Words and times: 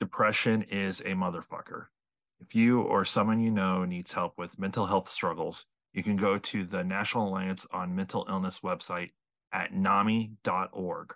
depression 0.00 0.62
is 0.62 1.00
a 1.00 1.12
motherfucker. 1.12 1.86
If 2.40 2.54
you 2.54 2.80
or 2.80 3.04
someone 3.04 3.40
you 3.40 3.50
know 3.50 3.84
needs 3.84 4.12
help 4.12 4.38
with 4.38 4.58
mental 4.58 4.86
health 4.86 5.10
struggles, 5.10 5.66
you 5.92 6.02
can 6.02 6.16
go 6.16 6.38
to 6.38 6.64
the 6.64 6.84
National 6.84 7.28
Alliance 7.28 7.66
on 7.72 7.96
Mental 7.96 8.26
Illness 8.28 8.60
website 8.60 9.10
at 9.52 9.72
nami.org 9.72 11.14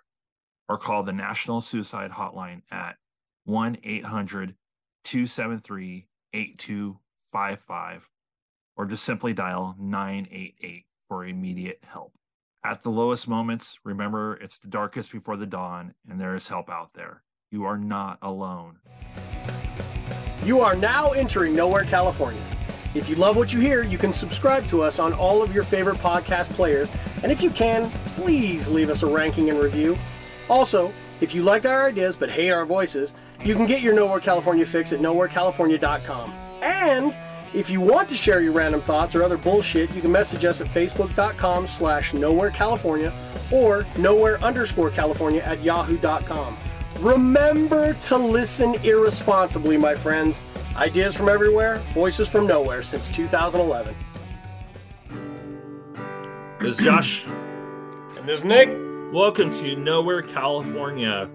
or 0.67 0.77
call 0.77 1.03
the 1.03 1.13
National 1.13 1.61
Suicide 1.61 2.11
Hotline 2.11 2.63
at 2.71 2.97
1 3.45 3.77
800 3.83 4.55
273 5.03 6.07
8255 6.33 8.09
or 8.75 8.85
just 8.85 9.03
simply 9.03 9.33
dial 9.33 9.75
988 9.79 10.85
for 11.07 11.25
immediate 11.25 11.79
help. 11.85 12.13
At 12.65 12.81
the 12.81 12.89
lowest 12.89 13.27
moments, 13.27 13.77
remember 13.83 14.35
it's 14.35 14.57
the 14.57 14.69
darkest 14.69 15.11
before 15.11 15.35
the 15.35 15.45
dawn, 15.45 15.95
and 16.09 16.19
there 16.19 16.33
is 16.33 16.47
help 16.47 16.69
out 16.69 16.93
there. 16.93 17.23
You 17.53 17.65
are 17.65 17.77
not 17.77 18.17
alone. 18.23 18.79
You 20.43 20.61
are 20.61 20.75
now 20.75 21.11
entering 21.11 21.55
Nowhere, 21.55 21.83
California. 21.83 22.41
If 22.95 23.07
you 23.07 23.15
love 23.15 23.35
what 23.35 23.53
you 23.53 23.59
hear, 23.59 23.83
you 23.83 23.99
can 23.99 24.11
subscribe 24.11 24.65
to 24.69 24.81
us 24.81 24.97
on 24.97 25.13
all 25.13 25.43
of 25.43 25.53
your 25.53 25.63
favorite 25.63 25.97
podcast 25.97 26.49
players, 26.53 26.89
and 27.21 27.31
if 27.31 27.43
you 27.43 27.51
can, 27.51 27.91
please 28.15 28.67
leave 28.69 28.89
us 28.89 29.03
a 29.03 29.05
ranking 29.05 29.51
and 29.51 29.59
review. 29.59 29.95
Also, 30.49 30.91
if 31.21 31.35
you 31.35 31.43
like 31.43 31.63
our 31.67 31.89
ideas 31.89 32.15
but 32.15 32.31
hate 32.31 32.49
our 32.49 32.65
voices, 32.65 33.13
you 33.43 33.53
can 33.53 33.67
get 33.67 33.83
your 33.83 33.93
Nowhere 33.93 34.19
California 34.19 34.65
fix 34.65 34.91
at 34.91 34.99
nowherecalifornia.com. 34.99 36.31
And 36.63 37.15
if 37.53 37.69
you 37.69 37.81
want 37.81 38.09
to 38.09 38.15
share 38.15 38.41
your 38.41 38.53
random 38.53 38.81
thoughts 38.81 39.13
or 39.13 39.21
other 39.21 39.37
bullshit, 39.37 39.93
you 39.93 40.01
can 40.01 40.11
message 40.11 40.43
us 40.43 40.59
at 40.59 40.65
facebook.com 40.65 41.67
slash 41.67 42.13
nowherecalifornia 42.13 43.13
or 43.53 43.85
nowhere 43.99 44.43
underscore 44.43 44.89
California 44.89 45.41
at 45.41 45.61
yahoo.com. 45.61 46.57
Remember 47.03 47.93
to 47.93 48.15
listen 48.15 48.75
irresponsibly, 48.75 49.75
my 49.75 49.93
friends. 49.93 50.41
Ideas 50.77 51.13
from 51.17 51.27
everywhere, 51.27 51.79
voices 51.93 52.29
from 52.29 52.47
nowhere 52.47 52.81
since 52.81 53.09
2011. 53.09 53.93
This 56.61 56.79
is 56.79 56.85
Josh. 56.85 57.25
and 57.25 58.25
this 58.25 58.39
is 58.39 58.45
Nick. 58.45 58.69
Welcome 59.11 59.51
to 59.55 59.75
Nowhere, 59.75 60.21
California. 60.21 61.29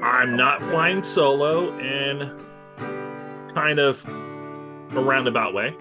I'm 0.00 0.36
not 0.36 0.62
flying 0.62 1.02
solo 1.02 1.76
in 1.80 2.40
kind 3.52 3.80
of 3.80 4.08
a 4.08 5.02
roundabout 5.02 5.52
way. 5.52 5.74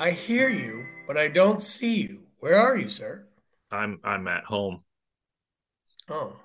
I 0.00 0.10
hear 0.10 0.48
you, 0.48 0.84
but 1.06 1.16
I 1.16 1.28
don't 1.28 1.62
see 1.62 1.94
you. 1.94 2.22
Where 2.40 2.56
are 2.56 2.76
you, 2.76 2.88
sir? 2.88 3.28
I'm 3.70 4.00
I'm 4.02 4.26
at 4.26 4.42
home. 4.46 4.82
Oh, 6.08 6.40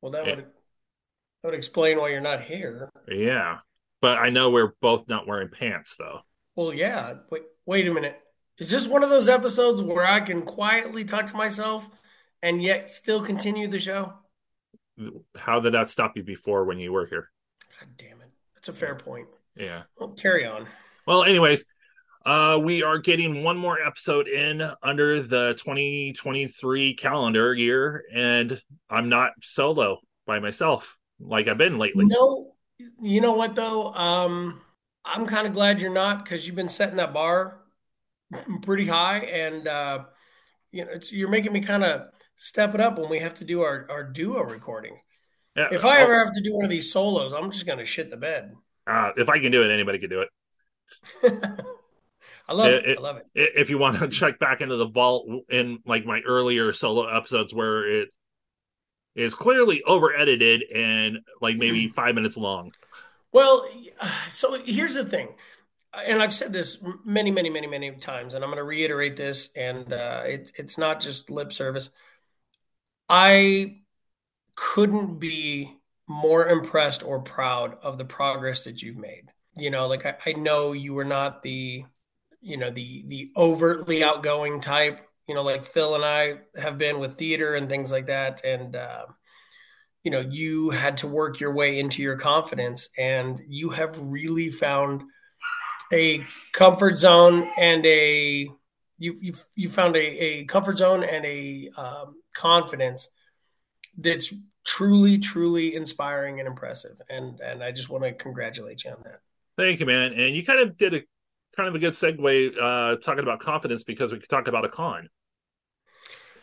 well, 0.00 0.12
that 0.12 0.24
would 0.24 0.38
that 0.38 1.48
would 1.48 1.54
explain 1.54 1.98
why 1.98 2.08
you're 2.10 2.20
not 2.20 2.42
here. 2.42 2.90
Yeah, 3.08 3.58
but 4.00 4.18
I 4.18 4.30
know 4.30 4.50
we're 4.50 4.74
both 4.80 5.08
not 5.08 5.26
wearing 5.26 5.48
pants, 5.48 5.96
though. 5.98 6.20
Well, 6.56 6.74
yeah. 6.74 7.14
Wait, 7.30 7.42
wait 7.66 7.86
a 7.86 7.94
minute. 7.94 8.20
Is 8.58 8.70
this 8.70 8.86
one 8.86 9.02
of 9.02 9.10
those 9.10 9.28
episodes 9.28 9.82
where 9.82 10.06
I 10.06 10.20
can 10.20 10.42
quietly 10.42 11.04
touch 11.04 11.32
myself 11.32 11.88
and 12.42 12.62
yet 12.62 12.88
still 12.88 13.22
continue 13.22 13.68
the 13.68 13.78
show? 13.78 14.12
How 15.34 15.60
did 15.60 15.72
that 15.72 15.88
stop 15.88 16.16
you 16.16 16.22
before 16.22 16.64
when 16.64 16.78
you 16.78 16.92
were 16.92 17.06
here? 17.06 17.30
God 17.78 17.88
damn 17.96 18.20
it. 18.20 18.30
That's 18.54 18.68
a 18.68 18.74
fair 18.74 18.96
point. 18.96 19.28
Yeah. 19.56 19.84
Well, 19.98 20.10
carry 20.10 20.44
on. 20.44 20.66
Well, 21.06 21.24
anyways, 21.24 21.64
uh, 22.24 22.58
we 22.62 22.82
are 22.82 22.98
getting 22.98 23.42
one 23.42 23.56
more 23.56 23.80
episode 23.80 24.28
in 24.28 24.62
under 24.82 25.22
the 25.22 25.54
2023 25.58 26.94
calendar 26.94 27.54
year, 27.54 28.04
and 28.12 28.60
I'm 28.90 29.08
not 29.08 29.32
solo 29.42 30.00
by 30.26 30.38
myself 30.38 30.98
like 31.18 31.48
I've 31.48 31.58
been 31.58 31.78
lately. 31.78 32.04
No, 32.06 32.52
you 33.00 33.20
know 33.20 33.34
what 33.34 33.54
though? 33.54 33.94
Um, 33.94 34.60
I'm 35.04 35.26
kind 35.26 35.46
of 35.46 35.54
glad 35.54 35.80
you're 35.80 35.92
not 35.92 36.24
because 36.24 36.46
you've 36.46 36.56
been 36.56 36.68
setting 36.68 36.96
that 36.96 37.14
bar 37.14 37.62
pretty 38.62 38.86
high, 38.86 39.20
and 39.20 39.66
uh, 39.66 40.04
you 40.72 40.84
know 40.84 40.92
you're 41.10 41.30
making 41.30 41.54
me 41.54 41.60
kind 41.60 41.84
of 41.84 42.02
step 42.36 42.74
it 42.74 42.80
up 42.80 42.98
when 42.98 43.08
we 43.08 43.18
have 43.18 43.34
to 43.34 43.44
do 43.44 43.62
our 43.62 43.86
our 43.90 44.04
duo 44.04 44.42
recording. 44.42 45.00
Yeah, 45.56 45.68
if 45.72 45.86
I 45.86 46.00
ever 46.00 46.18
have 46.18 46.32
to 46.34 46.42
do 46.42 46.54
one 46.54 46.64
of 46.64 46.70
these 46.70 46.92
solos, 46.92 47.32
I'm 47.32 47.50
just 47.50 47.66
gonna 47.66 47.86
shit 47.86 48.10
the 48.10 48.18
bed. 48.18 48.52
Uh, 48.86 49.12
if 49.16 49.30
I 49.30 49.38
can 49.38 49.52
do 49.52 49.62
it, 49.62 49.70
anybody 49.70 49.98
can 49.98 50.10
do 50.10 50.20
it. 50.20 50.28
I 52.50 52.54
love 52.54 52.66
it, 52.66 52.84
it, 52.84 52.98
I 52.98 53.00
love 53.00 53.16
it. 53.16 53.26
If 53.34 53.70
you 53.70 53.78
want 53.78 53.98
to 53.98 54.08
check 54.08 54.40
back 54.40 54.60
into 54.60 54.76
the 54.76 54.88
vault 54.88 55.28
in 55.48 55.78
like 55.86 56.04
my 56.04 56.20
earlier 56.26 56.72
solo 56.72 57.06
episodes 57.06 57.54
where 57.54 57.88
it 57.88 58.08
is 59.14 59.34
clearly 59.34 59.82
over 59.84 60.14
edited 60.14 60.64
and 60.74 61.20
like 61.40 61.56
maybe 61.56 61.88
five 61.88 62.14
minutes 62.14 62.36
long. 62.36 62.72
Well, 63.32 63.66
so 64.30 64.60
here's 64.64 64.94
the 64.94 65.04
thing, 65.04 65.28
and 65.94 66.20
I've 66.20 66.32
said 66.32 66.52
this 66.52 66.78
many, 67.04 67.30
many, 67.30 67.50
many, 67.50 67.68
many 67.68 67.92
times, 67.92 68.34
and 68.34 68.42
I'm 68.42 68.50
going 68.50 68.58
to 68.58 68.64
reiterate 68.64 69.16
this, 69.16 69.50
and 69.54 69.92
uh, 69.92 70.22
it, 70.26 70.52
it's 70.56 70.76
not 70.76 71.00
just 71.00 71.30
lip 71.30 71.52
service. 71.52 71.90
I 73.08 73.82
couldn't 74.56 75.18
be 75.18 75.72
more 76.08 76.48
impressed 76.48 77.04
or 77.04 77.20
proud 77.20 77.78
of 77.82 77.96
the 77.96 78.04
progress 78.04 78.64
that 78.64 78.82
you've 78.82 78.98
made. 78.98 79.30
You 79.56 79.70
know, 79.70 79.86
like 79.86 80.04
I, 80.04 80.16
I 80.26 80.32
know 80.32 80.72
you 80.72 80.94
were 80.94 81.04
not 81.04 81.42
the, 81.42 81.84
you 82.40 82.56
know, 82.56 82.70
the 82.70 83.04
the 83.06 83.30
overtly 83.36 84.02
outgoing 84.02 84.60
type. 84.60 85.00
You 85.28 85.34
know, 85.34 85.42
like 85.42 85.64
Phil 85.64 85.94
and 85.94 86.04
I 86.04 86.40
have 86.60 86.76
been 86.76 86.98
with 86.98 87.16
theater 87.16 87.54
and 87.54 87.68
things 87.68 87.92
like 87.92 88.06
that, 88.06 88.44
and 88.44 88.74
uh, 88.74 89.06
you 90.02 90.10
know, 90.10 90.20
you 90.20 90.70
had 90.70 90.96
to 90.98 91.06
work 91.06 91.40
your 91.40 91.52
way 91.54 91.78
into 91.78 92.02
your 92.02 92.16
confidence, 92.16 92.88
and 92.98 93.38
you 93.46 93.70
have 93.70 93.98
really 93.98 94.48
found 94.48 95.02
a 95.92 96.24
comfort 96.52 96.98
zone 96.98 97.50
and 97.58 97.84
a 97.86 98.48
you 98.98 99.16
you 99.20 99.32
you 99.56 99.68
found 99.68 99.96
a, 99.96 100.24
a 100.24 100.44
comfort 100.44 100.78
zone 100.78 101.04
and 101.04 101.24
a 101.24 101.68
um, 101.76 102.16
confidence 102.34 103.08
that's 103.98 104.32
truly, 104.64 105.18
truly 105.18 105.74
inspiring 105.74 106.38
and 106.38 106.48
impressive. 106.48 107.00
And 107.08 107.40
and 107.40 107.62
I 107.62 107.72
just 107.72 107.88
want 107.88 108.04
to 108.04 108.12
congratulate 108.12 108.84
you 108.84 108.90
on 108.90 109.02
that. 109.04 109.20
Thank 109.56 109.80
you, 109.80 109.86
man. 109.86 110.12
And 110.12 110.34
you 110.34 110.44
kind 110.44 110.60
of 110.60 110.76
did 110.76 110.94
a 110.94 111.02
kind 111.60 111.68
of 111.68 111.74
a 111.74 111.78
good 111.78 111.92
segue 111.92 112.56
uh, 112.56 112.96
talking 112.96 113.22
about 113.22 113.40
confidence 113.40 113.84
because 113.84 114.12
we 114.12 114.18
could 114.18 114.30
talk 114.30 114.48
about 114.48 114.64
a 114.64 114.68
con. 114.68 115.10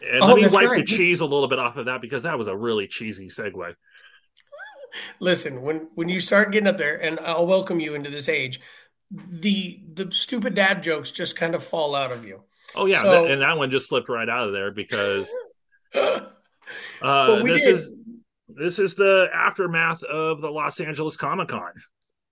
And 0.08 0.22
oh, 0.22 0.28
let 0.28 0.36
me 0.36 0.48
wipe 0.48 0.70
right. 0.70 0.86
the 0.86 0.96
cheese 0.96 1.22
a 1.22 1.26
little 1.26 1.48
bit 1.48 1.58
off 1.58 1.76
of 1.78 1.86
that 1.86 2.02
because 2.02 2.24
that 2.24 2.38
was 2.38 2.46
a 2.46 2.56
really 2.56 2.88
cheesy 2.88 3.30
segue. 3.30 3.74
Listen, 5.20 5.64
when 5.64 5.90
when 5.96 6.08
you 6.08 6.20
start 6.20 6.52
getting 6.52 6.68
up 6.68 6.78
there, 6.78 7.02
and 7.02 7.20
I'll 7.20 7.48
welcome 7.48 7.80
you 7.80 7.96
into 7.96 8.10
this 8.10 8.30
age, 8.30 8.60
the 9.12 9.82
the 9.92 10.12
stupid 10.12 10.54
dad 10.54 10.84
jokes 10.84 11.12
just 11.12 11.36
kind 11.36 11.56
of 11.56 11.64
fall 11.64 11.96
out 11.96 12.12
of 12.12 12.26
you. 12.26 12.44
Oh 12.76 12.86
yeah, 12.86 13.02
so, 13.02 13.26
and 13.26 13.42
that 13.42 13.58
one 13.58 13.72
just 13.72 13.90
slipped 13.90 14.08
right 14.08 14.30
out 14.30 14.48
of 14.48 14.54
there 14.54 14.72
because 14.72 15.30
uh, 15.94 16.22
this 17.44 17.64
did. 17.64 17.76
is 17.76 17.92
this 18.48 18.80
is 18.80 18.96
the 18.96 19.28
aftermath 19.34 20.04
of 20.04 20.42
the 20.42 20.50
Los 20.50 20.80
Angeles 20.80 21.18
Comic 21.18 21.50
Con. 21.50 21.74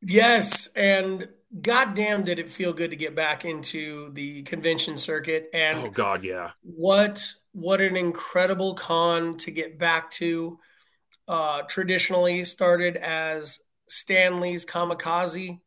Yes, 0.01 0.67
and 0.75 1.27
goddamn, 1.61 2.23
did 2.23 2.39
it 2.39 2.49
feel 2.49 2.73
good 2.73 2.91
to 2.91 2.95
get 2.95 3.15
back 3.15 3.45
into 3.45 4.11
the 4.11 4.43
convention 4.43 4.97
circuit? 4.97 5.49
And 5.53 5.79
oh 5.79 5.89
god, 5.89 6.23
yeah, 6.23 6.51
what 6.61 7.33
what 7.53 7.81
an 7.81 7.95
incredible 7.95 8.73
con 8.75 9.37
to 9.37 9.51
get 9.51 9.77
back 9.77 10.11
to. 10.11 10.59
Uh, 11.27 11.63
traditionally 11.63 12.45
started 12.45 12.97
as 12.97 13.59
Stan 13.87 14.39
Lee's 14.39 14.63
Comikaze. 14.63 15.59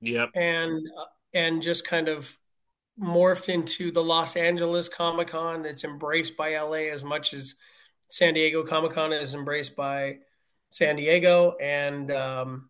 Yep, 0.00 0.30
and 0.34 0.84
uh, 0.98 1.04
and 1.32 1.62
just 1.62 1.86
kind 1.86 2.08
of 2.08 2.36
morphed 3.00 3.48
into 3.48 3.90
the 3.90 4.02
Los 4.02 4.36
Angeles 4.36 4.88
Comic 4.88 5.28
Con. 5.28 5.64
It's 5.64 5.84
embraced 5.84 6.36
by 6.36 6.58
LA 6.58 6.90
as 6.92 7.04
much 7.04 7.34
as 7.34 7.54
San 8.08 8.34
Diego 8.34 8.64
Comic 8.64 8.92
Con 8.92 9.12
is 9.12 9.34
embraced 9.34 9.76
by 9.76 10.18
San 10.70 10.96
Diego, 10.96 11.56
and 11.60 12.10
um, 12.10 12.68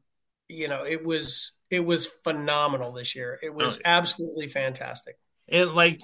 you 0.49 0.69
know 0.69 0.85
it 0.85 1.05
was 1.05 1.53
it 1.71 1.85
was 1.85 2.07
phenomenal 2.07 2.93
this 2.93 3.15
year. 3.15 3.39
It 3.43 3.55
was 3.55 3.79
oh. 3.79 3.83
absolutely 3.85 4.49
fantastic. 4.49 5.17
And 5.49 5.75
like 5.75 6.01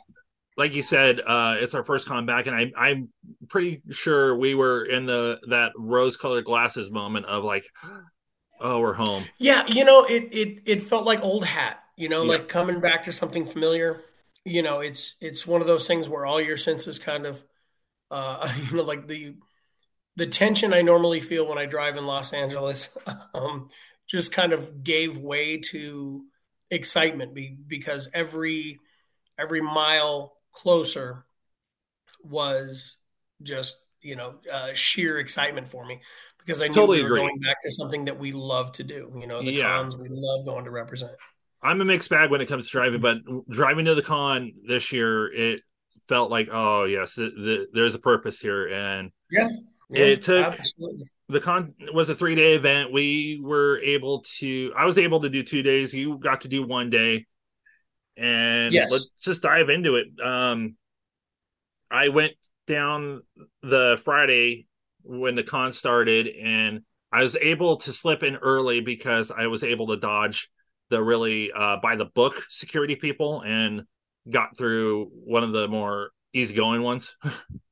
like 0.57 0.75
you 0.75 0.83
said, 0.83 1.21
uh, 1.21 1.57
it's 1.59 1.75
our 1.75 1.83
first 1.83 2.07
con 2.07 2.27
back, 2.27 2.47
and 2.47 2.55
I, 2.55 2.73
I'm 2.77 3.09
pretty 3.49 3.83
sure 3.91 4.37
we 4.37 4.55
were 4.55 4.85
in 4.85 5.07
the 5.07 5.41
that 5.49 5.73
rose 5.77 6.17
colored 6.17 6.45
glasses 6.45 6.91
moment 6.91 7.27
of 7.27 7.43
like, 7.43 7.65
oh, 8.61 8.81
we're 8.81 8.93
home. 8.93 9.25
Yeah, 9.39 9.67
you 9.67 9.85
know, 9.85 10.05
it 10.05 10.29
it 10.33 10.63
it 10.67 10.83
felt 10.83 11.07
like 11.07 11.23
old 11.23 11.45
hat. 11.45 11.79
You 11.97 12.09
know, 12.09 12.23
yeah. 12.23 12.31
like 12.31 12.49
coming 12.49 12.81
back 12.81 13.05
to 13.05 13.13
something 13.13 13.47
familiar. 13.47 14.03
You 14.45 14.63
know, 14.63 14.81
it's 14.81 15.15
it's 15.21 15.47
one 15.47 15.61
of 15.61 15.67
those 15.67 15.87
things 15.87 16.09
where 16.09 16.27
all 16.27 16.41
your 16.41 16.57
senses 16.57 16.99
kind 16.99 17.27
of 17.27 17.43
uh, 18.11 18.49
you 18.71 18.77
know, 18.77 18.83
like 18.85 19.09
the 19.09 19.35
the 20.17 20.27
tension 20.27 20.75
I 20.75 20.83
normally 20.83 21.21
feel 21.21 21.49
when 21.49 21.59
I 21.59 21.65
drive 21.65 21.97
in 21.97 22.07
Los 22.07 22.35
Angeles 22.35 22.91
um, 23.35 23.69
just 24.13 24.31
kind 24.31 24.53
of 24.53 24.85
gave 24.85 25.19
way 25.19 25.57
to 25.57 26.25
excitement 26.71 27.35
be, 27.35 27.57
because 27.67 28.09
every 28.15 28.79
every 29.39 29.61
mile 29.61 30.35
closer 30.53 31.25
was 32.23 32.99
just 33.43 33.79
you 34.03 34.17
know, 34.17 34.35
uh, 34.53 34.73
sheer 34.75 35.19
excitement 35.19 35.71
for 35.71 35.87
me 35.87 36.01
because 36.39 36.61
I 36.61 36.67
knew 36.67 36.75
Totally 36.75 36.99
we 36.99 37.03
were 37.05 37.09
agree. 37.09 37.21
going 37.21 37.39
back 37.39 37.57
to 37.63 37.71
something 37.71 38.05
that 38.07 38.19
we 38.19 38.33
love 38.33 38.73
to 38.73 38.85
do. 38.85 39.11
You 39.15 39.29
know, 39.29 39.41
the 39.41 39.53
Yeah. 39.53 39.77
cons 39.77 39.97
we 39.97 40.09
love 40.11 40.45
going 40.45 40.65
to 40.65 40.71
represent. 40.71 41.13
I'm 41.63 41.81
a 41.81 41.85
mixed 41.85 42.11
bag 42.11 42.31
when 42.31 42.41
it 42.41 42.47
comes 42.47 42.67
to 42.67 42.73
driving, 42.73 43.01
but 43.01 43.19
driving 43.49 43.85
to 43.85 43.95
the 43.95 44.03
con 44.03 44.53
this 44.67 44.91
year, 44.93 45.33
it 45.33 45.61
felt 46.09 46.31
like, 46.31 46.49
oh 46.51 46.85
yes, 46.85 47.15
the, 47.15 47.31
the, 47.31 47.67
there's 47.73 47.95
a 47.95 48.01
purpose 48.01 48.41
here, 48.41 48.67
and 48.67 49.13
Yeah, 49.31 49.49
yeah, 49.89 50.01
it 50.03 50.23
took 50.23 50.53
absolutely. 50.53 51.07
The 51.33 51.41
con 51.41 51.75
was 51.93 52.09
a 52.09 52.15
three 52.15 52.35
day 52.35 52.55
event. 52.55 52.93
We 52.93 53.41
were 53.43 53.81
able 53.81 54.25
to, 54.39 54.73
I 54.77 54.85
was 54.85 54.99
able 54.99 55.21
to 55.23 55.29
do 55.29 55.43
two 55.43 55.63
days. 55.63 55.95
You 55.95 56.19
got 56.19 56.43
to 56.43 56.49
do 56.49 56.63
one 56.63 56.91
day, 56.91 57.27
and 58.17 58.73
Yes. 58.73 58.91
let's 58.91 59.11
just 59.23 59.43
dive 59.43 59.69
into 59.69 59.97
it. 59.97 60.07
Um, 60.23 60.77
I 61.91 62.09
went 62.09 62.35
down 62.67 63.23
the 63.63 64.01
Friday 64.05 64.67
when 65.03 65.35
the 65.35 65.43
con 65.43 65.73
started, 65.73 66.29
and 66.29 66.83
I 67.11 67.23
was 67.23 67.37
able 67.37 67.79
to 67.79 67.93
slip 67.93 68.23
in 68.23 68.37
early 68.37 68.81
because 68.81 69.31
I 69.31 69.47
was 69.47 69.65
able 69.65 69.89
to 69.89 69.97
dodge 69.97 70.51
the 70.91 71.03
really 71.03 71.51
uh, 71.53 71.79
by 71.83 71.97
the 71.97 72.05
book 72.05 72.35
security 72.49 72.97
people 72.97 73.43
and 73.43 73.85
got 74.31 74.57
through 74.57 75.11
one 75.25 75.43
of 75.43 75.53
the 75.53 75.67
more 75.69 76.11
easygoing 76.33 76.83
ones. 76.83 77.17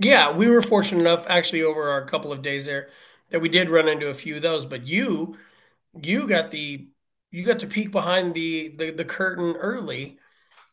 Yeah, 0.00 0.32
we 0.36 0.48
were 0.48 0.62
fortunate 0.62 1.00
enough 1.00 1.28
actually 1.28 1.62
over 1.62 1.88
our 1.90 2.04
couple 2.04 2.32
of 2.32 2.42
days 2.42 2.66
there 2.66 2.90
that 3.30 3.40
we 3.40 3.48
did 3.48 3.68
run 3.68 3.88
into 3.88 4.08
a 4.10 4.14
few 4.14 4.36
of 4.36 4.42
those. 4.42 4.64
But 4.64 4.86
you, 4.86 5.36
you 6.02 6.28
got 6.28 6.50
the 6.50 6.88
you 7.30 7.44
got 7.44 7.60
to 7.60 7.66
peek 7.66 7.92
behind 7.92 8.34
the 8.34 8.76
the, 8.78 8.90
the 8.92 9.04
curtain 9.04 9.56
early, 9.56 10.18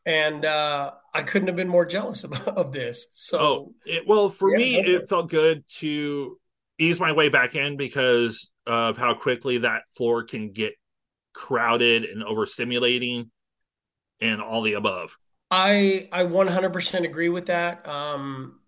and 0.05 0.45
uh, 0.45 0.93
I 1.13 1.23
couldn't 1.23 1.47
have 1.49 1.57
been 1.57 1.69
more 1.69 1.85
jealous 1.85 2.23
of, 2.25 2.33
of 2.49 2.73
this. 2.73 3.07
So 3.13 3.37
Oh, 3.37 3.73
it, 3.85 4.07
well, 4.07 4.29
for 4.29 4.49
Yeah, 4.49 4.57
me, 4.57 4.77
it 4.81 5.03
it. 5.03 5.09
felt 5.09 5.29
good 5.29 5.63
to 5.79 6.39
ease 6.79 6.99
my 6.99 7.11
way 7.11 7.29
back 7.29 7.55
in 7.55 7.77
because 7.77 8.49
of 8.65 8.97
how 8.97 9.13
quickly 9.13 9.59
that 9.59 9.83
floor 9.95 10.23
can 10.23 10.51
get 10.51 10.73
crowded 11.33 12.05
and 12.05 12.23
overstimulating 12.23 13.29
and 14.21 14.41
all 14.41 14.61
the 14.63 14.73
above. 14.73 15.17
I 15.51 16.09
I 16.11 16.23
100% 16.23 17.05
agree 17.05 17.29
with 17.29 17.47
that. 17.47 17.87
Um, 17.87 18.59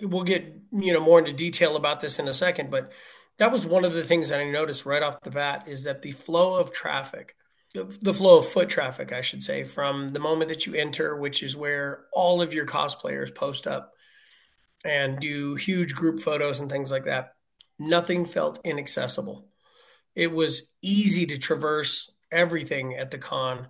we'll 0.00 0.24
get 0.24 0.60
you 0.72 0.92
know 0.92 1.00
more 1.00 1.18
into 1.18 1.32
detail 1.32 1.76
about 1.76 2.00
this 2.00 2.18
in 2.18 2.28
a 2.28 2.34
second, 2.34 2.70
but 2.70 2.92
that 3.38 3.52
was 3.52 3.66
one 3.66 3.84
of 3.84 3.94
the 3.94 4.04
things 4.04 4.28
that 4.28 4.40
I 4.40 4.50
noticed 4.50 4.86
right 4.86 5.02
off 5.02 5.20
the 5.22 5.30
bat 5.30 5.66
is 5.66 5.84
that 5.84 6.02
the 6.02 6.12
flow 6.12 6.60
of 6.60 6.72
traffic, 6.72 7.34
the 7.74 8.14
flow 8.14 8.38
of 8.38 8.46
foot 8.46 8.68
traffic, 8.68 9.12
I 9.12 9.22
should 9.22 9.42
say, 9.42 9.64
from 9.64 10.10
the 10.10 10.20
moment 10.20 10.50
that 10.50 10.66
you 10.66 10.74
enter, 10.74 11.16
which 11.16 11.42
is 11.42 11.56
where 11.56 12.04
all 12.12 12.40
of 12.42 12.54
your 12.54 12.66
cosplayers 12.66 13.34
post 13.34 13.66
up 13.66 13.92
and 14.84 15.18
do 15.18 15.56
huge 15.56 15.94
group 15.94 16.20
photos 16.20 16.60
and 16.60 16.70
things 16.70 16.92
like 16.92 17.04
that, 17.04 17.32
nothing 17.78 18.26
felt 18.26 18.60
inaccessible. 18.64 19.48
It 20.14 20.30
was 20.32 20.70
easy 20.82 21.26
to 21.26 21.38
traverse 21.38 22.10
everything 22.30 22.94
at 22.94 23.10
the 23.10 23.18
con. 23.18 23.68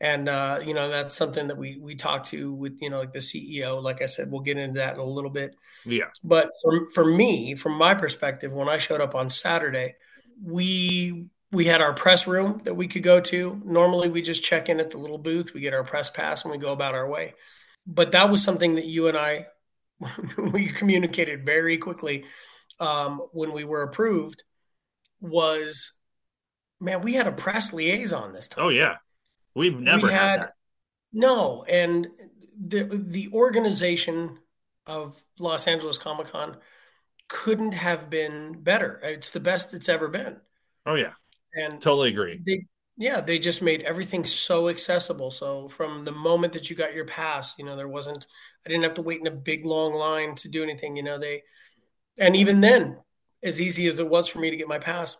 And 0.00 0.28
uh, 0.28 0.60
you 0.64 0.74
know, 0.74 0.88
that's 0.88 1.14
something 1.14 1.48
that 1.48 1.56
we 1.56 1.78
we 1.80 1.94
talked 1.94 2.28
to 2.28 2.54
with, 2.54 2.78
you 2.80 2.90
know, 2.90 2.98
like 2.98 3.12
the 3.12 3.20
CEO. 3.20 3.82
Like 3.82 4.02
I 4.02 4.06
said, 4.06 4.30
we'll 4.30 4.42
get 4.42 4.58
into 4.58 4.78
that 4.78 4.94
in 4.94 5.00
a 5.00 5.04
little 5.04 5.30
bit. 5.30 5.56
Yeah. 5.84 6.10
But 6.22 6.50
for 6.62 6.90
for 6.90 7.04
me, 7.04 7.54
from 7.54 7.72
my 7.72 7.94
perspective, 7.94 8.52
when 8.52 8.68
I 8.68 8.78
showed 8.78 9.00
up 9.00 9.14
on 9.14 9.30
Saturday, 9.30 9.94
we 10.42 11.28
we 11.50 11.64
had 11.64 11.80
our 11.80 11.94
press 11.94 12.26
room 12.26 12.60
that 12.64 12.74
we 12.74 12.88
could 12.88 13.02
go 13.02 13.20
to. 13.20 13.62
Normally 13.64 14.10
we 14.10 14.20
just 14.20 14.44
check 14.44 14.68
in 14.68 14.80
at 14.80 14.90
the 14.90 14.98
little 14.98 15.18
booth, 15.18 15.54
we 15.54 15.60
get 15.60 15.74
our 15.74 15.84
press 15.84 16.10
pass 16.10 16.44
and 16.44 16.52
we 16.52 16.58
go 16.58 16.72
about 16.72 16.94
our 16.94 17.08
way. 17.08 17.34
But 17.86 18.12
that 18.12 18.30
was 18.30 18.42
something 18.42 18.74
that 18.74 18.84
you 18.84 19.08
and 19.08 19.16
I 19.16 19.46
we 20.52 20.68
communicated 20.68 21.44
very 21.44 21.78
quickly 21.78 22.24
um, 22.80 23.22
when 23.32 23.52
we 23.52 23.64
were 23.64 23.82
approved 23.82 24.42
was 25.20 25.92
man, 26.80 27.00
we 27.00 27.14
had 27.14 27.26
a 27.26 27.32
press 27.32 27.72
liaison 27.72 28.32
this 28.32 28.48
time. 28.48 28.66
Oh, 28.66 28.68
yeah. 28.68 28.96
We've 29.56 29.80
never 29.80 30.06
we 30.06 30.12
had, 30.12 30.40
had 30.40 30.48
no, 31.12 31.64
and 31.64 32.08
the 32.60 32.84
the 32.84 33.30
organization 33.32 34.38
of 34.86 35.20
Los 35.38 35.66
Angeles 35.66 35.98
Comic 35.98 36.28
Con 36.28 36.58
couldn't 37.28 37.72
have 37.72 38.10
been 38.10 38.62
better. 38.62 39.00
It's 39.02 39.30
the 39.30 39.40
best 39.40 39.74
it's 39.74 39.88
ever 39.88 40.08
been. 40.08 40.36
Oh, 40.84 40.94
yeah. 40.94 41.12
And 41.54 41.80
Totally 41.80 42.10
agree. 42.10 42.40
they 42.44 42.66
yeah, 42.98 43.20
they 43.20 43.38
just 43.38 43.62
made 43.62 43.82
everything 43.82 44.24
so 44.24 44.68
accessible. 44.68 45.30
So 45.30 45.68
from 45.68 46.04
the 46.04 46.12
moment 46.12 46.52
that 46.52 46.70
you 46.70 46.76
got 46.76 46.94
your 46.94 47.04
pass, 47.04 47.54
you 47.58 47.64
know, 47.64 47.76
there 47.76 47.88
wasn't 47.88 48.26
I 48.64 48.68
didn't 48.68 48.84
have 48.84 48.94
to 48.94 49.02
wait 49.02 49.20
in 49.20 49.26
a 49.26 49.30
big 49.30 49.64
long 49.64 49.94
line 49.94 50.34
to 50.36 50.48
do 50.48 50.62
anything, 50.62 50.96
you 50.96 51.02
know, 51.02 51.18
they 51.18 51.42
and 52.18 52.36
even 52.36 52.60
then, 52.60 52.96
as 53.42 53.60
easy 53.60 53.86
as 53.86 53.98
it 53.98 54.08
was 54.08 54.28
for 54.28 54.38
me 54.38 54.50
to 54.50 54.56
get 54.56 54.68
my 54.68 54.78
pass, 54.78 55.16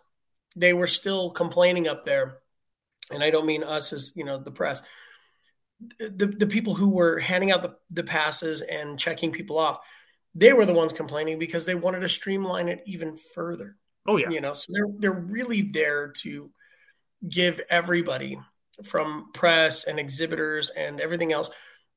they 0.57 0.73
were 0.73 0.87
still 0.87 1.31
complaining 1.31 1.89
up 1.89 2.05
there. 2.05 2.39
And 3.11 3.23
I 3.23 3.31
don't 3.31 3.47
mean 3.47 3.63
us 3.63 3.93
as, 3.93 4.13
you 4.15 4.25
know, 4.25 4.39
the 4.39 4.51
press. 4.51 4.83
The 5.99 6.27
the 6.27 6.47
people 6.47 6.75
who 6.75 6.91
were 6.91 7.19
handing 7.19 7.51
out 7.51 7.63
the, 7.63 7.77
the 7.91 8.03
passes 8.03 8.63
and 8.63 8.99
checking 8.99 9.31
people 9.31 9.59
off, 9.59 9.79
they 10.35 10.53
were 10.53 10.65
the 10.65 10.75
ones 10.75 10.93
complaining 10.93 11.39
because 11.39 11.67
they 11.67 11.75
wanted 11.75 12.01
to 12.01 12.09
streamline 12.09 12.69
it 12.69 12.81
even 12.87 13.17
further. 13.35 13.77
Oh, 14.09 14.17
yeah. 14.17 14.31
You 14.31 14.41
know, 14.41 14.55
so 14.55 14.73
they're 14.73 14.89
they're 14.99 15.21
really 15.21 15.63
there 15.63 16.13
to 16.23 16.51
give 17.29 17.61
everybody 17.69 18.39
from 18.85 19.31
press 19.33 19.85
and 19.85 19.99
exhibitors 19.99 20.71
and 20.71 21.01
everything 21.01 21.33
else 21.33 21.51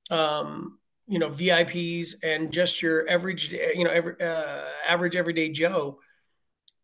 um, 0.09 0.79
you 1.07 1.19
know 1.19 1.29
VIPs 1.29 2.15
and 2.23 2.51
just 2.51 2.81
your 2.81 3.09
average 3.09 3.51
you 3.51 3.83
know 3.83 3.91
every, 3.91 4.15
uh, 4.21 4.63
average 4.88 5.15
everyday 5.15 5.50
Joe 5.50 6.00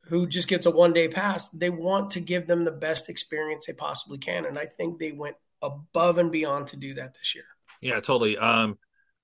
who 0.10 0.28
just 0.28 0.48
gets 0.48 0.66
a 0.66 0.72
one 0.72 0.94
day 0.94 1.08
pass 1.08 1.50
they 1.50 1.70
want 1.70 2.12
to 2.12 2.20
give 2.20 2.48
them 2.48 2.64
the 2.64 2.72
best 2.72 3.10
experience 3.10 3.66
they 3.66 3.74
possibly 3.74 4.18
can 4.18 4.46
and 4.46 4.58
I 4.58 4.66
think 4.66 5.00
they 5.00 5.12
went 5.12 5.36
above 5.62 6.18
and 6.18 6.32
beyond 6.32 6.68
to 6.70 6.78
do 6.78 6.94
that 6.96 7.14
this 7.14 7.36
year. 7.36 7.46
Yeah, 7.82 8.00
totally. 8.00 8.38
Um, 8.38 8.78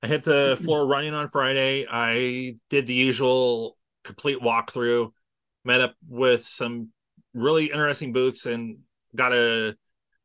I 0.04 0.08
hit 0.08 0.24
the 0.24 0.58
floor 0.64 0.86
running 0.86 1.14
on 1.14 1.30
Friday. 1.30 1.86
I 1.90 2.56
did 2.70 2.88
the 2.88 2.94
usual 2.94 3.78
complete 4.04 4.40
walkthrough, 4.40 5.12
met 5.64 5.82
up 5.82 5.96
with 6.08 6.46
some 6.46 6.90
really 7.34 7.66
interesting 7.66 8.14
booths, 8.14 8.46
and 8.46 8.80
got 9.16 9.34
a 9.34 9.76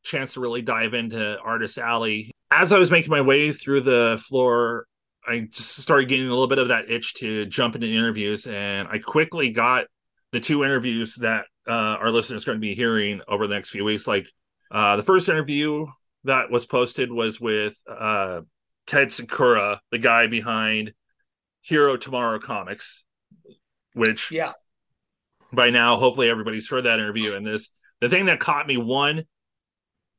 chance 0.02 0.34
to 0.34 0.40
really 0.40 0.62
dive 0.62 0.94
into 0.94 1.38
Artist 1.38 1.78
Alley. 1.78 2.32
As 2.50 2.72
I 2.72 2.78
was 2.78 2.90
making 2.90 3.10
my 3.10 3.20
way 3.20 3.52
through 3.52 3.82
the 3.82 4.22
floor, 4.26 4.86
I 5.26 5.48
just 5.50 5.76
started 5.78 6.08
getting 6.08 6.26
a 6.26 6.30
little 6.30 6.46
bit 6.46 6.58
of 6.58 6.68
that 6.68 6.90
itch 6.90 7.14
to 7.14 7.44
jump 7.46 7.74
into 7.74 7.88
interviews, 7.88 8.46
and 8.46 8.88
I 8.88 8.98
quickly 8.98 9.50
got 9.50 9.86
the 10.32 10.40
two 10.40 10.64
interviews 10.64 11.16
that 11.16 11.44
uh, 11.68 11.70
our 12.00 12.10
listeners 12.10 12.42
are 12.44 12.46
going 12.46 12.58
to 12.58 12.60
be 12.60 12.74
hearing 12.74 13.20
over 13.28 13.46
the 13.46 13.54
next 13.54 13.70
few 13.70 13.84
weeks. 13.84 14.06
Like 14.06 14.26
uh, 14.70 14.96
the 14.96 15.02
first 15.02 15.28
interview 15.28 15.86
that 16.24 16.50
was 16.50 16.66
posted 16.66 17.10
was 17.12 17.40
with 17.40 17.76
uh, 17.88 18.40
Ted 18.86 19.12
Sikora, 19.12 19.80
the 19.90 19.98
guy 19.98 20.26
behind 20.26 20.92
Hero 21.62 21.96
Tomorrow 21.96 22.38
Comics, 22.38 23.04
which 23.94 24.30
Yeah. 24.30 24.52
by 25.52 25.70
now 25.70 25.96
hopefully 25.96 26.28
everybody's 26.28 26.68
heard 26.68 26.84
that 26.84 26.98
interview. 26.98 27.34
And 27.34 27.46
this 27.46 27.70
the 28.00 28.08
thing 28.08 28.26
that 28.26 28.40
caught 28.40 28.66
me 28.66 28.76
one 28.76 29.24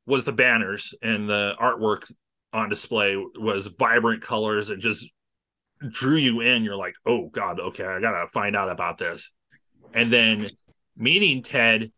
was 0.06 0.24
the 0.24 0.32
banners 0.32 0.94
and 1.02 1.28
the 1.28 1.54
artwork 1.60 2.10
on 2.52 2.68
display 2.70 3.14
was 3.38 3.66
vibrant 3.68 4.22
colors 4.22 4.70
and 4.70 4.80
just 4.80 5.06
drew 5.90 6.16
you 6.16 6.40
in. 6.40 6.64
You're 6.64 6.76
like, 6.76 6.94
oh 7.06 7.28
god, 7.28 7.60
okay, 7.60 7.84
I 7.84 8.00
gotta 8.00 8.26
find 8.28 8.56
out 8.56 8.70
about 8.70 8.98
this. 8.98 9.32
And 9.94 10.12
then 10.12 10.48
meeting 10.96 11.42
Ted 11.42 11.92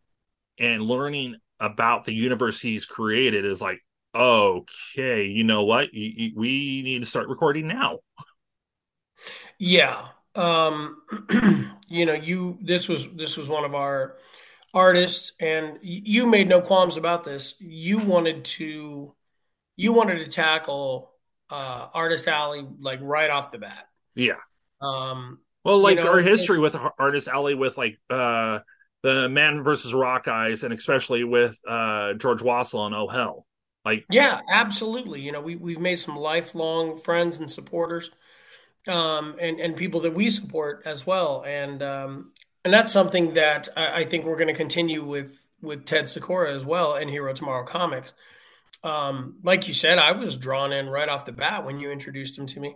and 0.57 0.83
learning 0.83 1.37
about 1.59 2.05
the 2.05 2.13
universe 2.13 2.59
he's 2.59 2.85
created 2.85 3.45
is 3.45 3.61
like, 3.61 3.81
okay, 4.13 5.25
you 5.25 5.43
know 5.43 5.63
what? 5.63 5.93
You, 5.93 6.11
you, 6.15 6.31
we 6.35 6.81
need 6.81 6.99
to 6.99 7.05
start 7.05 7.29
recording 7.29 7.67
now. 7.67 7.99
Yeah. 9.57 10.07
Um, 10.35 11.01
you 11.87 12.05
know, 12.05 12.13
you 12.13 12.57
this 12.61 12.87
was 12.87 13.07
this 13.13 13.37
was 13.37 13.47
one 13.47 13.65
of 13.65 13.75
our 13.75 14.17
artists 14.73 15.33
and 15.39 15.77
you 15.81 16.25
made 16.27 16.47
no 16.47 16.61
qualms 16.61 16.97
about 16.97 17.23
this. 17.23 17.55
You 17.59 17.99
wanted 17.99 18.45
to 18.45 19.13
you 19.75 19.93
wanted 19.93 20.19
to 20.19 20.29
tackle 20.29 21.11
uh 21.49 21.89
Artist 21.93 22.27
Alley 22.27 22.65
like 22.79 22.99
right 23.01 23.29
off 23.29 23.51
the 23.51 23.59
bat. 23.59 23.87
Yeah. 24.15 24.39
Um 24.81 25.40
Well, 25.63 25.79
You 25.79 25.83
like 25.83 25.97
know, 25.97 26.07
our 26.07 26.19
history 26.19 26.59
with 26.59 26.75
Artist 26.97 27.27
Alley 27.27 27.55
with 27.55 27.77
like 27.77 27.99
uh 28.09 28.59
the 29.03 29.29
Man 29.29 29.63
versus 29.63 29.93
Rock 29.93 30.27
Eyes 30.27 30.63
and 30.63 30.73
especially 30.73 31.23
with 31.23 31.57
uh 31.67 32.13
George 32.15 32.41
Wassel 32.41 32.85
and 32.85 32.95
Oh 32.95 33.07
Hell. 33.07 33.45
Like 33.85 34.05
yeah, 34.09 34.41
absolutely. 34.49 35.21
You 35.21 35.31
know, 35.31 35.41
we 35.41 35.55
we've 35.55 35.79
made 35.79 35.99
some 35.99 36.15
lifelong 36.15 36.97
friends 36.97 37.39
and 37.39 37.49
supporters. 37.49 38.11
Um 38.87 39.35
and 39.41 39.59
and 39.59 39.75
people 39.75 40.01
that 40.01 40.13
we 40.15 40.29
support 40.31 40.83
as 40.85 41.07
well. 41.07 41.43
And 41.47 41.83
um 41.83 42.33
and 42.65 42.73
that's 42.73 42.91
something 42.93 43.35
that 43.35 43.69
I, 43.77 44.01
I 44.01 44.05
think 44.05 44.25
we're 44.25 44.37
going 44.37 44.47
to 44.49 44.53
continue 44.53 45.03
with 45.05 45.41
with 45.61 45.85
Ted 45.85 46.09
Sikora 46.09 46.53
as 46.55 46.65
well 46.65 46.95
and 46.95 47.09
Hero 47.09 47.33
Tomorrow 47.33 47.65
Comics. 47.65 48.13
Um, 48.83 49.37
like 49.43 49.67
you 49.67 49.73
said, 49.73 49.99
I 49.99 50.13
was 50.13 50.37
drawn 50.37 50.73
in 50.73 50.89
right 50.89 51.09
off 51.09 51.25
the 51.25 51.31
bat 51.33 51.65
when 51.65 51.79
you 51.79 51.91
introduced 51.91 52.37
him 52.37 52.47
to 52.47 52.59
me. 52.59 52.75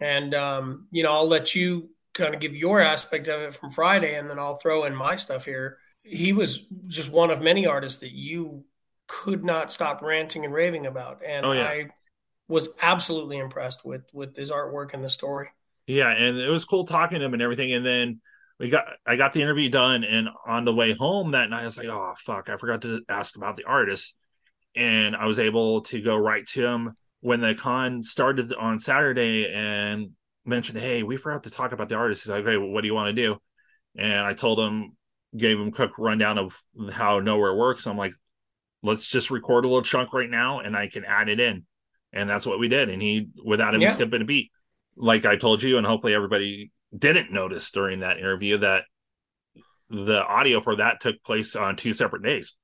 And 0.00 0.34
um, 0.34 0.88
you 0.90 1.02
know, 1.02 1.12
I'll 1.12 1.28
let 1.28 1.54
you 1.54 1.90
kind 2.14 2.34
of 2.34 2.40
give 2.40 2.56
your 2.56 2.80
aspect 2.80 3.28
of 3.28 3.40
it 3.42 3.54
from 3.54 3.70
Friday, 3.70 4.16
and 4.16 4.28
then 4.30 4.38
I'll 4.38 4.56
throw 4.56 4.84
in 4.84 4.94
my 4.94 5.16
stuff 5.16 5.44
here. 5.44 5.78
He 6.02 6.32
was 6.32 6.66
just 6.86 7.12
one 7.12 7.30
of 7.30 7.42
many 7.42 7.66
artists 7.66 8.00
that 8.00 8.12
you 8.12 8.64
could 9.06 9.44
not 9.44 9.72
stop 9.72 10.02
ranting 10.02 10.44
and 10.44 10.54
raving 10.54 10.86
about, 10.86 11.22
and 11.26 11.44
Oh, 11.46 11.52
yeah. 11.52 11.64
I 11.64 11.90
was 12.48 12.68
absolutely 12.82 13.38
impressed 13.38 13.84
with 13.84 14.02
with 14.12 14.36
his 14.36 14.50
artwork 14.50 14.94
and 14.94 15.04
the 15.04 15.10
story. 15.10 15.48
Yeah, 15.86 16.10
and 16.10 16.38
it 16.38 16.48
was 16.48 16.64
cool 16.64 16.86
talking 16.86 17.18
to 17.18 17.24
him 17.24 17.34
and 17.34 17.42
everything. 17.42 17.72
And 17.72 17.84
then 17.84 18.20
we 18.58 18.70
got 18.70 18.84
I 19.06 19.16
got 19.16 19.32
the 19.32 19.42
interview 19.42 19.68
done, 19.68 20.04
and 20.04 20.28
on 20.46 20.64
the 20.64 20.74
way 20.74 20.92
home 20.92 21.32
that 21.32 21.50
night, 21.50 21.62
I 21.62 21.66
was 21.66 21.76
like, 21.76 21.88
"Oh 21.88 22.14
fuck, 22.18 22.48
I 22.48 22.56
forgot 22.56 22.82
to 22.82 23.02
ask 23.08 23.36
about 23.36 23.56
the 23.56 23.64
artist." 23.64 24.16
And 24.76 25.14
I 25.14 25.26
was 25.26 25.38
able 25.38 25.82
to 25.82 26.02
go 26.02 26.16
right 26.16 26.46
to 26.48 26.66
him 26.66 26.96
when 27.20 27.40
the 27.40 27.54
con 27.54 28.02
started 28.02 28.52
on 28.54 28.78
Saturday 28.80 29.52
and 29.52 30.10
mentioned, 30.46 30.78
"Hey, 30.78 31.02
we 31.02 31.16
forgot 31.16 31.44
to 31.44 31.50
talk 31.50 31.72
about 31.72 31.88
the 31.88 31.96
artist." 31.96 32.24
He's 32.24 32.30
like, 32.30 32.44
"Hey, 32.44 32.56
what 32.56 32.82
do 32.82 32.88
you 32.88 32.94
want 32.94 33.14
to 33.14 33.22
do?" 33.22 33.40
And 33.96 34.26
I 34.26 34.34
told 34.34 34.60
him, 34.60 34.96
gave 35.36 35.58
him 35.58 35.68
a 35.68 35.72
quick 35.72 35.92
rundown 35.98 36.38
of 36.38 36.60
how 36.92 37.20
Nowhere 37.20 37.54
works. 37.54 37.86
I'm 37.86 37.98
like, 37.98 38.14
"Let's 38.82 39.06
just 39.06 39.30
record 39.30 39.64
a 39.64 39.68
little 39.68 39.82
chunk 39.82 40.12
right 40.12 40.30
now, 40.30 40.60
and 40.60 40.76
I 40.76 40.88
can 40.88 41.04
add 41.04 41.28
it 41.28 41.40
in." 41.40 41.66
And 42.12 42.28
that's 42.30 42.46
what 42.46 42.58
we 42.60 42.68
did. 42.68 42.90
And 42.90 43.02
he, 43.02 43.28
without 43.44 43.74
him 43.74 43.82
Yeah. 43.82 43.88
skipping 43.88 44.22
a 44.22 44.24
beat, 44.24 44.52
like 44.96 45.24
I 45.26 45.36
told 45.36 45.62
you, 45.62 45.78
and 45.78 45.86
hopefully 45.86 46.14
everybody 46.14 46.72
didn't 46.96 47.32
notice 47.32 47.70
during 47.72 48.00
that 48.00 48.18
interview 48.18 48.58
that 48.58 48.84
the 49.90 50.24
audio 50.24 50.60
for 50.60 50.76
that 50.76 51.00
took 51.00 51.22
place 51.22 51.56
on 51.56 51.76
two 51.76 51.92
separate 51.92 52.22
days. 52.22 52.54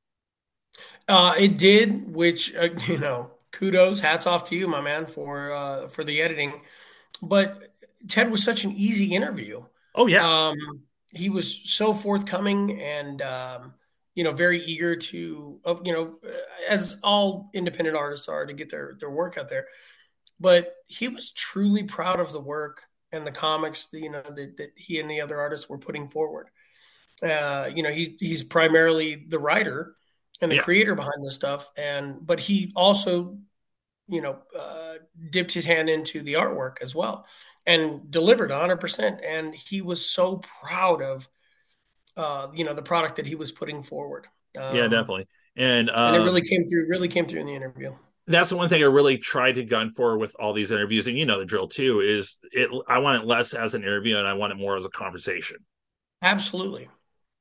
Uh, 1.08 1.34
it 1.38 1.56
did, 1.58 2.14
which 2.14 2.54
uh, 2.54 2.68
you 2.86 2.98
know, 2.98 3.30
kudos, 3.50 4.00
hats 4.00 4.26
off 4.26 4.44
to 4.50 4.56
you, 4.56 4.68
my 4.68 4.80
man, 4.80 5.06
for 5.06 5.52
uh, 5.52 5.88
for 5.88 6.04
the 6.04 6.20
editing. 6.20 6.52
But 7.22 7.69
Ted 8.08 8.30
was 8.30 8.44
such 8.44 8.64
an 8.64 8.72
easy 8.72 9.14
interview. 9.14 9.62
Oh 9.94 10.06
yeah, 10.06 10.22
Um, 10.22 10.56
he 11.10 11.28
was 11.30 11.60
so 11.64 11.94
forthcoming 11.94 12.80
and 12.80 13.20
um, 13.22 13.74
you 14.14 14.24
know 14.24 14.32
very 14.32 14.58
eager 14.60 14.96
to, 14.96 15.60
of 15.64 15.82
you 15.84 15.92
know, 15.92 16.18
as 16.68 16.96
all 17.02 17.50
independent 17.54 17.96
artists 17.96 18.28
are 18.28 18.46
to 18.46 18.52
get 18.52 18.70
their 18.70 18.96
their 18.98 19.10
work 19.10 19.36
out 19.38 19.48
there. 19.48 19.66
But 20.38 20.74
he 20.88 21.08
was 21.08 21.32
truly 21.32 21.84
proud 21.84 22.20
of 22.20 22.32
the 22.32 22.40
work 22.40 22.82
and 23.12 23.26
the 23.26 23.32
comics, 23.32 23.86
that, 23.86 24.00
you 24.00 24.10
know, 24.10 24.22
that, 24.22 24.56
that 24.56 24.70
he 24.76 25.00
and 25.00 25.10
the 25.10 25.20
other 25.20 25.38
artists 25.40 25.68
were 25.68 25.78
putting 25.78 26.08
forward. 26.08 26.48
Uh, 27.22 27.68
you 27.74 27.82
know, 27.82 27.90
he 27.90 28.16
he's 28.18 28.42
primarily 28.42 29.26
the 29.28 29.38
writer 29.38 29.94
and 30.40 30.50
the 30.50 30.56
Yeah. 30.56 30.62
creator 30.62 30.94
behind 30.94 31.24
this 31.24 31.34
stuff, 31.34 31.68
and 31.76 32.26
but 32.26 32.40
he 32.40 32.72
also, 32.74 33.38
you 34.08 34.22
know, 34.22 34.40
uh, 34.58 34.94
dipped 35.30 35.52
his 35.52 35.64
hand 35.64 35.90
into 35.90 36.22
the 36.22 36.34
artwork 36.34 36.82
as 36.82 36.94
well 36.94 37.26
and 37.66 38.10
delivered 38.10 38.50
100%. 38.50 39.20
And 39.24 39.54
he 39.54 39.82
was 39.82 40.08
so 40.08 40.38
proud 40.62 41.02
of, 41.02 41.28
uh, 42.16 42.48
you 42.54 42.64
know, 42.64 42.74
the 42.74 42.82
product 42.82 43.16
that 43.16 43.26
he 43.26 43.34
was 43.34 43.52
putting 43.52 43.82
forward. 43.82 44.26
Um, 44.58 44.74
yeah, 44.76 44.88
definitely. 44.88 45.26
And, 45.56 45.90
um, 45.90 46.14
And 46.14 46.16
it 46.16 46.20
really 46.20 46.42
came 46.42 46.68
through. 46.68 46.88
Really 46.88 47.08
came 47.08 47.26
through 47.26 47.40
in 47.40 47.46
the 47.46 47.54
interview. 47.54 47.92
that's 48.26 48.50
the 48.50 48.56
one 48.56 48.68
thing 48.68 48.82
I 48.82 48.86
really 48.86 49.18
tried 49.18 49.52
to 49.56 49.64
gun 49.64 49.90
for 49.90 50.16
with 50.18 50.34
all 50.38 50.52
these 50.52 50.70
interviews, 50.70 51.06
and 51.08 51.16
you 51.18 51.26
know 51.26 51.38
the 51.38 51.44
drill 51.44 51.68
too. 51.68 52.00
Is 52.00 52.38
it? 52.52 52.70
I 52.88 52.98
want 52.98 53.22
it 53.22 53.26
less 53.26 53.54
as 53.54 53.74
an 53.74 53.82
interview, 53.82 54.16
and 54.18 54.26
I 54.26 54.34
want 54.34 54.52
it 54.52 54.56
more 54.56 54.76
as 54.76 54.84
a 54.84 54.90
conversation. 54.90 55.58
Absolutely. 56.22 56.88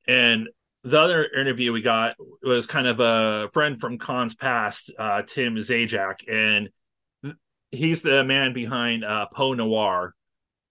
And 0.06 0.48
the 0.82 0.98
other 1.00 1.24
interview 1.24 1.72
we 1.72 1.82
got 1.82 2.16
was 2.42 2.66
kind 2.66 2.86
of 2.86 3.00
a 3.00 3.48
friend 3.52 3.80
from 3.80 3.98
cons 3.98 4.34
past, 4.34 4.90
uh, 4.98 5.22
Tim 5.22 5.56
Zajac, 5.56 6.20
and 6.28 6.70
he's 7.70 8.02
the 8.02 8.24
man 8.24 8.52
behind 8.52 9.04
uh, 9.04 9.26
Poe 9.32 9.54
Noir. 9.54 10.14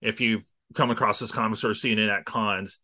If 0.01 0.21
you've 0.21 0.45
come 0.73 0.91
across 0.91 1.19
this 1.19 1.31
comics 1.31 1.63
or 1.63 1.73
seen 1.73 1.99
it 1.99 2.09
at 2.09 2.25
cons, 2.25 2.79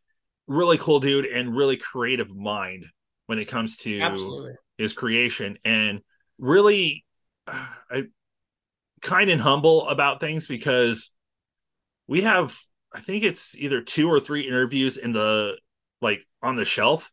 really 0.47 0.77
cool 0.77 0.99
dude 0.99 1.25
and 1.25 1.55
really 1.55 1.77
creative 1.77 2.35
mind 2.35 2.85
when 3.27 3.39
it 3.39 3.45
comes 3.45 3.77
to 3.77 3.99
Absolutely. 3.99 4.53
his 4.77 4.93
creation, 4.93 5.57
and 5.63 6.01
really 6.37 7.05
uh, 7.47 8.01
kind 9.01 9.29
and 9.29 9.41
humble 9.41 9.87
about 9.87 10.19
things 10.19 10.47
because 10.47 11.11
we 12.07 12.21
have, 12.21 12.57
I 12.93 12.99
think 12.99 13.23
it's 13.23 13.55
either 13.57 13.81
two 13.81 14.09
or 14.09 14.19
three 14.19 14.47
interviews 14.47 14.97
in 14.97 15.11
the 15.11 15.57
like 16.01 16.25
on 16.41 16.55
the 16.55 16.65
shelf 16.65 17.11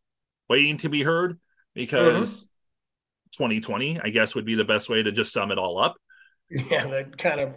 waiting 0.48 0.76
to 0.78 0.88
be 0.88 1.02
heard 1.02 1.38
because 1.74 2.42
2020 3.32 4.00
i 4.00 4.10
guess 4.10 4.34
would 4.34 4.44
be 4.44 4.54
the 4.54 4.64
best 4.64 4.88
way 4.88 5.02
to 5.02 5.10
just 5.10 5.32
sum 5.32 5.50
it 5.50 5.58
all 5.58 5.78
up 5.78 5.96
Yeah, 6.70 6.86
that 6.86 7.16
kind 7.18 7.40
of 7.40 7.56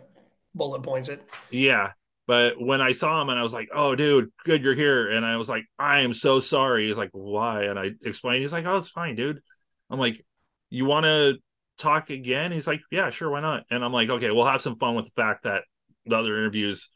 bullet 0.54 0.84
points 0.84 1.10
it. 1.10 1.22
yeah 1.52 1.92
but 2.28 2.54
when 2.58 2.80
i 2.80 2.94
saw 2.94 3.22
him 3.22 3.28
and 3.28 3.38
i 3.38 3.44
was 3.44 3.52
like 3.52 3.68
oh 3.76 3.94
dude 3.94 4.30
good 4.46 4.64
you're 4.64 4.74
here 4.74 5.12
and 5.12 5.26
i 5.26 5.36
was 5.36 5.50
like 5.50 5.66
i 5.78 6.00
am 6.00 6.14
so 6.14 6.40
sorry. 6.40 6.88
He's 6.88 6.98
like 6.98 7.10
why? 7.12 7.64
And 7.64 7.78
i 7.78 7.92
explained 8.06 8.42
he's 8.42 8.54
like 8.54 8.66
oh 8.66 8.78
it's 8.78 8.88
fine 8.90 9.16
dude. 9.16 9.42
I'm 9.90 10.00
like 10.00 10.26
you 10.70 10.86
want 10.86 11.04
to 11.04 11.36
talk 11.78 12.10
again? 12.10 12.54
He's 12.54 12.68
like 12.68 12.80
yeah 12.90 13.10
sure 13.10 13.30
why 13.30 13.42
not? 13.42 13.66
And 13.70 13.84
i'm 13.84 13.92
like 13.92 14.10
okay 14.10 14.32
we'll 14.32 14.46
have 14.46 14.62
some 14.62 14.78
fun 14.78 14.96
with 14.96 15.06
the 15.06 15.12
fact 15.12 15.44
that 15.44 15.64
the 16.06 16.16
other 16.18 16.38
interviews 16.38 16.90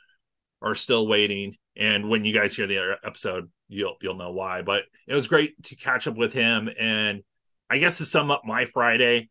are 0.61 0.75
still 0.75 1.05
waiting 1.05 1.55
and 1.75 2.09
when 2.09 2.23
you 2.23 2.33
guys 2.33 2.55
hear 2.55 2.67
the 2.67 2.97
episode 3.03 3.51
you'll 3.67 3.97
you'll 4.01 4.15
know 4.15 4.31
why. 4.31 4.61
But 4.61 4.83
it 5.05 5.15
was 5.15 5.27
great 5.27 5.61
to 5.63 5.75
catch 5.75 6.07
up 6.07 6.15
with 6.15 6.31
him 6.31 6.69
and 6.79 7.23
i 7.69 7.77
guess 7.77 7.97
to 7.97 8.05
sum 8.05 8.31
up 8.31 8.43
my 8.45 8.65
friday 8.65 9.29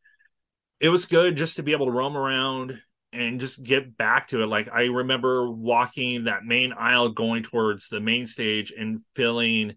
it 0.80 0.88
was 0.88 1.06
good 1.06 1.36
just 1.36 1.56
to 1.56 1.62
be 1.62 1.72
able 1.72 1.86
to 1.86 1.92
roam 1.92 2.16
around 2.16 2.80
and 3.12 3.40
just 3.40 3.62
get 3.62 3.96
back 3.96 4.28
to 4.28 4.42
it 4.42 4.46
like 4.46 4.68
i 4.72 4.84
remember 4.84 5.50
walking 5.50 6.24
that 6.24 6.44
main 6.44 6.72
aisle 6.72 7.08
going 7.08 7.42
towards 7.42 7.88
the 7.88 8.00
main 8.00 8.26
stage 8.26 8.72
and 8.76 9.00
feeling 9.14 9.76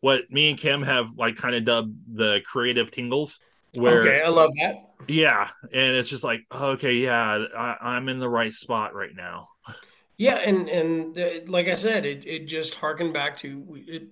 what 0.00 0.30
me 0.30 0.48
and 0.50 0.58
kim 0.58 0.82
have 0.82 1.10
like 1.16 1.36
kind 1.36 1.54
of 1.54 1.64
dubbed 1.64 1.94
the 2.16 2.40
creative 2.44 2.90
tingles 2.90 3.40
where 3.74 4.00
okay, 4.00 4.22
I 4.24 4.28
love 4.28 4.52
that. 4.60 4.76
yeah 5.06 5.48
and 5.72 5.96
it's 5.96 6.08
just 6.08 6.24
like 6.24 6.42
okay 6.52 6.94
yeah 6.94 7.44
I, 7.56 7.76
i'm 7.80 8.08
in 8.08 8.18
the 8.18 8.28
right 8.28 8.52
spot 8.52 8.94
right 8.94 9.14
now 9.14 9.48
Yeah, 10.16 10.36
and 10.36 10.68
and 10.68 11.18
uh, 11.18 11.40
like 11.46 11.68
I 11.68 11.74
said, 11.76 12.04
it 12.04 12.26
it 12.26 12.46
just 12.46 12.74
harkened 12.74 13.14
back 13.14 13.38
to 13.38 13.64
it. 13.88 14.08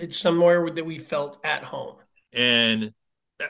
It's 0.00 0.18
somewhere 0.18 0.70
that 0.70 0.86
we 0.86 0.98
felt 0.98 1.38
at 1.44 1.62
home. 1.64 1.96
and 2.32 2.92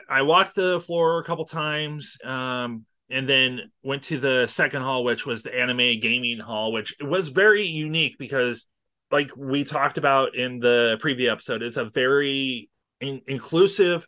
I 0.09 0.21
walked 0.23 0.55
the 0.55 0.79
floor 0.79 1.19
a 1.19 1.23
couple 1.23 1.45
times, 1.45 2.17
um, 2.23 2.85
and 3.09 3.27
then 3.27 3.71
went 3.83 4.03
to 4.03 4.19
the 4.19 4.47
second 4.47 4.81
hall, 4.81 5.03
which 5.03 5.25
was 5.25 5.43
the 5.43 5.53
anime 5.55 5.99
gaming 5.99 6.39
hall, 6.39 6.71
which 6.71 6.95
was 7.01 7.29
very 7.29 7.65
unique 7.67 8.17
because, 8.17 8.65
like 9.11 9.31
we 9.37 9.63
talked 9.63 9.97
about 9.97 10.35
in 10.35 10.59
the 10.59 10.97
preview 11.01 11.31
episode, 11.31 11.61
it's 11.61 11.77
a 11.77 11.85
very 11.85 12.69
in- 13.01 13.21
inclusive 13.27 14.07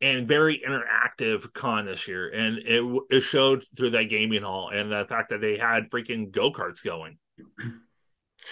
and 0.00 0.26
very 0.26 0.60
interactive 0.68 1.52
con 1.52 1.86
this 1.86 2.08
year, 2.08 2.28
and 2.28 2.58
it 2.58 2.82
it 3.10 3.20
showed 3.20 3.64
through 3.76 3.90
that 3.90 4.04
gaming 4.10 4.42
hall 4.42 4.68
and 4.68 4.90
the 4.90 5.06
fact 5.08 5.30
that 5.30 5.40
they 5.40 5.56
had 5.56 5.88
freaking 5.90 6.30
go 6.30 6.50
karts 6.50 6.84
going. 6.84 7.18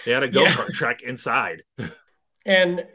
They 0.05 0.13
had 0.13 0.23
a 0.23 0.29
go 0.29 0.45
kart 0.45 0.69
Yeah. 0.69 0.73
track 0.73 1.01
inside. 1.01 1.63
And 2.45 2.87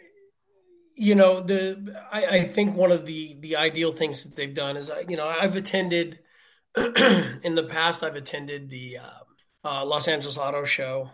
you 0.96 1.14
know, 1.14 1.40
the 1.40 1.94
I, 2.10 2.26
I 2.26 2.44
think 2.44 2.74
one 2.74 2.90
of 2.90 3.04
the 3.06 3.36
the 3.40 3.56
ideal 3.56 3.92
things 3.92 4.24
that 4.24 4.34
they've 4.34 4.54
done 4.54 4.76
is, 4.76 4.90
you 5.08 5.16
know, 5.16 5.26
I've 5.26 5.56
attended 5.56 6.20
in 6.76 7.54
the 7.54 7.66
past. 7.68 8.02
I've 8.02 8.16
attended 8.16 8.70
the 8.70 8.98
uh, 8.98 9.68
uh, 9.68 9.84
Los 9.84 10.08
Angeles 10.08 10.38
Auto 10.38 10.64
Show, 10.64 11.10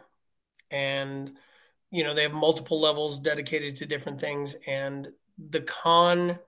and 0.71 1.33
you 1.91 2.05
know 2.05 2.15
they 2.15 2.23
have 2.23 2.33
multiple 2.33 2.81
levels 2.81 3.19
dedicated 3.19 3.77
to 3.77 3.87
different 3.87 4.21
things. 4.21 4.55
And 4.69 5.09
the 5.37 5.63
con, 5.63 6.39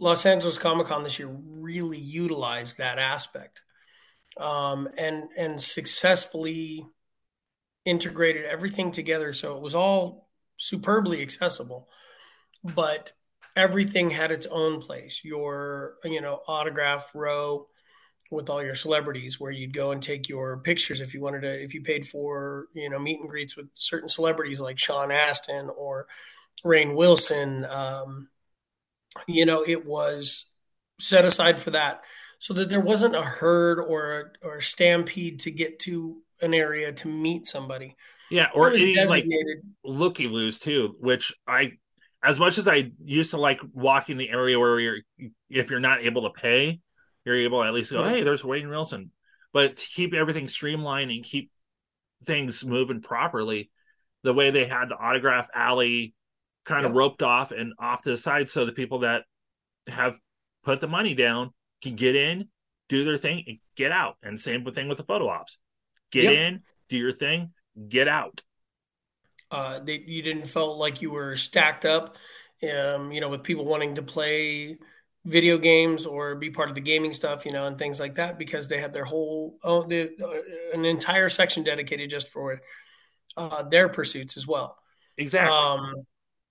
Los 0.00 0.26
Angeles 0.26 0.58
Comic 0.58 0.88
Con 0.88 1.04
this 1.04 1.20
year, 1.20 1.30
really 1.30 1.98
utilized 1.98 2.78
that 2.78 2.98
aspect, 2.98 3.62
um, 4.36 4.88
and 4.98 5.28
and 5.38 5.62
successfully 5.62 6.84
integrated 7.84 8.44
everything 8.44 8.90
together. 8.90 9.32
So 9.32 9.56
it 9.56 9.62
was 9.62 9.76
all 9.76 10.28
superbly 10.56 11.22
accessible, 11.22 11.88
but 12.74 13.12
everything 13.56 14.10
had 14.10 14.30
its 14.30 14.46
own 14.46 14.80
place. 14.80 15.22
Your, 15.24 15.96
you 16.04 16.20
know, 16.20 16.40
autograph 16.46 17.10
row 17.14 17.66
with 18.30 18.50
all 18.50 18.62
your 18.62 18.74
celebrities 18.74 19.40
where 19.40 19.50
you'd 19.50 19.72
go 19.72 19.90
and 19.90 20.02
take 20.02 20.28
your 20.28 20.58
pictures 20.58 21.00
if 21.00 21.14
you 21.14 21.20
wanted 21.20 21.42
to, 21.42 21.62
if 21.62 21.72
you 21.72 21.82
paid 21.82 22.06
for, 22.06 22.66
you 22.74 22.90
know, 22.90 22.98
meet 22.98 23.20
and 23.20 23.28
greets 23.28 23.56
with 23.56 23.68
certain 23.72 24.08
celebrities 24.08 24.60
like 24.60 24.78
Sean 24.78 25.10
Astin 25.10 25.70
or 25.70 26.06
Rainn 26.64 26.94
Wilson. 26.94 27.64
Um, 27.70 28.28
you 29.26 29.46
know, 29.46 29.64
it 29.66 29.86
was 29.86 30.46
set 31.00 31.24
aside 31.24 31.58
for 31.58 31.70
that 31.70 32.02
so 32.38 32.54
that 32.54 32.68
there 32.68 32.80
wasn't 32.80 33.16
a 33.16 33.22
herd 33.22 33.80
or 33.80 34.20
a, 34.20 34.46
or 34.46 34.56
a 34.58 34.62
stampede 34.62 35.40
to 35.40 35.50
get 35.50 35.78
to 35.80 36.22
an 36.42 36.54
area 36.54 36.92
to 36.92 37.08
meet 37.08 37.46
somebody. 37.46 37.96
Yeah, 38.30 38.48
or 38.54 38.68
it 38.68 38.72
was 38.72 38.82
any 38.82 38.96
like 38.96 39.24
designated. 39.24 39.64
looky 39.84 40.28
loos 40.28 40.58
too, 40.58 40.96
which 41.00 41.32
I 41.46 41.72
as 42.28 42.38
much 42.38 42.58
as 42.58 42.68
I 42.68 42.92
used 43.02 43.30
to 43.30 43.38
like 43.38 43.58
walking 43.72 44.18
the 44.18 44.28
area 44.28 44.60
where 44.60 44.78
you're 44.78 44.98
if 45.48 45.70
you're 45.70 45.80
not 45.80 46.04
able 46.04 46.22
to 46.22 46.30
pay, 46.30 46.78
you're 47.24 47.36
able 47.36 47.62
to 47.62 47.66
at 47.68 47.72
least 47.72 47.90
go, 47.90 48.06
hey, 48.06 48.22
there's 48.22 48.42
Rainn 48.42 48.68
Wilson. 48.68 49.10
But 49.54 49.76
to 49.76 49.86
keep 49.86 50.12
everything 50.12 50.46
streamlined 50.46 51.10
and 51.10 51.24
keep 51.24 51.50
things 52.24 52.62
moving 52.62 53.00
properly, 53.00 53.70
the 54.24 54.34
way 54.34 54.50
they 54.50 54.66
had 54.66 54.90
the 54.90 54.94
autograph 54.94 55.48
alley 55.54 56.14
kind 56.66 56.84
of 56.84 56.92
roped 56.92 57.22
off 57.22 57.50
and 57.50 57.72
off 57.78 58.02
to 58.02 58.10
the 58.10 58.18
side 58.18 58.50
so 58.50 58.66
the 58.66 58.72
people 58.72 58.98
that 58.98 59.24
have 59.86 60.18
put 60.64 60.80
the 60.80 60.86
money 60.86 61.14
down 61.14 61.54
can 61.82 61.96
get 61.96 62.14
in, 62.14 62.48
do 62.90 63.06
their 63.06 63.16
thing, 63.16 63.42
and 63.46 63.58
get 63.74 63.90
out. 63.90 64.16
And 64.22 64.38
same 64.38 64.66
thing 64.66 64.86
with 64.86 64.98
the 64.98 65.04
photo 65.04 65.28
ops. 65.30 65.56
Get 66.12 66.34
in, 66.34 66.60
do 66.90 66.98
your 66.98 67.12
thing, 67.12 67.54
get 67.88 68.06
out. 68.06 68.42
Uh, 69.50 69.80
they, 69.80 70.02
you 70.06 70.22
didn't 70.22 70.46
felt 70.46 70.78
like 70.78 71.00
you 71.00 71.10
were 71.10 71.34
stacked 71.36 71.84
up, 71.84 72.16
um, 72.62 73.10
you 73.12 73.20
know, 73.20 73.28
with 73.28 73.42
people 73.42 73.64
wanting 73.64 73.94
to 73.94 74.02
play 74.02 74.78
video 75.24 75.58
games 75.58 76.06
or 76.06 76.34
be 76.34 76.50
part 76.50 76.68
of 76.68 76.74
the 76.74 76.80
gaming 76.80 77.12
stuff, 77.12 77.44
you 77.44 77.52
know, 77.52 77.66
and 77.66 77.78
things 77.78 78.00
like 78.00 78.14
that 78.14 78.38
because 78.38 78.68
they 78.68 78.78
had 78.78 78.92
their 78.92 79.04
whole 79.04 79.58
oh, 79.64 79.82
the, 79.82 80.10
uh, 80.22 80.76
an 80.78 80.84
entire 80.84 81.28
section 81.28 81.62
dedicated 81.62 82.10
just 82.10 82.28
for 82.28 82.60
uh, 83.36 83.62
their 83.64 83.88
pursuits 83.88 84.36
as 84.36 84.46
well. 84.46 84.76
Exactly. 85.16 85.54
Um, 85.54 86.06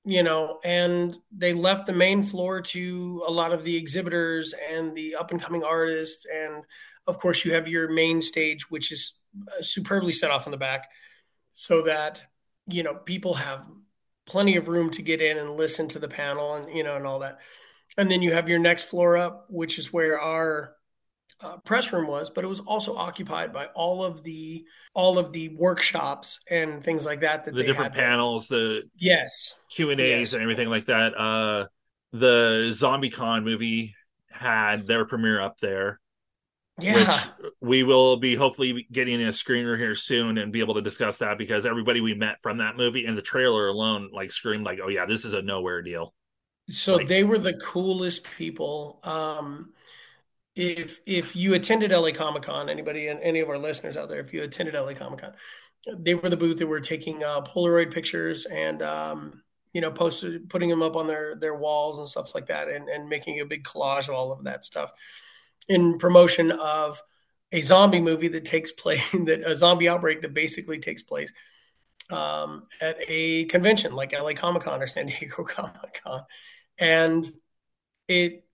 you 0.05 0.23
know, 0.23 0.59
and 0.63 1.17
they 1.35 1.53
left 1.53 1.85
the 1.85 1.93
main 1.93 2.23
floor 2.23 2.61
to 2.61 3.23
a 3.27 3.31
lot 3.31 3.51
of 3.51 3.65
the 3.65 3.75
exhibitors 3.75 4.53
and 4.71 4.95
the 4.95 5.15
up 5.15 5.31
and 5.31 5.41
coming 5.41 5.63
artists, 5.63 6.25
and 6.25 6.63
of 7.07 7.17
course, 7.17 7.43
you 7.43 7.53
have 7.53 7.67
your 7.67 7.89
main 7.89 8.21
stage, 8.21 8.69
which 8.69 8.91
is 8.91 9.19
uh, 9.47 9.61
superbly 9.61 10.13
set 10.13 10.31
off 10.31 10.47
in 10.47 10.51
the 10.51 10.57
back, 10.57 10.87
so 11.53 11.81
that 11.81 12.21
you 12.67 12.83
know 12.83 12.95
people 12.95 13.33
have 13.35 13.65
plenty 14.25 14.55
of 14.57 14.67
room 14.67 14.89
to 14.91 15.01
get 15.01 15.21
in 15.21 15.37
and 15.37 15.51
listen 15.51 15.87
to 15.87 15.99
the 15.99 16.07
panel 16.07 16.53
and 16.55 16.75
you 16.75 16.83
know 16.83 16.95
and 16.95 17.05
all 17.07 17.19
that 17.19 17.39
and 17.97 18.11
then 18.11 18.21
you 18.21 18.33
have 18.33 18.49
your 18.49 18.59
next 18.59 18.85
floor 18.85 19.17
up 19.17 19.45
which 19.49 19.79
is 19.79 19.91
where 19.93 20.19
our 20.19 20.75
uh, 21.41 21.57
press 21.57 21.93
room 21.93 22.07
was 22.07 22.29
but 22.29 22.43
it 22.43 22.47
was 22.47 22.59
also 22.61 22.95
occupied 22.95 23.53
by 23.53 23.67
all 23.75 24.03
of 24.03 24.23
the 24.23 24.65
all 24.93 25.19
of 25.19 25.31
the 25.31 25.55
workshops 25.57 26.39
and 26.49 26.83
things 26.83 27.05
like 27.05 27.21
that 27.21 27.45
that 27.45 27.53
the 27.53 27.61
they 27.61 27.67
different 27.67 27.93
there. 27.93 28.03
panels, 28.03 28.47
the 28.47 28.83
yes 28.97 29.53
Q 29.69 29.91
and 29.91 30.01
A's 30.01 30.19
Yes. 30.19 30.33
and 30.33 30.41
everything 30.41 30.69
like 30.69 30.85
that. 30.87 31.17
Uh, 31.17 31.67
the 32.11 32.71
Zombie 32.73 33.11
Con 33.11 33.43
movie 33.43 33.93
had 34.31 34.87
their 34.87 35.05
premiere 35.05 35.39
up 35.39 35.59
there, 35.59 35.99
yeah. 36.79 37.23
which 37.39 37.51
we 37.61 37.83
will 37.83 38.17
be 38.17 38.35
hopefully 38.35 38.87
getting 38.91 39.21
a 39.21 39.29
screener 39.29 39.77
here 39.77 39.95
soon 39.95 40.37
and 40.37 40.51
be 40.51 40.59
able 40.59 40.75
to 40.75 40.81
discuss 40.81 41.17
that 41.17 41.37
because 41.37 41.65
everybody 41.65 42.01
we 42.01 42.13
met 42.13 42.41
from 42.41 42.57
that 42.57 42.77
movie 42.77 43.05
and 43.05 43.17
the 43.17 43.21
trailer 43.21 43.67
alone 43.67 44.09
like 44.13 44.31
screamed 44.31 44.65
like, 44.65 44.79
oh 44.83 44.89
yeah, 44.89 45.05
this 45.05 45.25
is 45.25 45.33
a 45.33 45.41
nowhere 45.41 45.81
deal. 45.81 46.13
so 46.69 46.95
like- 46.95 47.07
they 47.07 47.23
were 47.23 47.37
the 47.37 47.53
coolest 47.53 48.25
people. 48.37 48.99
Um 49.03 49.73
if 50.55 50.99
if 51.05 51.35
you 51.35 51.53
attended 51.53 51.91
LA 51.91 52.11
Comic 52.11 52.43
Con, 52.43 52.67
anybody 52.69 53.07
and 53.07 53.19
any 53.21 53.39
of 53.39 53.49
our 53.49 53.59
listeners 53.59 53.95
out 53.95 54.09
there, 54.09 54.19
if 54.19 54.33
you 54.33 54.41
attended 54.41 54.73
LA 54.73 54.93
Comic 54.93 55.19
Con, 55.19 55.33
they 55.99 56.15
were 56.15 56.29
the 56.29 56.37
booth 56.37 56.57
that 56.57 56.67
were 56.67 56.81
taking 56.81 57.23
uh, 57.23 57.41
Polaroid 57.41 57.93
pictures 57.93 58.45
and 58.47 58.81
um, 58.81 59.43
you 59.73 59.81
know 59.81 59.91
posted 59.91 60.49
putting 60.49 60.69
them 60.69 60.81
up 60.81 60.95
on 60.95 61.05
their 61.05 61.35
their 61.35 61.55
walls 61.55 61.99
and 61.99 62.07
stuff 62.07 62.33
like 62.33 62.47
that, 62.47 62.69
and 62.69 62.89
and 62.89 63.07
making 63.07 63.39
a 63.39 63.45
big 63.45 63.63
collage 63.63 64.09
of 64.09 64.15
all 64.15 64.31
of 64.31 64.43
that 64.45 64.65
stuff 64.65 64.91
in 65.67 65.97
promotion 65.97 66.51
of 66.51 67.01
a 67.51 67.61
zombie 67.61 68.01
movie 68.01 68.27
that 68.29 68.45
takes 68.45 68.71
place 68.83 69.11
that 69.11 69.41
a 69.45 69.55
zombie 69.55 69.89
outbreak 69.89 70.21
that 70.21 70.33
basically 70.33 70.79
takes 70.79 71.03
place 71.03 71.31
um, 72.09 72.65
at 72.81 72.97
a 73.07 73.45
convention 73.45 73.93
like 73.93 74.13
LA 74.13 74.33
Comic 74.33 74.63
Con 74.63 74.81
or 74.81 74.87
San 74.87 75.07
Diego 75.07 75.43
Comic 75.43 76.01
Con, 76.03 76.21
and 76.79 77.29
it 78.07 78.45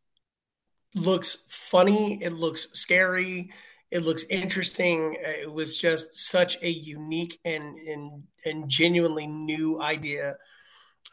looks 0.96 1.38
funny. 1.48 2.22
It 2.24 2.34
looks 2.34 2.68
scary. 2.74 3.52
It 3.92 4.00
looks 4.00 4.24
interesting. 4.30 5.16
It 5.20 5.52
was 5.52 5.78
just 5.78 6.18
such 6.18 6.62
a 6.64 6.70
unique 6.70 7.40
and 7.46 7.76
and, 7.78 8.24
and 8.46 8.70
genuinely 8.70 9.28
new 9.28 9.82
idea 9.82 10.38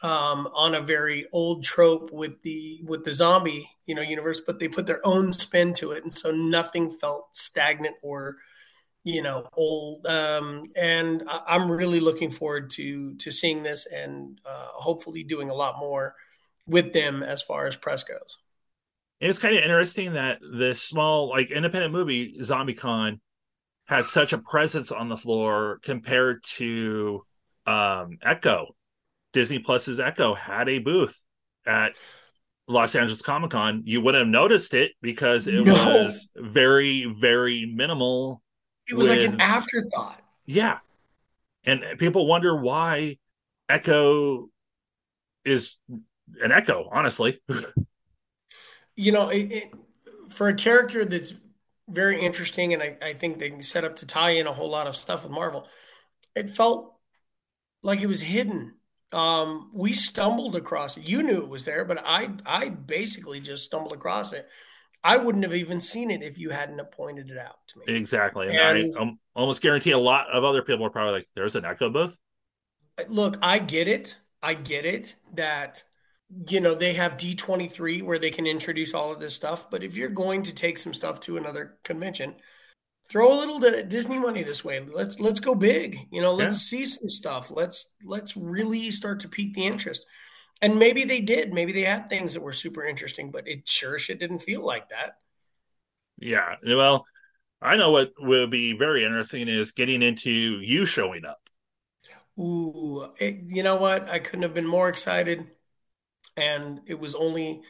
um, 0.03 0.47
on 0.53 0.75
a 0.75 0.81
very 0.81 1.25
old 1.31 1.63
trope 1.63 2.11
with 2.11 2.41
the 2.41 2.81
with 2.83 3.03
the 3.03 3.13
zombie 3.13 3.69
you 3.85 3.95
know 3.95 4.01
universe, 4.01 4.41
but 4.45 4.59
they 4.59 4.67
put 4.67 4.87
their 4.87 5.05
own 5.05 5.33
spin 5.33 5.73
to 5.75 5.91
it, 5.91 6.03
and 6.03 6.11
so 6.13 6.31
nothing 6.31 6.89
felt 6.89 7.35
stagnant 7.35 7.95
or 8.01 8.37
you 9.03 9.21
know 9.21 9.47
old. 9.53 10.05
Um, 10.07 10.65
and 10.75 11.23
I, 11.27 11.41
I'm 11.47 11.69
really 11.69 11.99
looking 11.99 12.31
forward 12.31 12.69
to 12.71 13.15
to 13.15 13.31
seeing 13.31 13.63
this 13.63 13.85
and 13.85 14.39
uh, 14.45 14.67
hopefully 14.73 15.23
doing 15.23 15.49
a 15.49 15.55
lot 15.55 15.79
more 15.79 16.15
with 16.67 16.93
them 16.93 17.23
as 17.23 17.41
far 17.41 17.67
as 17.67 17.75
press 17.75 18.03
goes. 18.03 18.37
It's 19.19 19.37
kind 19.37 19.55
of 19.55 19.63
interesting 19.63 20.13
that 20.13 20.39
this 20.41 20.81
small, 20.81 21.29
like 21.29 21.51
independent 21.51 21.93
movie, 21.93 22.39
ZombieCon, 22.39 23.19
has 23.85 24.09
such 24.09 24.33
a 24.33 24.39
presence 24.39 24.91
on 24.91 25.09
the 25.09 25.17
floor 25.17 25.79
compared 25.83 26.43
to 26.55 27.23
um, 27.67 28.17
Echo. 28.23 28.75
Disney 29.33 29.59
Plus's 29.59 29.99
Echo 29.99 30.33
had 30.33 30.69
a 30.69 30.79
booth 30.79 31.19
at 31.65 31.93
Los 32.67 32.95
Angeles 32.95 33.21
Comic 33.21 33.51
Con. 33.51 33.83
You 33.85 34.01
would 34.01 34.15
have 34.15 34.27
noticed 34.27 34.73
it 34.73 34.93
because 35.01 35.47
it 35.47 35.65
No. 35.65 35.73
was 35.73 36.29
very, 36.35 37.05
very 37.05 37.65
minimal. 37.65 38.41
It 38.87 38.95
was 38.95 39.07
like 39.07 39.21
an 39.21 39.39
afterthought. 39.41 40.21
Yeah. 40.45 40.79
And 41.63 41.83
people 41.97 42.27
wonder 42.27 42.55
why 42.55 43.17
Echo 43.69 44.49
is 45.45 45.77
an 46.41 46.51
Echo, 46.51 46.89
honestly. 46.91 47.41
You 48.95 49.11
know, 49.11 49.29
it, 49.29 49.51
it, 49.51 49.71
for 50.29 50.49
a 50.49 50.53
character 50.53 51.05
that's 51.05 51.33
very 51.87 52.19
interesting, 52.19 52.73
and 52.73 52.83
I, 52.83 52.97
I 53.01 53.13
think 53.13 53.39
they 53.39 53.49
can 53.49 53.63
set 53.63 53.83
up 53.83 53.97
to 53.97 54.05
tie 54.05 54.31
in 54.31 54.47
a 54.47 54.53
whole 54.53 54.69
lot 54.69 54.87
of 54.87 54.95
stuff 54.95 55.23
with 55.23 55.31
Marvel, 55.31 55.67
it 56.35 56.49
felt 56.49 56.95
like 57.83 58.01
it 58.01 58.07
was 58.07 58.21
hidden. 58.21 58.75
Um, 59.11 59.69
we 59.73 59.93
stumbled 59.93 60.55
across 60.55 60.97
it. 60.97 61.07
You 61.07 61.21
knew 61.23 61.43
it 61.43 61.49
was 61.49 61.65
there, 61.65 61.83
but 61.85 62.01
I 62.05 62.29
I 62.45 62.69
basically 62.69 63.41
just 63.41 63.65
stumbled 63.65 63.93
across 63.93 64.33
it. 64.33 64.47
I 65.03 65.17
wouldn't 65.17 65.43
have 65.43 65.55
even 65.55 65.81
seen 65.81 66.11
it 66.11 66.21
if 66.21 66.37
you 66.37 66.51
hadn't 66.51 66.79
pointed 66.91 67.29
it 67.31 67.37
out 67.37 67.57
to 67.69 67.79
me. 67.79 67.85
exactly. 67.87 68.47
And, 68.49 68.57
And- 68.59 68.97
I 68.97 69.01
um, 69.01 69.19
almost 69.35 69.61
guarantee 69.61 69.91
a 69.91 69.97
lot 69.97 70.27
of 70.29 70.43
other 70.43 70.61
people 70.61 70.85
are 70.85 70.89
probably 70.91 71.13
like, 71.13 71.27
there's 71.35 71.55
an 71.55 71.65
Echo 71.65 71.89
booth. 71.89 72.17
Look, 73.07 73.37
I 73.41 73.59
get 73.59 73.87
it. 73.87 74.15
I 74.43 74.53
get 74.53 74.85
it 74.85 75.15
that 75.33 75.83
you 76.47 76.59
know 76.61 76.75
they 76.75 76.93
have 76.93 77.17
D23 77.17 78.01
where 78.01 78.19
they 78.19 78.31
can 78.31 78.47
introduce 78.47 78.93
all 78.93 79.11
of 79.11 79.19
this 79.19 79.35
stuff, 79.35 79.69
but 79.69 79.83
if 79.83 79.95
you're 79.95 80.09
going 80.09 80.43
to 80.43 80.53
take 80.55 80.77
some 80.77 80.93
stuff 80.93 81.19
to 81.21 81.37
another 81.37 81.77
convention, 81.83 82.35
throw 83.09 83.33
a 83.33 83.39
little 83.39 83.59
Disney 83.87 84.17
money 84.17 84.43
this 84.43 84.63
way. 84.63 84.79
Let's 84.79 85.19
let's 85.19 85.39
go 85.39 85.55
big. 85.55 85.97
You 86.11 86.21
know, 86.21 86.33
let's 86.33 86.57
see 86.57 86.85
some 86.85 87.09
stuff. 87.09 87.51
Let's 87.51 87.93
let's 88.03 88.37
really 88.37 88.91
start 88.91 89.21
to 89.21 89.29
pique 89.29 89.53
the 89.53 89.65
interest. 89.65 90.05
And 90.61 90.77
maybe 90.77 91.03
they 91.03 91.21
did. 91.21 91.53
Maybe 91.53 91.71
they 91.71 91.81
had 91.83 92.07
things 92.07 92.33
that 92.33 92.43
were 92.43 92.53
super 92.53 92.85
interesting, 92.85 93.31
but 93.31 93.47
it 93.47 93.67
sure 93.67 93.97
shit 93.97 94.19
didn't 94.19 94.39
feel 94.39 94.63
like 94.63 94.89
that. 94.89 95.17
Yeah. 96.19 96.55
Well, 96.63 97.05
I 97.61 97.75
know 97.75 97.91
what 97.91 98.13
will 98.19 98.47
be 98.47 98.73
very 98.73 99.03
interesting 99.03 99.47
is 99.47 99.71
getting 99.71 100.01
into 100.03 100.31
you 100.31 100.85
showing 100.85 101.25
up. 101.25 101.39
Ooh, 102.39 103.11
it, 103.19 103.41
you 103.47 103.63
know 103.63 103.77
what? 103.77 104.07
I 104.07 104.19
couldn't 104.19 104.43
have 104.43 104.53
been 104.53 104.67
more 104.67 104.87
excited. 104.87 105.47
And 106.37 106.81
it 106.87 106.99
was 106.99 107.15
only 107.15 107.61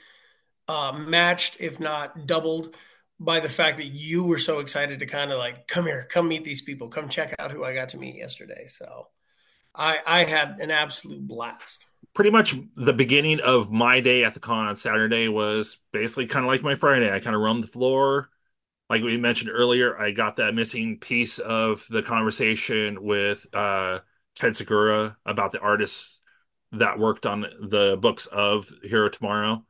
uh, 0.67 0.93
matched, 1.07 1.57
if 1.59 1.79
not 1.79 2.27
doubled, 2.27 2.75
by 3.23 3.39
the 3.39 3.49
fact 3.49 3.77
that 3.77 3.85
you 3.85 4.25
were 4.25 4.39
so 4.39 4.59
excited 4.59 4.99
to 4.99 5.05
kind 5.05 5.31
of 5.31 5.37
like, 5.37 5.67
come 5.67 5.85
here, 5.85 6.07
come 6.09 6.27
meet 6.27 6.43
these 6.43 6.63
people, 6.63 6.89
come 6.89 7.07
check 7.07 7.35
out 7.37 7.51
who 7.51 7.63
I 7.63 7.75
got 7.75 7.89
to 7.89 7.99
meet 7.99 8.15
yesterday. 8.15 8.65
So 8.67 9.09
I, 9.75 9.99
I 10.07 10.23
had 10.23 10.57
an 10.59 10.71
absolute 10.71 11.27
blast. 11.27 11.85
Pretty 12.15 12.31
much 12.31 12.55
the 12.75 12.93
beginning 12.93 13.39
of 13.39 13.71
my 13.71 13.99
day 13.99 14.23
at 14.23 14.33
the 14.33 14.39
con 14.39 14.65
on 14.65 14.75
Saturday 14.75 15.27
was 15.27 15.77
basically 15.93 16.25
kind 16.25 16.43
of 16.43 16.49
like 16.49 16.63
my 16.63 16.73
Friday. 16.73 17.13
I 17.13 17.19
kind 17.19 17.35
of 17.35 17.43
roamed 17.43 17.63
the 17.63 17.67
floor. 17.67 18.29
Like 18.89 19.03
we 19.03 19.17
mentioned 19.17 19.51
earlier, 19.53 19.97
I 19.97 20.11
got 20.11 20.37
that 20.37 20.55
missing 20.55 20.97
piece 20.97 21.37
of 21.37 21.85
the 21.91 22.01
conversation 22.01 23.03
with 23.03 23.45
uh, 23.53 23.99
Ted 24.35 24.55
Sikora 24.55 25.15
about 25.27 25.51
the 25.51 25.59
artists 25.59 26.21
that 26.71 26.97
worked 26.97 27.27
on 27.27 27.41
the 27.41 27.99
books 28.01 28.25
of 28.25 28.73
Hero 28.83 29.09
Tomorrow, 29.09 29.63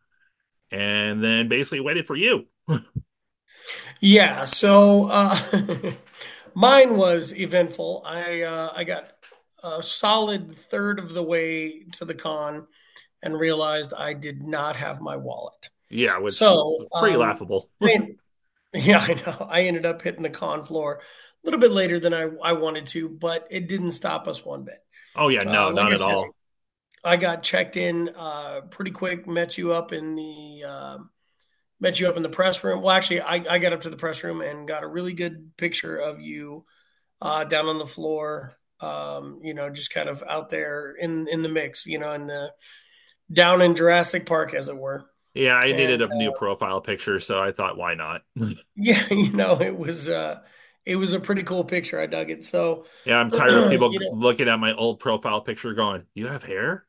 and 0.72 1.22
then 1.22 1.50
basically 1.50 1.82
waited 1.82 2.08
for 2.08 2.16
you. 2.16 2.46
Yeah, 4.00 4.46
so 4.46 5.08
uh, 5.10 5.38
mine 6.56 6.98
was 6.98 7.34
eventful. 7.34 8.04
I 8.06 8.42
uh, 8.42 8.74
I 8.76 8.84
got 8.84 9.12
a 9.64 9.84
solid 9.84 10.54
third 10.56 11.00
of 11.00 11.14
the 11.14 11.24
way 11.24 11.84
to 11.94 12.06
the 12.06 12.16
con 12.16 12.68
and 13.22 13.40
realized 13.40 13.94
I 13.98 14.14
did 14.14 14.42
not 14.44 14.76
have 14.78 15.02
my 15.02 15.16
wallet. 15.18 15.70
Yeah, 15.90 16.16
it 16.18 16.24
was 16.24 16.38
So, 16.38 16.88
pretty 16.98 17.18
um, 17.18 17.18
laughable. 17.18 17.70
I- 17.82 18.16
yeah, 18.74 19.00
I 19.00 19.14
know. 19.16 19.48
I 19.50 19.64
ended 19.64 19.86
up 19.86 20.02
hitting 20.02 20.24
the 20.24 20.30
con 20.30 20.64
floor 20.66 21.02
a 21.02 21.46
little 21.46 21.60
bit 21.60 21.72
later 21.72 22.00
than 22.00 22.14
I, 22.14 22.30
I 22.44 22.54
wanted 22.54 22.88
to, 22.88 23.10
but 23.10 23.48
it 23.52 23.68
didn't 23.68 23.92
stop 23.94 24.28
us 24.28 24.46
one 24.46 24.64
bit. 24.66 24.80
Oh 25.16 25.30
yeah, 25.30 25.44
no, 25.44 25.70
Uh, 25.70 25.74
like 25.74 25.90
not 25.90 25.92
I 25.92 25.96
at 25.96 26.02
said, 26.08 26.16
all. 26.16 26.36
I 27.04 27.18
got 27.18 27.44
checked 27.44 27.78
in 27.78 28.10
uh, 28.16 28.62
pretty 28.70 28.92
quick. 28.92 29.28
Met 29.28 29.58
you 29.58 29.74
up 29.74 29.92
in 29.94 30.16
the 30.16 30.64
um 30.66 31.10
met 31.82 32.00
you 32.00 32.08
up 32.10 32.18
in 32.18 32.24
the 32.24 32.30
press 32.30 32.64
room. 32.64 32.82
Well, 32.82 32.92
actually, 32.92 33.22
I, 33.22 33.44
I 33.50 33.60
got 33.60 33.74
up 33.74 33.82
to 33.82 33.92
the 33.92 33.98
press 33.98 34.24
room 34.24 34.42
and 34.42 34.68
got 34.70 34.84
a 34.86 34.88
really 34.88 35.14
good 35.14 35.58
picture 35.58 35.98
of 35.98 36.22
you 36.22 36.66
uh, 37.22 37.46
down 37.46 37.68
on 37.68 37.80
the 37.80 37.88
floor 37.88 38.58
um, 38.82 39.40
you 39.44 39.54
know, 39.54 39.70
just 39.70 39.94
kind 39.94 40.10
of 40.10 40.24
out 40.28 40.50
there 40.50 40.94
in 41.00 41.28
in 41.30 41.44
the 41.44 41.50
mix, 41.50 41.86
you 41.88 42.00
know, 42.00 42.14
in 42.14 42.28
the 42.28 42.52
down 43.32 43.62
in 43.62 43.76
Jurassic 43.76 44.26
Park, 44.26 44.54
as 44.54 44.70
it 44.70 44.78
were. 44.78 45.10
Yeah, 45.34 45.56
I 45.56 45.72
needed 45.72 46.02
And 46.02 46.02
a 46.02 46.08
new 46.10 46.32
profile 46.32 46.82
picture, 46.82 47.20
so 47.20 47.42
I 47.42 47.52
thought, 47.52 47.78
why 47.78 47.96
not? 47.96 48.24
yeah, 48.76 49.04
you 49.12 49.32
know, 49.32 49.60
it 49.62 49.78
was 49.78 50.08
uh, 50.08 50.40
it 50.86 50.96
was 50.96 51.14
a 51.14 51.20
pretty 51.20 51.44
cool 51.44 51.64
picture. 51.64 52.00
I 52.00 52.08
dug 52.08 52.30
it. 52.30 52.44
So, 52.46 52.86
Yeah, 53.06 53.18
I'm 53.18 53.32
tired 53.32 53.58
of 53.58 53.68
people 53.68 53.92
you 53.92 54.00
know, 54.00 54.12
looking 54.12 54.48
at 54.48 54.60
my 54.60 54.74
old 54.74 55.00
profile 55.00 55.42
picture 55.42 55.74
going, 55.74 56.06
"You 56.14 56.28
have 56.28 56.44
hair?" 56.44 56.86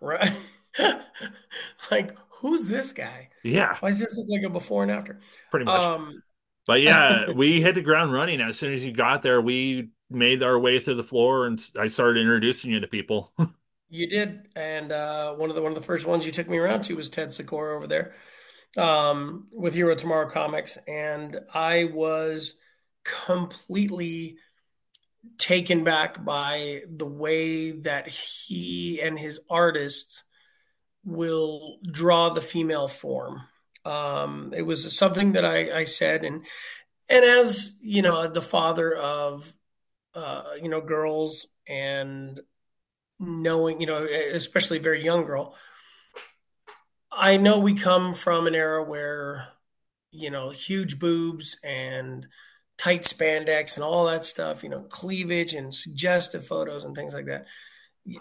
right? 0.00 0.32
like, 1.90 2.16
who's 2.40 2.68
this 2.68 2.92
guy? 2.92 3.30
Yeah, 3.42 3.78
Why 3.80 3.90
does 3.90 4.00
this 4.00 4.16
look 4.16 4.28
like 4.28 4.42
a 4.42 4.50
before 4.50 4.82
and 4.82 4.90
after? 4.92 5.20
pretty 5.50 5.66
much. 5.66 5.82
Um, 5.84 6.22
But 6.66 6.82
yeah, 6.82 7.32
we 7.32 7.60
hit 7.62 7.74
the 7.76 7.82
ground 7.82 8.12
running 8.12 8.40
as 8.40 8.58
soon 8.58 8.74
as 8.74 8.84
you 8.84 8.92
got 8.92 9.22
there. 9.22 9.40
We 9.40 9.90
made 10.10 10.42
our 10.42 10.58
way 10.58 10.80
through 10.80 10.96
the 10.96 11.04
floor, 11.04 11.46
and 11.46 11.60
I 11.78 11.88
started 11.88 12.20
introducing 12.20 12.70
you 12.70 12.80
to 12.80 12.88
people. 12.88 13.32
you 13.88 14.06
did, 14.06 14.48
and 14.54 14.92
uh, 14.92 15.34
one 15.34 15.50
of 15.50 15.56
the 15.56 15.62
one 15.62 15.72
of 15.72 15.78
the 15.78 15.84
first 15.84 16.06
ones 16.06 16.24
you 16.24 16.32
took 16.32 16.48
me 16.48 16.58
around 16.58 16.82
to 16.82 16.94
was 16.96 17.10
Ted 17.10 17.32
Sikora 17.32 17.76
over 17.76 17.86
there 17.86 18.14
um, 18.76 19.48
with 19.52 19.74
Hero 19.74 19.94
Tomorrow 19.94 20.30
Comics, 20.30 20.78
and 20.88 21.38
I 21.54 21.84
was 21.92 22.54
completely 23.04 24.36
taken 25.38 25.84
back 25.84 26.24
by 26.24 26.80
the 26.88 27.06
way 27.06 27.72
that 27.72 28.08
he 28.08 29.00
and 29.02 29.18
his 29.18 29.40
artists 29.50 30.24
will 31.04 31.78
draw 31.90 32.30
the 32.30 32.40
female 32.40 32.88
form. 32.88 33.42
Um, 33.84 34.52
it 34.56 34.62
was 34.62 34.96
something 34.96 35.32
that 35.32 35.44
I, 35.44 35.80
I 35.80 35.84
said, 35.84 36.24
and 36.24 36.44
and 37.08 37.24
as 37.24 37.76
you 37.80 38.02
know, 38.02 38.26
the 38.26 38.42
father 38.42 38.94
of 38.94 39.52
uh, 40.14 40.42
you 40.60 40.68
know 40.68 40.80
girls 40.80 41.46
and 41.68 42.40
knowing 43.18 43.80
you 43.80 43.86
know, 43.86 44.06
especially 44.32 44.78
a 44.78 44.82
very 44.82 45.02
young 45.02 45.24
girl, 45.24 45.54
I 47.10 47.36
know 47.38 47.58
we 47.58 47.74
come 47.74 48.14
from 48.14 48.46
an 48.46 48.54
era 48.54 48.84
where 48.84 49.48
you 50.12 50.30
know 50.30 50.50
huge 50.50 50.98
boobs 50.98 51.56
and 51.64 52.26
tight 52.76 53.02
spandex 53.02 53.76
and 53.76 53.84
all 53.84 54.06
that 54.06 54.24
stuff, 54.24 54.62
you 54.62 54.68
know, 54.68 54.82
cleavage 54.82 55.54
and 55.54 55.74
suggestive 55.74 56.44
photos 56.46 56.84
and 56.84 56.94
things 56.94 57.14
like 57.14 57.26
that 57.26 57.46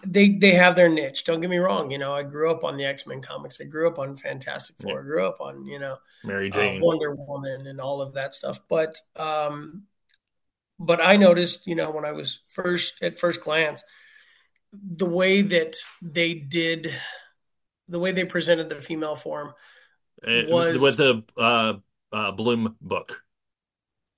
they 0.06 0.30
they 0.30 0.52
have 0.52 0.76
their 0.76 0.89
niche. 0.89 1.24
Don't 1.24 1.42
get 1.42 1.50
me 1.50 1.58
wrong. 1.58 1.92
You 1.92 1.98
know, 1.98 2.13
I 2.13 2.24
grew 2.24 2.52
up 2.52 2.63
on 2.63 2.78
the 2.78 2.86
X 2.86 3.08
Men 3.08 3.22
comics. 3.22 3.60
I 3.62 3.65
grew 3.65 3.88
up 3.88 4.00
on 4.00 4.15
Fantastic 4.15 4.76
Yeah. 4.80 4.84
Four. 4.84 5.00
I 5.02 5.04
grew 5.04 5.26
up 5.28 5.42
on 5.42 5.65
you 5.65 5.80
know 5.80 5.98
Mary 6.24 6.52
uh, 6.52 6.56
Jane. 6.56 6.82
Wonder 6.82 7.15
Woman 7.15 7.68
and 7.68 7.80
all 7.80 8.02
of 8.02 8.13
that 8.13 8.34
stuff. 8.34 8.60
But 8.68 9.00
um, 9.15 9.86
but 10.80 11.02
I 11.02 11.18
noticed, 11.18 11.68
you 11.68 11.76
know, 11.76 11.92
when 11.92 12.06
I 12.06 12.13
was 12.13 12.39
first 12.50 13.02
at 13.02 13.20
first 13.20 13.42
glance, 13.42 13.84
the 14.72 15.10
way 15.10 15.42
that 15.42 15.76
they 16.02 16.34
did, 16.34 16.94
the 17.88 18.00
way 18.00 18.12
they 18.12 18.26
presented 18.26 18.70
the 18.70 18.82
female 18.82 19.15
form 19.15 19.54
Uh, 20.26 20.44
was 20.48 20.80
with 20.80 20.98
the 20.98 21.24
uh, 21.38 21.74
uh, 22.12 22.32
Bloom 22.32 22.76
book. 22.82 23.24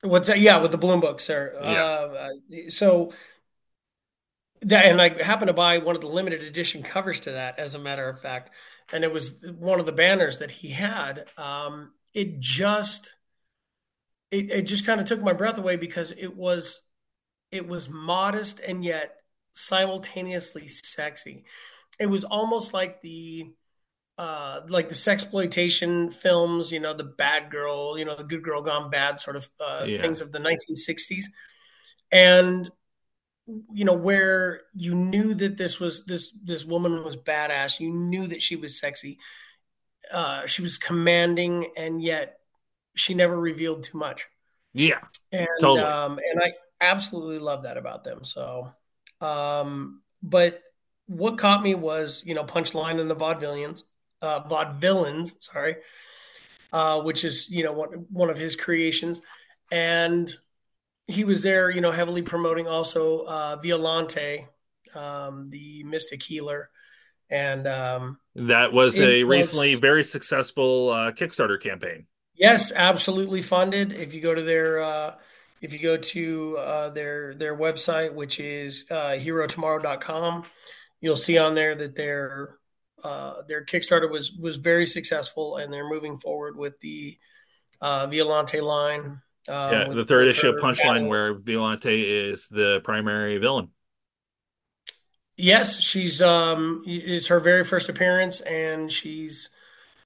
what's 0.02 0.28
that? 0.28 0.40
Yeah, 0.40 0.60
with 0.60 0.72
the 0.72 0.78
Bloom 0.78 1.00
book, 1.00 1.20
sir. 1.20 1.58
Yeah. 1.62 2.30
Uh, 2.54 2.70
so 2.70 3.14
that, 4.64 4.86
and 4.86 5.02
I 5.02 5.22
happened 5.24 5.48
to 5.48 5.54
buy 5.54 5.80
one 5.80 5.96
of 5.96 6.02
the 6.02 6.08
limited 6.08 6.44
edition 6.44 6.84
covers 6.84 7.20
to 7.22 7.32
that, 7.32 7.60
as 7.60 7.76
a 7.76 7.80
matter 7.80 8.08
of 8.08 8.22
fact, 8.22 8.52
and 8.94 9.04
it 9.04 9.12
was 9.12 9.44
one 9.58 9.80
of 9.80 9.86
the 9.86 9.92
banners 9.92 10.40
that 10.40 10.52
he 10.52 10.70
had. 10.70 11.26
Um, 11.38 11.94
it 12.14 12.40
just, 12.40 13.16
it, 14.32 14.50
it 14.52 14.62
just 14.64 14.86
kind 14.86 15.00
of 15.02 15.08
took 15.08 15.22
my 15.22 15.34
breath 15.34 15.58
away 15.58 15.76
because 15.76 16.12
it 16.12 16.36
was, 16.36 16.82
it 17.52 17.68
was 17.68 17.90
modest 17.90 18.60
and 18.62 18.84
yet 18.84 19.18
simultaneously 19.54 20.68
sexy. 20.68 21.46
It 22.00 22.08
was 22.08 22.24
almost 22.26 22.74
like 22.74 23.02
the, 23.02 23.52
uh, 24.18 24.62
like 24.70 24.90
the 24.90 24.96
sexploitation 24.96 26.14
films, 26.14 26.72
you 26.72 26.80
know, 26.80 26.94
the 26.96 27.04
bad 27.06 27.52
girl, 27.52 27.98
you 27.98 28.06
know, 28.06 28.16
the 28.16 28.24
good 28.24 28.44
girl 28.44 28.62
gone 28.62 28.92
bad 28.92 29.20
sort 29.20 29.38
of 29.38 29.50
uh, 29.60 29.88
Yeah. 29.88 30.02
things 30.02 30.22
of 30.22 30.32
the 30.32 30.40
1960s, 30.40 31.30
and 32.12 32.70
you 33.72 33.86
know 33.86 33.94
where 33.94 34.62
you 34.74 34.94
knew 34.96 35.34
that 35.34 35.58
this 35.58 35.80
was 35.80 36.06
this 36.06 36.32
this 36.44 36.66
woman 36.66 37.04
was 37.04 37.18
badass 37.18 37.80
you 37.80 37.92
knew 37.92 38.28
that 38.28 38.42
she 38.42 38.56
was 38.56 38.80
sexy 38.80 39.20
uh 40.14 40.46
she 40.46 40.62
was 40.62 40.78
commanding 40.78 41.72
and 41.78 42.02
yet 42.02 42.40
she 42.96 43.14
never 43.14 43.40
revealed 43.40 43.84
too 43.84 43.98
much 43.98 44.28
Yeah. 44.74 45.00
and 45.32 45.48
Totally. 45.60 45.80
um 45.80 46.20
and 46.30 46.42
i 46.42 46.54
absolutely 46.80 47.40
love 47.40 47.64
that 47.64 47.78
about 47.78 48.04
them 48.04 48.24
so 48.24 48.72
um 49.22 50.02
but 50.24 50.62
what 51.08 51.38
caught 51.38 51.62
me 51.62 51.76
was 51.76 52.24
you 52.26 52.34
know 52.34 52.44
punchline 52.44 53.00
in 53.00 53.08
the 53.08 53.16
vaudevillians 53.16 53.84
uh 54.22 54.42
vaudevillains 54.44 55.42
sorry 55.42 55.76
uh 56.74 57.02
which 57.02 57.24
is 57.24 57.50
you 57.50 57.64
know 57.64 57.74
one, 57.74 58.06
one 58.12 58.30
of 58.30 58.38
his 58.38 58.56
creations 58.56 59.22
and 59.72 60.36
he 61.08 61.24
was 61.24 61.44
there, 61.44 61.70
you 61.70 61.82
know, 61.82 61.92
heavily 61.92 62.22
promoting 62.22 62.68
also 62.68 63.26
uh, 63.26 63.58
Violante, 63.58 64.48
um, 64.96 65.50
the 65.50 65.84
Mystic 65.84 66.24
Healer, 66.24 66.70
and 67.30 67.68
um, 67.68 68.20
That 68.36 68.74
was 68.74 69.00
a 69.00 69.24
was 69.24 69.24
recently 69.24 69.76
very 69.76 70.04
successful 70.04 70.90
uh, 70.90 71.12
Kickstarter 71.14 71.62
campaign. 71.62 72.08
yes, 72.36 72.72
absolutely 72.76 73.42
funded. 73.42 73.94
If 73.94 74.14
you 74.14 74.22
go 74.22 74.34
to 74.36 74.42
their 74.42 74.80
uh, 74.80 75.16
if 75.62 75.74
you 75.74 75.80
go 75.80 75.98
to 75.98 76.58
uh, 76.60 76.90
their 76.90 77.36
their 77.36 77.56
website, 77.58 78.14
which 78.14 78.40
is 78.40 78.86
uh, 78.90 79.12
herotomorrow.com, 79.18 80.46
you'll 81.02 81.16
see 81.16 81.38
on 81.38 81.56
there 81.56 81.76
that 81.76 81.96
their 81.96 82.58
uh, 83.04 83.42
their 83.48 83.66
Kickstarter 83.66 84.10
was 84.10 84.34
was 84.34 84.58
very 84.58 84.86
successful, 84.86 85.58
and 85.58 85.72
they're 85.74 85.90
moving 85.90 86.18
forward 86.18 86.58
with 86.58 86.80
the 86.80 87.18
uh, 87.82 88.08
Violante 88.08 88.62
line. 88.62 89.22
Um, 89.48 89.84
Yeah, 89.84 89.88
the 89.92 90.06
third 90.06 90.28
issue 90.28 90.50
of 90.50 90.58
Punchline, 90.58 91.08
where 91.08 91.34
Violante 91.36 92.04
is 92.04 92.48
the 92.48 92.82
primary 92.84 93.38
villain. 93.38 93.72
Yes, 95.38 95.80
she's 95.82 96.22
um 96.22 96.84
it's 96.86 97.28
her 97.28 97.40
very 97.40 97.64
first 97.66 97.90
appearance 97.90 98.42
and 98.42 98.92
she's 98.92 99.50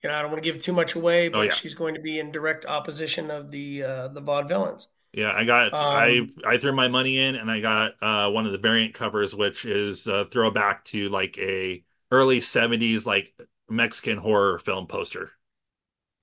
you 0.03 0.09
know, 0.09 0.15
I 0.15 0.21
don't 0.21 0.31
want 0.31 0.43
to 0.43 0.51
give 0.51 0.61
too 0.61 0.73
much 0.73 0.95
away, 0.95 1.29
but 1.29 1.39
Oh, 1.39 1.41
yeah. 1.41 1.59
she's 1.59 1.75
going 1.75 1.95
to 1.95 2.01
be 2.01 2.19
in 2.19 2.31
direct 2.31 2.65
opposition 2.65 3.31
of 3.31 3.51
the 3.51 3.83
uh 3.83 4.07
the 4.09 4.21
vaudevillains. 4.21 4.87
Yeah, 5.13 5.31
I 5.33 5.45
got 5.45 5.73
I 5.89 6.21
Um, 6.21 6.33
I 6.45 6.57
threw 6.57 6.73
my 6.73 6.89
money 6.89 7.17
in, 7.17 7.35
and 7.35 7.49
I 7.49 7.61
got 7.61 7.93
uh, 8.03 8.29
one 8.31 8.45
of 8.45 8.51
the 8.51 8.57
variant 8.57 8.93
covers, 8.93 9.33
which 9.33 9.63
is 9.65 10.07
a 10.07 10.25
throwback 10.25 10.83
to 10.85 11.07
like 11.09 11.37
a 11.37 11.83
early 12.11 12.41
'70s 12.41 13.05
like 13.05 13.33
Mexican 13.69 14.17
horror 14.17 14.59
film 14.59 14.87
poster. 14.87 15.31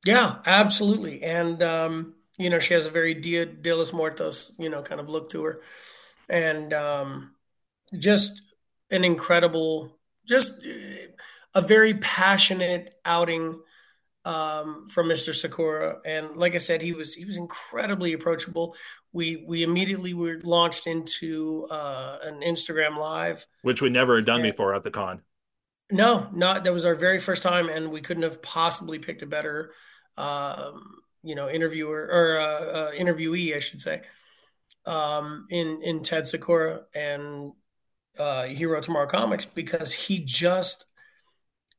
Yeah, 0.04 0.40
absolutely. 0.46 1.22
And 1.22 1.62
um, 1.62 2.14
you 2.38 2.50
know, 2.50 2.58
she 2.58 2.74
has 2.74 2.86
a 2.86 2.90
very 2.90 3.14
Dia 3.14 3.46
de 3.46 3.74
los 3.74 3.92
Muertos, 3.92 4.52
you 4.58 4.68
know, 4.70 4.82
kind 4.82 5.00
of 5.00 5.08
look 5.08 5.30
to 5.30 5.42
her. 5.44 5.60
And 6.28 6.72
um 6.72 7.32
just 7.98 8.54
an 8.90 9.04
incredible 9.04 9.98
just 10.26 10.52
uh, 10.64 11.08
a 11.54 11.60
very 11.60 11.94
passionate 11.94 12.94
outing 13.04 13.60
um, 14.24 14.88
from 14.88 15.08
Mr. 15.08 15.34
Sikora. 15.34 15.98
And 16.06 16.36
like 16.36 16.54
I 16.54 16.58
said, 16.58 16.80
he 16.80 16.92
was 16.92 17.12
he 17.12 17.24
was 17.24 17.36
incredibly 17.36 18.12
approachable. 18.12 18.76
We 19.12 19.44
we 19.46 19.62
immediately 19.62 20.14
were 20.14 20.40
launched 20.44 20.86
into 20.86 21.66
uh, 21.70 22.18
an 22.22 22.40
Instagram 22.40 22.96
live. 22.96 23.44
which 23.62 23.82
we 23.82 23.90
never 23.90 24.16
had 24.16 24.24
done 24.26 24.44
Yeah. 24.44 24.50
before 24.50 24.74
at 24.74 24.84
the 24.84 24.90
con. 24.90 25.22
No, 25.90 26.28
not 26.32 26.64
that 26.64 26.72
was 26.72 26.84
our 26.86 26.94
very 26.94 27.18
first 27.20 27.42
time, 27.42 27.68
and 27.68 27.90
we 27.90 28.00
couldn't 28.00 28.22
have 28.22 28.40
possibly 28.40 28.98
picked 28.98 29.20
a 29.22 29.26
better, 29.26 29.74
um, 30.16 31.00
you 31.22 31.34
know, 31.34 31.48
interviewer 31.48 32.08
or 32.10 32.40
uh, 32.40 32.44
uh, 32.78 32.90
interviewee, 32.92 33.54
I 33.56 33.60
should 33.60 33.80
say, 33.80 34.02
um, 34.86 35.46
in 35.50 35.80
in 35.82 36.02
Ted 36.02 36.26
Sikora 36.26 36.80
and 36.94 37.52
uh, 38.18 38.44
Hero 38.44 38.80
Tomorrow 38.80 39.06
Comics 39.08 39.44
because 39.44 39.92
he 39.92 40.20
just 40.24 40.86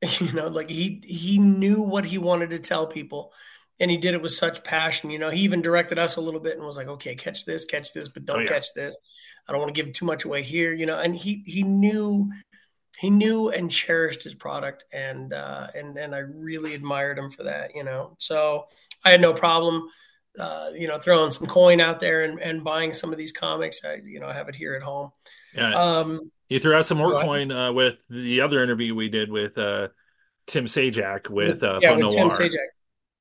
you 0.20 0.34
know 0.34 0.48
like 0.48 0.70
he 0.70 1.02
he 1.06 1.38
knew 1.38 1.82
what 1.84 2.06
he 2.06 2.18
wanted 2.18 2.50
to 2.52 2.60
tell 2.60 2.88
people. 2.88 3.34
And 3.80 3.90
he 3.90 3.98
did 3.98 4.14
it 4.14 4.22
with 4.22 4.32
such 4.34 4.64
passion 4.64 5.10
you 5.10 5.20
know 5.20 5.30
he 5.32 5.42
even 5.42 5.62
directed 5.62 5.98
us 6.00 6.16
a 6.16 6.22
little 6.22 6.40
bit 6.40 6.56
and 6.58 6.66
was 6.66 6.78
like 6.78 6.88
okay 6.88 7.16
catch 7.16 7.44
this 7.44 7.66
catch 7.66 7.92
this 7.92 8.08
but 8.08 8.24
don't 8.24 8.38
Oh, 8.38 8.42
yeah. 8.42 8.48
catch 8.48 8.74
this. 8.76 8.98
I 9.48 9.52
don't 9.52 9.62
want 9.62 9.76
to 9.76 9.84
give 9.84 9.92
too 9.94 10.06
much 10.06 10.26
away 10.26 10.44
here 10.44 10.74
you 10.74 10.86
know. 10.86 11.00
And 11.00 11.16
he 11.16 11.44
he 11.46 11.64
knew 11.64 12.32
he 13.00 13.10
knew 13.10 13.50
and 13.50 13.72
cherished 13.72 14.24
his 14.24 14.36
product. 14.36 14.86
And 14.94 15.34
uh 15.34 15.68
and 15.76 15.98
and 15.98 16.14
i 16.16 16.20
really 16.20 16.76
admired 16.76 17.18
him 17.18 17.32
for 17.32 17.44
that 17.44 17.72
you 17.76 17.84
know. 17.84 18.16
So 18.20 18.66
i 19.06 19.10
had 19.10 19.22
no 19.22 19.34
problem 19.34 19.88
uh 20.40 20.70
you 20.74 20.88
know 20.88 20.98
throwing 20.98 21.32
some 21.32 21.48
coin 21.48 21.80
out 21.80 22.00
there 22.00 22.24
and, 22.24 22.40
and 22.40 22.64
buying 22.64 22.94
some 22.94 23.12
of 23.12 23.18
these 23.18 23.32
comics 23.32 23.84
i 23.86 23.96
you 24.06 24.20
know 24.20 24.28
i 24.28 24.34
have 24.34 24.50
it 24.50 24.56
here 24.56 24.74
at 24.74 24.82
home 24.82 25.12
Yeah, 25.56 25.74
um 25.74 26.32
you 26.50 26.60
threw 26.60 26.76
out 26.76 26.86
some 26.86 27.00
more 27.00 27.20
coin 27.20 27.52
uh, 27.52 27.72
with 27.72 27.98
the 28.12 28.42
other 28.42 28.62
interview 28.62 28.94
we 28.94 29.10
did 29.10 29.32
with 29.32 29.58
uh, 29.58 29.88
Tim 30.46 30.66
Sajak 30.66 31.30
with 31.30 31.64
uh, 31.64 31.80
yeah, 31.82 31.96
with 31.96 32.14
Tim 32.14 32.30
Sajak. 32.30 32.68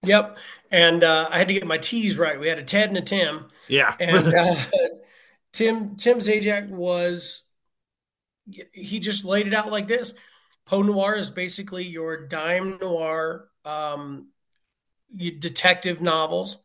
Yep. 0.03 0.37
And 0.71 1.05
uh, 1.05 1.29
I 1.31 1.39
had 1.39 1.49
to 1.49 1.55
get 1.55 1.67
my 1.67 1.79
T's 1.79 2.19
right. 2.19 2.39
We 2.39 2.49
had 2.49 2.59
a 2.59 2.65
Ted 2.65 2.89
and 2.89 2.99
a 2.99 3.03
Tim. 3.03 3.49
Yeah, 3.69 3.95
And 4.01 4.35
uh, 4.35 4.55
Tim 5.53 5.97
Tim 5.97 6.19
Zajac 6.19 6.69
was 6.71 7.45
he 8.73 8.99
just 8.99 9.25
laid 9.25 9.47
it 9.47 9.55
out 9.55 9.71
like 9.71 9.89
this. 9.89 10.15
Poe 10.67 10.83
Noir 10.83 11.15
is 11.15 11.31
basically 11.31 11.87
your 11.87 12.27
dime 12.27 12.79
noir 12.79 13.49
um, 13.65 14.29
detective 15.17 16.01
novels 16.01 16.59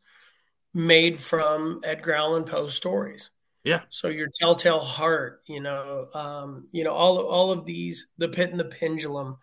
made 0.74 1.18
from 1.18 1.80
Edgar 1.84 2.14
Allan 2.14 2.44
Poe 2.44 2.68
stories. 2.68 3.30
Yeah. 3.64 3.80
So 3.90 4.08
your 4.08 4.28
Telltale 4.32 4.78
Heart, 4.78 5.42
you 5.46 5.60
know, 5.60 6.08
um, 6.14 6.68
you 6.70 6.84
know 6.84 6.92
all 6.92 7.18
all 7.18 7.50
of 7.52 7.66
these, 7.66 8.06
the 8.16 8.28
Pit 8.28 8.50
and 8.50 8.60
the 8.60 8.64
Pendulum, 8.64 9.36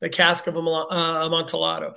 the 0.00 0.08
Cask 0.08 0.46
of 0.46 0.56
uh, 0.56 1.26
Amontillado, 1.26 1.94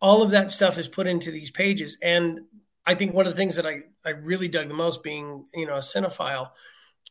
all 0.00 0.22
of 0.22 0.30
that 0.30 0.50
stuff 0.50 0.78
is 0.78 0.88
put 0.88 1.06
into 1.06 1.30
these 1.30 1.50
pages. 1.50 1.98
And 2.02 2.40
I 2.86 2.94
think 2.94 3.12
one 3.12 3.26
of 3.26 3.32
the 3.32 3.36
things 3.36 3.56
that 3.56 3.66
I 3.66 3.80
I 4.04 4.10
really 4.10 4.48
dug 4.48 4.68
the 4.68 4.74
most, 4.74 5.02
being 5.02 5.46
you 5.54 5.66
know 5.66 5.74
a 5.74 5.80
cinephile, 5.80 6.50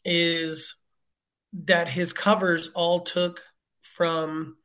is 0.03 0.75
that 1.53 1.87
his 1.87 2.13
covers 2.13 2.69
all 2.69 3.01
took 3.01 3.41
from 3.81 4.57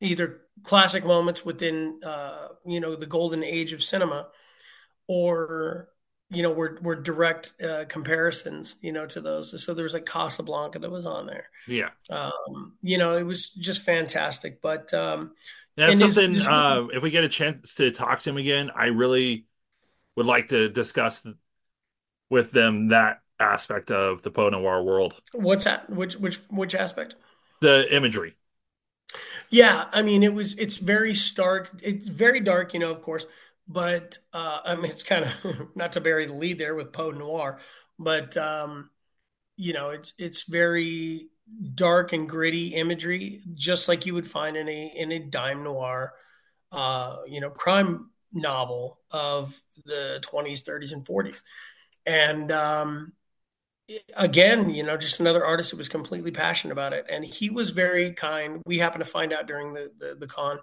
either 0.00 0.42
classic 0.62 1.04
moments 1.04 1.44
within 1.44 2.00
uh, 2.04 2.48
you 2.64 2.80
know 2.80 2.96
the 2.96 3.06
golden 3.06 3.42
age 3.42 3.72
of 3.72 3.82
cinema 3.82 4.28
or 5.08 5.88
you 6.30 6.42
know 6.42 6.50
were 6.50 6.78
were 6.82 6.96
direct 6.96 7.52
uh, 7.62 7.84
comparisons 7.88 8.76
you 8.82 8.92
know 8.92 9.06
to 9.06 9.20
those 9.20 9.62
so 9.64 9.74
there 9.74 9.82
was 9.82 9.94
like 9.94 10.06
casablanca 10.06 10.78
that 10.78 10.90
was 10.90 11.06
on 11.06 11.26
there 11.26 11.50
yeah 11.66 11.90
um, 12.10 12.76
you 12.82 12.98
know 12.98 13.16
it 13.16 13.24
was 13.24 13.48
just 13.48 13.82
fantastic 13.82 14.60
but 14.62 14.92
um 14.94 15.32
that's 15.76 15.98
something 15.98 16.34
his, 16.34 16.46
uh, 16.46 16.86
if 16.92 17.02
we 17.02 17.10
get 17.10 17.24
a 17.24 17.28
chance 17.28 17.74
to 17.74 17.90
talk 17.90 18.20
to 18.20 18.30
him 18.30 18.36
again 18.36 18.70
i 18.74 18.86
really 18.86 19.46
would 20.16 20.26
like 20.26 20.48
to 20.48 20.68
discuss 20.68 21.26
with 22.28 22.52
them 22.52 22.88
that 22.88 23.20
aspect 23.40 23.90
of 23.90 24.22
the 24.22 24.30
Poe 24.30 24.50
Noir 24.50 24.82
world. 24.82 25.14
What's 25.32 25.64
that? 25.64 25.88
Which 25.90 26.16
which 26.16 26.36
which 26.50 26.74
aspect? 26.74 27.14
The 27.60 27.94
imagery. 27.94 28.34
Yeah, 29.50 29.86
I 29.92 30.02
mean 30.02 30.22
it 30.22 30.32
was 30.34 30.54
it's 30.54 30.76
very 30.76 31.14
stark. 31.14 31.70
It's 31.82 32.08
very 32.08 32.40
dark, 32.40 32.72
you 32.74 32.80
know, 32.80 32.90
of 32.92 33.02
course, 33.02 33.26
but 33.66 34.18
uh, 34.32 34.60
I 34.64 34.76
mean 34.76 34.90
it's 34.90 35.02
kind 35.02 35.24
of 35.24 35.76
not 35.76 35.92
to 35.94 36.00
bury 36.00 36.26
the 36.26 36.34
lead 36.34 36.58
there 36.58 36.74
with 36.74 36.92
Poe 36.92 37.10
Noir, 37.10 37.58
but 37.98 38.36
um, 38.36 38.90
you 39.56 39.72
know 39.74 39.90
it's 39.90 40.14
it's 40.18 40.44
very 40.44 41.28
dark 41.74 42.12
and 42.12 42.28
gritty 42.28 42.68
imagery, 42.74 43.42
just 43.54 43.88
like 43.88 44.06
you 44.06 44.14
would 44.14 44.28
find 44.28 44.56
in 44.56 44.68
a 44.68 44.92
in 44.96 45.12
a 45.12 45.20
dime 45.20 45.64
noir, 45.64 46.12
uh, 46.72 47.18
you 47.28 47.40
know, 47.40 47.50
crime 47.50 48.10
novel 48.32 49.00
of 49.12 49.60
the 49.86 50.20
20s, 50.22 50.62
30s, 50.62 50.92
and 50.92 51.06
40s. 51.06 51.42
And 52.06 52.52
um, 52.52 53.12
again, 54.16 54.70
you 54.70 54.82
know, 54.82 54.96
just 54.96 55.20
another 55.20 55.44
artist 55.44 55.70
who 55.70 55.76
was 55.76 55.88
completely 55.88 56.30
passionate 56.30 56.72
about 56.72 56.92
it. 56.92 57.06
And 57.08 57.24
he 57.24 57.50
was 57.50 57.70
very 57.70 58.12
kind. 58.12 58.62
We 58.66 58.78
happened 58.78 59.04
to 59.04 59.10
find 59.10 59.32
out 59.32 59.46
during 59.46 59.72
the, 59.72 59.90
the, 59.98 60.14
the 60.14 60.26
con 60.26 60.58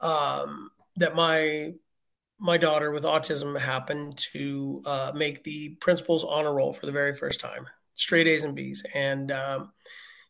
um, 0.00 0.70
that 0.96 1.14
my 1.14 1.72
my 2.38 2.56
daughter 2.56 2.90
with 2.90 3.04
autism 3.04 3.56
happened 3.58 4.18
to 4.32 4.82
uh, 4.84 5.12
make 5.14 5.44
the 5.44 5.76
principal's 5.80 6.24
honor 6.24 6.52
roll 6.52 6.72
for 6.72 6.86
the 6.86 6.92
very 6.92 7.14
first 7.14 7.38
time, 7.38 7.68
straight 7.94 8.26
A's 8.26 8.42
and 8.42 8.56
B's. 8.56 8.84
And 8.94 9.30
um, 9.30 9.72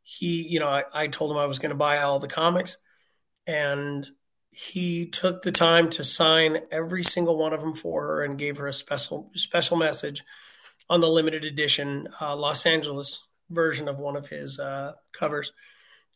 he, 0.03 0.47
you 0.47 0.61
know, 0.61 0.69
I, 0.69 0.85
I 0.93 1.07
told 1.07 1.31
him 1.31 1.39
I 1.39 1.47
was 1.47 1.59
going 1.59 1.71
to 1.71 1.77
buy 1.77 1.99
all 1.99 2.19
the 2.19 2.29
comics, 2.29 2.77
and 3.47 4.07
he 4.51 5.07
took 5.07 5.43
the 5.43 5.53
time 5.53 5.89
to 5.89 6.05
sign 6.05 6.59
every 6.71 7.03
single 7.03 7.39
one 7.39 7.55
of 7.55 7.63
them 7.63 7.73
for 7.73 8.03
her 8.03 8.25
and 8.25 8.39
gave 8.39 8.59
her 8.59 8.67
a 8.67 8.73
special 8.75 9.31
special 9.35 9.79
message 9.79 10.23
on 10.89 11.01
the 11.01 11.09
limited 11.09 11.45
edition 11.45 12.09
uh, 12.21 12.37
Los 12.37 12.67
Angeles 12.67 13.21
version 13.51 13.89
of 13.89 13.99
one 13.99 14.17
of 14.17 14.29
his 14.29 14.59
uh, 14.59 14.93
covers. 15.13 15.53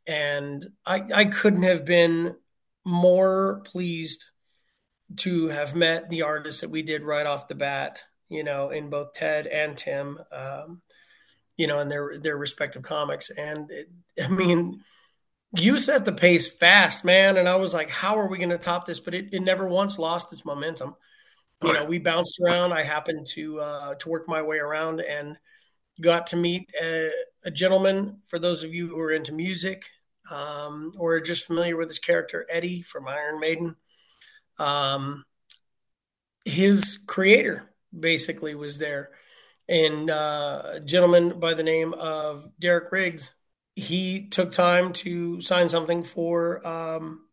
And 0.07 0.65
I, 0.85 1.03
I 1.15 1.25
couldn't 1.27 1.65
have 1.65 1.85
been 1.85 2.37
more 2.85 3.63
pleased 3.65 4.25
to 5.17 5.49
have 5.49 5.75
met 5.75 6.11
the 6.11 6.23
artists 6.23 6.61
that 6.61 6.71
we 6.71 6.83
did 6.83 7.03
right 7.03 7.27
off 7.27 7.49
the 7.49 7.55
bat, 7.55 8.03
you 8.29 8.45
know, 8.45 8.71
in 8.71 8.91
both 8.91 9.13
Ted 9.13 9.47
and 9.47 9.77
Tim, 9.77 10.19
um, 10.33 10.83
you 11.57 11.67
know, 11.67 11.81
in 11.81 11.89
their 11.89 12.19
their 12.19 12.37
respective 12.37 12.83
comics. 12.83 13.31
And 13.31 13.71
it, 13.71 13.89
I 14.23 14.29
mean, 14.29 14.81
you 15.57 15.79
set 15.79 16.05
the 16.05 16.13
pace 16.13 16.49
fast, 16.49 17.05
man. 17.05 17.37
And 17.37 17.49
I 17.49 17.57
was 17.57 17.73
like, 17.73 17.91
how 17.91 18.19
are 18.19 18.29
we 18.29 18.39
going 18.39 18.51
to 18.51 18.59
top 18.59 18.87
this? 18.87 19.01
But 19.01 19.15
it, 19.15 19.33
it 19.33 19.41
never 19.41 19.69
once 19.69 19.99
lost 19.99 20.33
its 20.33 20.45
momentum. 20.45 20.95
You 21.65 21.73
know, 21.73 21.87
we 21.87 21.99
bounced 21.99 22.39
around. 22.41 22.73
I 22.73 22.83
happened 22.83 23.27
to 23.29 23.61
uh, 23.61 23.95
to 23.97 24.09
work 24.09 24.29
my 24.29 24.43
way 24.43 24.59
around 24.59 25.01
and 25.01 25.37
got 26.01 26.27
to 26.29 26.37
meet 26.37 26.69
a, 26.83 27.11
a 27.45 27.51
gentleman. 27.51 28.21
For 28.29 28.39
those 28.39 28.63
of 28.65 28.75
you 28.75 28.89
who 28.89 29.01
are 29.01 29.13
into 29.13 29.33
music 29.33 29.85
um, 30.31 30.93
or 30.99 31.21
just 31.21 31.47
familiar 31.47 31.77
with 31.77 31.89
his 31.89 31.99
character 31.99 32.47
Eddie 32.51 32.83
from 32.83 33.09
Iron 33.09 33.41
Maiden, 33.41 33.77
um, 34.59 35.25
his 36.45 36.99
creator 37.07 37.71
basically 37.99 38.55
was 38.55 38.79
there, 38.79 39.11
and 39.69 40.11
uh, 40.11 40.63
a 40.75 40.81
gentleman 40.81 41.41
by 41.41 41.55
the 41.55 41.63
name 41.63 41.95
of 41.95 42.53
Derek 42.61 42.93
Riggs 42.93 43.31
he 43.77 44.29
took 44.29 44.53
time 44.53 44.93
to 44.93 45.41
sign 45.43 45.69
something 45.69 46.03
for 46.03 46.67
um, 46.67 47.27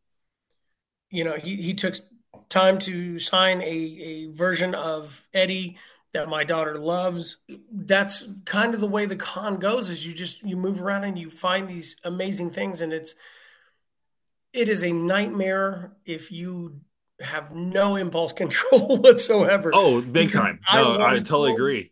you 1.09 1.23
know 1.23 1.35
he, 1.35 1.55
he 1.55 1.73
took 1.73 1.95
time 2.49 2.77
to 2.79 3.19
sign 3.19 3.61
a, 3.61 3.65
a 3.65 4.31
version 4.31 4.75
of 4.75 5.25
eddie 5.33 5.77
that 6.13 6.29
my 6.29 6.43
daughter 6.43 6.77
loves. 6.77 7.37
That's 7.71 8.25
kind 8.45 8.73
of 8.73 8.81
the 8.81 8.87
way 8.87 9.05
the 9.05 9.15
con 9.15 9.57
goes 9.57 9.89
is 9.89 10.05
you 10.05 10.13
just 10.13 10.43
you 10.43 10.55
move 10.55 10.81
around 10.81 11.03
and 11.03 11.17
you 11.17 11.29
find 11.29 11.67
these 11.67 11.97
amazing 12.03 12.51
things 12.51 12.81
and 12.81 12.93
it's 12.93 13.15
it 14.53 14.69
is 14.69 14.83
a 14.83 14.91
nightmare 14.91 15.93
if 16.05 16.31
you 16.31 16.79
have 17.19 17.53
no 17.53 17.95
impulse 17.95 18.33
control 18.33 18.97
whatsoever. 18.97 19.71
Oh 19.73 20.01
big 20.01 20.31
time. 20.31 20.59
No 20.73 20.97
i, 20.97 21.15
I 21.15 21.19
totally 21.19 21.51
to, 21.51 21.55
agree. 21.55 21.91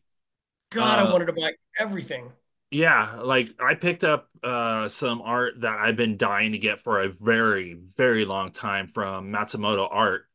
God 0.69 0.99
uh, 0.99 1.07
i 1.07 1.11
wanted 1.11 1.25
to 1.25 1.33
buy 1.33 1.51
everything. 1.79 2.31
Yeah, 2.69 3.19
like 3.21 3.49
I 3.59 3.75
picked 3.75 4.05
up 4.05 4.29
uh, 4.43 4.87
some 4.87 5.21
art 5.21 5.59
that 5.59 5.77
I've 5.77 5.97
been 5.97 6.15
dying 6.15 6.53
to 6.53 6.57
get 6.57 6.79
for 6.79 7.01
a 7.01 7.09
very, 7.09 7.77
very 7.97 8.23
long 8.23 8.51
time 8.51 8.87
from 8.87 9.29
Matsumoto 9.29 9.87
Art. 9.91 10.25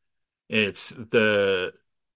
It's 0.49 0.89
the 0.89 1.73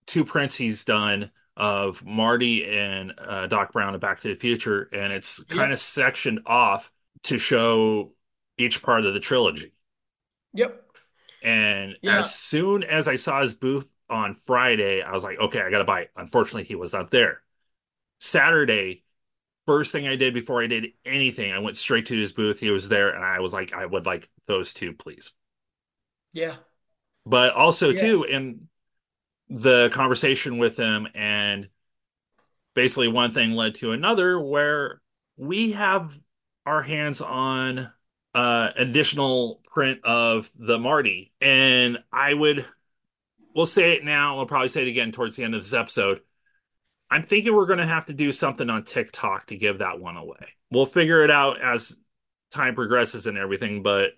two 0.08 0.26
prints 0.26 0.56
he's 0.56 0.84
done 0.84 1.32
of 1.58 2.04
Marty 2.06 2.66
and 2.66 3.14
uh, 3.18 3.48
Doc 3.48 3.74
Brown 3.74 3.94
of 3.94 4.02
Back 4.02 4.22
to 4.22 4.30
the 4.30 4.36
Future, 4.36 4.90
and 4.94 5.12
it's 5.12 5.44
kind 5.44 5.70
yep. 5.70 5.72
of 5.72 5.80
sectioned 5.80 6.42
off 6.46 6.92
to 7.24 7.38
show 7.38 8.14
each 8.58 8.82
part 8.82 9.06
of 9.06 9.14
the 9.14 9.20
trilogy. 9.20 9.74
Yep. 10.54 10.82
And 11.44 11.98
yeah. 12.02 12.20
as 12.20 12.34
soon 12.36 12.84
as 12.84 13.08
I 13.08 13.16
saw 13.16 13.42
his 13.42 13.54
booth 13.54 13.92
on 14.10 14.34
Friday, 14.34 15.02
I 15.02 15.12
was 15.12 15.24
like, 15.24 15.40
okay, 15.40 15.62
I 15.62 15.70
got 15.70 15.80
to 15.80 15.84
buy 15.84 16.02
it. 16.02 16.12
Unfortunately, 16.16 16.64
he 16.64 16.76
was 16.76 16.94
not 16.94 17.12
there. 17.12 17.42
Saturday, 18.20 19.04
first 19.66 19.92
thing 19.92 20.08
I 20.08 20.16
did 20.16 20.34
before 20.34 20.62
I 20.62 20.68
did 20.68 20.90
anything, 21.06 21.52
I 21.52 21.60
went 21.60 21.78
straight 21.78 22.06
to 22.08 22.18
his 22.18 22.32
booth. 22.32 22.60
He 22.60 22.70
was 22.70 22.90
there, 22.90 23.10
and 23.10 23.24
I 23.24 23.40
was 23.40 23.54
like, 23.54 23.74
I 23.74 23.86
would 23.86 24.06
like 24.06 24.30
those 24.48 24.74
two, 24.74 24.94
please. 24.94 25.32
Yeah. 26.34 26.56
But 27.26 27.54
also, 27.54 27.90
yeah. 27.90 28.02
too, 28.02 28.24
in 28.24 28.68
the 29.50 29.90
conversation 29.92 30.58
with 30.58 30.78
him, 30.78 31.08
and 31.14 31.70
basically 32.74 33.08
one 33.08 33.32
thing 33.32 33.52
led 33.52 33.76
to 33.76 33.92
another 33.92 34.40
where 34.40 35.02
we 35.38 35.74
have 35.74 36.18
our 36.66 36.82
hands 36.82 37.22
on 37.22 37.92
uh 38.34 38.70
additional 38.78 39.62
print 39.66 40.04
of 40.06 40.50
the 40.58 40.80
Marty. 40.80 41.34
And 41.42 42.00
I 42.14 42.34
would, 42.34 42.66
we'll 43.54 43.66
say 43.66 43.94
it 43.94 44.06
now, 44.06 44.38
we'll 44.38 44.46
probably 44.46 44.70
say 44.70 44.84
it 44.84 44.88
again 44.88 45.12
towards 45.12 45.36
the 45.36 45.44
end 45.44 45.54
of 45.54 45.64
this 45.64 45.74
episode 45.74 46.22
I'm 47.12 47.24
thinking 47.24 47.54
we're 47.54 47.66
going 47.66 47.80
to 47.80 47.86
have 47.86 48.06
to 48.06 48.14
do 48.14 48.32
something 48.32 48.70
on 48.70 48.86
TikTok 48.86 49.48
to 49.48 49.58
give 49.58 49.80
that 49.80 50.00
one 50.00 50.16
away. 50.16 50.56
We'll 50.72 50.86
figure 50.86 51.24
it 51.24 51.30
out 51.30 51.62
as 51.62 51.98
time 52.52 52.74
progresses 52.74 53.28
and 53.28 53.38
everything, 53.38 53.84
but 53.84 54.12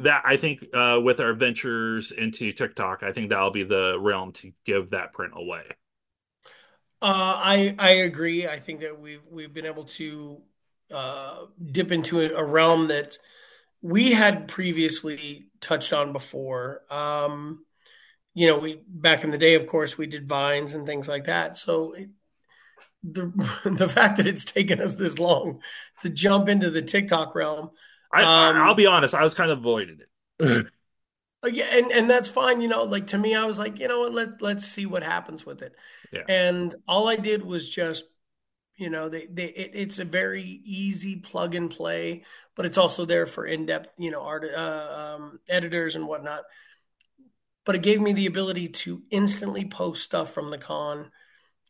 that 0.00 0.22
I 0.24 0.36
think 0.36 0.64
uh, 0.72 1.00
with 1.02 1.20
our 1.20 1.32
ventures 1.32 2.12
into 2.12 2.52
TikTok, 2.52 3.02
I 3.02 3.12
think 3.12 3.30
that'll 3.30 3.50
be 3.50 3.64
the 3.64 3.98
realm 3.98 4.32
to 4.34 4.52
give 4.64 4.90
that 4.90 5.12
print 5.12 5.32
away. 5.36 5.64
Uh, 7.00 7.34
I 7.36 7.74
I 7.78 7.90
agree. 7.90 8.46
I 8.46 8.58
think 8.58 8.80
that 8.80 8.98
we've 8.98 9.22
we've 9.30 9.52
been 9.52 9.66
able 9.66 9.84
to 9.84 10.42
uh, 10.92 11.44
dip 11.70 11.92
into 11.92 12.20
a, 12.20 12.44
realm 12.44 12.88
that 12.88 13.18
we 13.82 14.12
had 14.12 14.48
previously 14.48 15.48
touched 15.60 15.92
on 15.92 16.12
before. 16.12 16.82
Um, 16.90 17.64
you 18.34 18.46
know, 18.46 18.58
we 18.58 18.80
back 18.88 19.22
in 19.22 19.30
the 19.30 19.38
day, 19.38 19.54
of 19.54 19.66
course, 19.66 19.98
we 19.98 20.06
did 20.06 20.28
vines 20.28 20.74
and 20.74 20.86
things 20.86 21.08
like 21.08 21.24
that. 21.24 21.56
So 21.56 21.92
it, 21.92 22.10
the 23.02 23.26
the 23.78 23.88
fact 23.88 24.16
that 24.16 24.26
it's 24.26 24.44
taken 24.44 24.80
us 24.80 24.96
this 24.96 25.18
long 25.18 25.60
to 26.00 26.08
jump 26.08 26.48
into 26.48 26.70
the 26.70 26.82
TikTok 26.82 27.34
realm, 27.34 27.70
I, 28.12 28.22
um, 28.22 28.56
I'll 28.56 28.74
be 28.74 28.86
honest, 28.86 29.14
I 29.14 29.22
was 29.22 29.34
kind 29.34 29.50
of 29.50 29.58
avoiding 29.58 29.98
it. 30.00 30.66
Uh, 31.44 31.48
yeah, 31.48 31.66
and 31.70 31.92
and 31.92 32.10
that's 32.10 32.28
fine. 32.28 32.60
You 32.60 32.68
know, 32.68 32.82
like 32.84 33.08
to 33.08 33.18
me, 33.18 33.34
I 33.34 33.44
was 33.46 33.58
like, 33.58 33.78
you 33.78 33.88
know 33.88 34.00
what, 34.00 34.12
let 34.12 34.42
let's 34.42 34.66
see 34.66 34.86
what 34.86 35.02
happens 35.04 35.46
with 35.46 35.62
it. 35.62 35.74
Yeah. 36.12 36.26
And 36.26 36.74
all 36.88 37.08
I 37.08 37.16
did 37.16 37.44
was 37.44 37.68
just, 37.68 38.04
You 38.76 38.90
know, 38.90 39.08
they, 39.10 39.26
they 39.28 39.46
it, 39.46 39.72
it's 39.74 39.98
a 40.00 40.06
very 40.06 40.42
easy 40.42 41.18
plug 41.20 41.54
and 41.56 41.70
play, 41.70 42.24
but 42.56 42.66
it's 42.66 42.78
also 42.78 43.04
there 43.06 43.26
for 43.26 43.46
in 43.46 43.66
depth, 43.66 43.94
you 43.98 44.10
know, 44.12 44.22
art 44.24 44.44
uh, 44.46 45.16
um, 45.18 45.40
editors 45.48 45.96
and 45.96 46.08
whatnot. 46.08 46.44
But 47.64 47.76
it 47.76 47.82
gave 47.82 48.00
me 48.00 48.12
the 48.12 48.26
ability 48.26 48.68
to 48.68 49.04
instantly 49.10 49.64
post 49.64 50.02
stuff 50.02 50.32
from 50.32 50.50
the 50.50 50.58
con, 50.58 51.10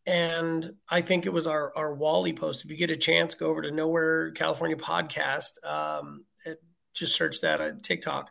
and 0.09 0.75
I 0.89 1.03
think 1.03 1.27
it 1.27 1.33
was 1.33 1.47
our 1.47 1.73
our 1.77 1.95
WALL-E 1.95 2.33
post. 2.33 2.65
If 2.65 2.71
you 2.71 2.77
get 2.77 2.91
a 2.91 2.97
chance, 2.97 3.35
go 3.35 3.49
over 3.49 3.63
to 3.63 3.71
Nowhere 3.71 4.31
California 4.33 4.77
Podcast. 4.77 5.63
Um, 5.65 6.25
it, 6.47 6.63
just 6.95 7.15
search 7.15 7.43
that 7.43 7.61
on 7.61 7.81
TikTok. 7.81 8.31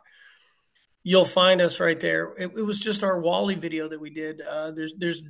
You'll 1.04 1.24
find 1.24 1.60
us 1.60 1.78
right 1.78 1.98
there. 1.98 2.34
It, 2.36 2.50
it 2.56 2.66
was 2.66 2.80
just 2.80 3.04
our 3.04 3.20
WALL-E 3.20 3.54
video 3.54 3.88
that 3.88 4.00
we 4.00 4.10
did. 4.10 4.40
Uh, 4.42 4.72
there's 4.72 4.94
there's 4.98 5.22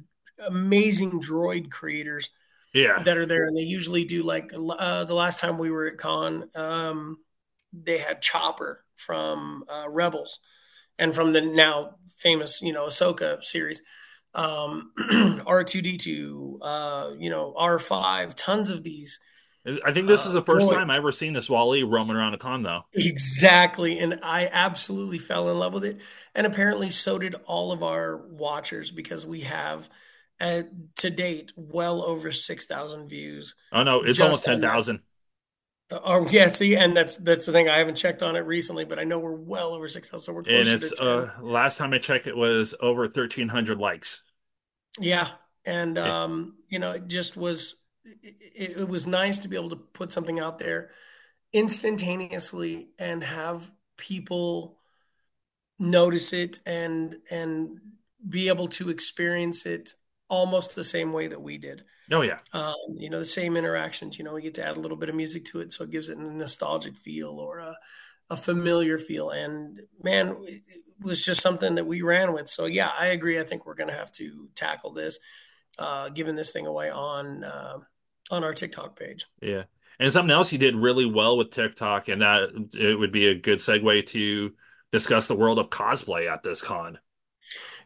amazing 0.47 1.21
droid 1.21 1.71
creators 1.71 2.31
yeah 2.73 3.03
that 3.03 3.17
are 3.17 3.27
there 3.27 3.47
and 3.47 3.57
they 3.57 3.63
usually 3.63 4.05
do 4.05 4.23
like 4.23 4.53
uh, 4.55 5.05
the 5.05 5.15
last 5.15 5.41
time 5.41 5.59
we 5.59 5.71
were 5.71 5.89
at 5.89 5.99
con 5.99 6.49
um, 6.55 7.17
they 7.73 7.99
had 7.99 8.23
chopper 8.23 8.85
from 8.95 9.65
uh, 9.69 9.87
rebels 9.89 10.39
and 10.97 11.13
from 11.13 11.33
the 11.33 11.41
now 11.41 11.97
famous 12.19 12.63
you 12.63 12.73
know 12.73 12.87
ahsoka 12.87 13.43
series 13.43 13.83
um, 14.35 14.93
r2d2 14.99 16.59
uh, 16.63 17.11
you 17.19 17.31
know 17.31 17.55
r5 17.59 18.35
tons 18.37 18.71
of 18.71 18.83
these 18.83 19.19
I 19.85 19.93
think 19.93 20.07
this 20.07 20.25
is 20.25 20.33
the 20.33 20.43
first 20.43 20.71
time 20.71 20.91
I 20.91 20.97
ever 20.97 21.13
seen 21.13 21.35
this 21.35 21.51
WALL-E 21.51 21.83
roaming 21.83 22.17
around 22.17 22.33
a 22.33 22.39
con, 22.39 22.63
though. 22.63 22.83
Exactly, 22.95 23.99
and 23.99 24.19
I 24.23 24.49
absolutely 24.51 25.19
fell 25.19 25.51
in 25.51 25.59
love 25.59 25.75
with 25.75 25.85
it, 25.85 25.99
and 26.35 26.47
apparently 26.47 26.91
so 26.91 27.19
did 27.19 27.35
all 27.47 27.73
of 27.73 27.83
our 27.83 28.17
watchers 28.29 28.91
because 28.91 29.27
we 29.27 29.41
have 29.41 29.91
uh, 30.41 30.63
to 30.99 31.11
date 31.11 31.53
well 31.57 32.03
over 32.03 32.33
6,000 32.33 33.09
views. 33.09 33.57
Oh 33.73 33.83
no, 33.83 34.01
it's 34.03 34.21
almost 34.21 34.45
10,000. 34.45 34.97
Uh, 34.97 34.99
oh 35.91 36.27
yeah, 36.31 36.49
see, 36.49 36.77
and 36.77 36.97
that's 36.97 37.17
that's 37.17 37.47
the 37.47 37.53
thing. 37.53 37.69
I 37.69 37.79
haven't 37.79 37.97
checked 37.97 38.23
on 38.23 38.37
it 38.37 38.41
recently, 38.41 38.85
but 38.85 38.99
I 38.99 39.05
know 39.05 39.19
we're 39.19 39.35
well 39.35 39.69
over 39.69 39.89
six 39.89 40.09
thousand. 40.09 40.25
So 40.25 40.33
we're 40.33 40.41
and 40.41 40.69
it's 40.69 40.93
uh, 41.01 41.31
last 41.41 41.79
time 41.79 41.93
I 41.93 41.99
checked, 41.99 42.27
it 42.27 42.37
was 42.37 42.75
over 42.81 43.09
thirteen 43.09 43.49
hundred 43.49 43.79
likes. 43.79 44.23
Yeah, 44.99 45.29
and 45.65 45.97
yeah. 45.97 46.25
um, 46.25 46.57
you 46.69 46.79
know, 46.79 46.93
it 46.93 47.09
just 47.09 47.37
was. 47.37 47.77
It, 48.23 48.79
it 48.79 48.89
was 48.89 49.07
nice 49.07 49.39
to 49.41 49.49
be 49.49 49.57
able 49.57 49.71
to 49.71 49.77
put 49.77 50.13
something 50.13 50.41
out 50.41 50.59
there 50.59 50.91
instantaneously 51.53 52.89
and 52.99 53.23
have 53.23 53.71
people 53.97 54.79
notice 55.79 56.33
it 56.33 56.61
and 56.67 57.17
and 57.31 57.81
be 58.29 58.49
able 58.49 58.69
to 58.69 58.89
experience 58.91 59.65
it 59.67 59.93
almost 60.29 60.75
the 60.75 60.85
same 60.85 61.13
way 61.13 61.29
that 61.29 61.41
we 61.41 61.59
did. 61.59 61.85
Oh 62.11 62.23
yeah. 62.23 62.39
Um, 62.53 62.75
you 62.97 63.11
know, 63.11 63.19
the 63.19 63.25
same 63.25 63.57
interactions, 63.57 64.19
you 64.19 64.25
know, 64.25 64.35
we 64.35 64.43
get 64.43 64.55
to 64.55 64.67
add 64.67 64.77
a 64.77 64.81
little 64.81 64.97
bit 64.97 65.09
of 65.09 65.15
music 65.15 65.45
to 65.47 65.61
it. 65.61 65.73
So 65.73 65.85
it 65.85 65.91
gives 65.91 66.09
it 66.09 66.19
a 66.19 66.23
nostalgic 66.23 66.97
feel 66.97 67.39
or 67.39 67.59
a, 67.59 67.77
a 68.31 68.37
familiar 68.37 68.99
feel. 68.99 69.31
And 69.31 69.81
man, 70.03 70.37
it 70.47 70.63
was 71.01 71.25
just 71.25 71.41
something 71.41 71.75
that 71.75 71.87
we 71.87 72.03
ran 72.03 72.33
with. 72.33 72.49
So 72.49 72.67
yeah, 72.67 72.91
I 72.99 73.09
agree. 73.09 73.39
I 73.39 73.45
think 73.45 73.67
we're 73.67 73.75
going 73.75 73.91
to 73.91 73.97
have 73.97 74.13
to 74.13 74.49
tackle 74.55 74.93
this, 74.93 75.19
uh, 75.79 76.09
giving 76.09 76.35
this 76.35 76.51
thing 76.51 76.67
away 76.67 76.91
on, 76.91 77.45
uh, 77.45 77.79
on 78.31 78.45
our 78.45 78.55
TikTok 78.55 78.99
page. 78.99 79.27
Yeah. 79.41 79.65
And 80.01 80.13
something 80.13 80.31
else 80.31 80.53
you 80.53 80.59
did 80.59 80.77
really 80.77 81.07
well 81.07 81.37
with 81.37 81.51
TikTok, 81.51 82.07
and 82.07 82.23
that 82.23 82.51
it 82.75 82.97
would 82.97 83.11
be 83.11 83.27
a 83.27 83.35
good 83.35 83.59
segue 83.59 84.07
to 84.07 84.53
discuss 84.93 85.27
the 85.27 85.35
world 85.35 85.59
of 85.59 85.71
cosplay 85.71 86.31
at 86.31 86.45
this 86.45 86.63
con. 86.63 87.01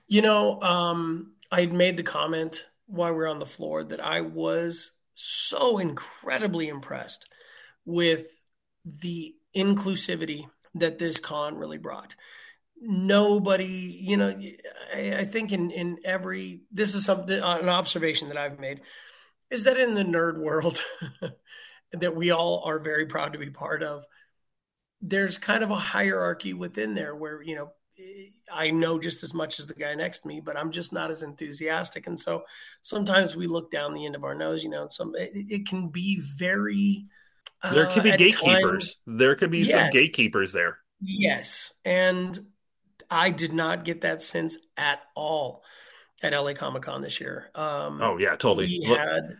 You 0.08 0.20
know, 0.20 0.60
um, 0.60 1.32
I 1.50 1.60
had 1.60 1.72
made 1.72 1.96
the 1.96 2.02
comment 2.02 2.66
while 2.86 3.10
we 3.10 3.16
were 3.16 3.28
on 3.28 3.38
the 3.38 3.46
floor 3.46 3.84
that 3.84 4.00
I 4.00 4.20
was 4.20 4.92
so 5.14 5.78
incredibly 5.78 6.68
impressed 6.68 7.28
with 7.84 8.26
the 8.84 9.34
inclusivity 9.54 10.46
that 10.74 10.98
this 10.98 11.18
con 11.18 11.56
really 11.56 11.78
brought. 11.78 12.14
Nobody, 12.80 13.98
you 14.00 14.16
know, 14.16 14.36
I, 14.94 15.16
I 15.18 15.24
think 15.24 15.52
in 15.52 15.70
in 15.70 15.98
every 16.04 16.62
this 16.72 16.94
is 16.94 17.04
something 17.04 17.40
an 17.40 17.68
observation 17.68 18.28
that 18.28 18.36
I've 18.36 18.58
made 18.58 18.80
is 19.50 19.64
that 19.64 19.78
in 19.78 19.94
the 19.94 20.02
nerd 20.02 20.38
world 20.38 20.82
that 21.92 22.16
we 22.16 22.30
all 22.30 22.62
are 22.64 22.80
very 22.80 23.06
proud 23.06 23.34
to 23.34 23.38
be 23.38 23.50
part 23.50 23.82
of, 23.82 24.04
there's 25.00 25.38
kind 25.38 25.62
of 25.62 25.70
a 25.70 25.76
hierarchy 25.76 26.54
within 26.54 26.94
there 26.94 27.14
where 27.14 27.42
you 27.42 27.54
know 27.54 27.72
I 28.52 28.70
know 28.70 28.98
just 28.98 29.22
as 29.22 29.32
much 29.32 29.58
as 29.58 29.66
the 29.66 29.74
guy 29.74 29.94
next 29.94 30.20
to 30.20 30.28
me, 30.28 30.40
but 30.40 30.56
I'm 30.56 30.70
just 30.70 30.92
not 30.92 31.10
as 31.10 31.22
enthusiastic. 31.22 32.06
And 32.06 32.18
so 32.18 32.44
sometimes 32.80 33.34
we 33.34 33.46
look 33.46 33.70
down 33.70 33.94
the 33.94 34.06
end 34.06 34.14
of 34.14 34.24
our 34.24 34.34
nose, 34.34 34.62
you 34.62 34.70
know, 34.70 34.82
and 34.82 34.92
some 34.92 35.14
it, 35.16 35.30
it 35.34 35.66
can 35.66 35.88
be 35.88 36.20
very 36.20 37.06
uh, 37.62 37.74
there 37.74 37.86
could 37.86 38.02
be 38.02 38.16
gatekeepers. 38.16 38.94
Times, 38.94 38.96
there 39.06 39.34
could 39.36 39.50
be 39.50 39.60
yes, 39.60 39.70
some 39.70 39.90
gatekeepers 39.90 40.52
there. 40.52 40.78
Yes. 41.00 41.72
And 41.84 42.38
I 43.10 43.30
did 43.30 43.52
not 43.52 43.84
get 43.84 44.02
that 44.02 44.22
sense 44.22 44.58
at 44.76 45.00
all 45.14 45.62
at 46.22 46.32
LA 46.32 46.54
Comic 46.54 46.82
Con 46.82 47.02
this 47.02 47.20
year. 47.20 47.50
Um, 47.54 48.00
oh 48.02 48.18
yeah, 48.18 48.36
totally. 48.36 48.66
We 48.66 48.84
had 48.84 49.36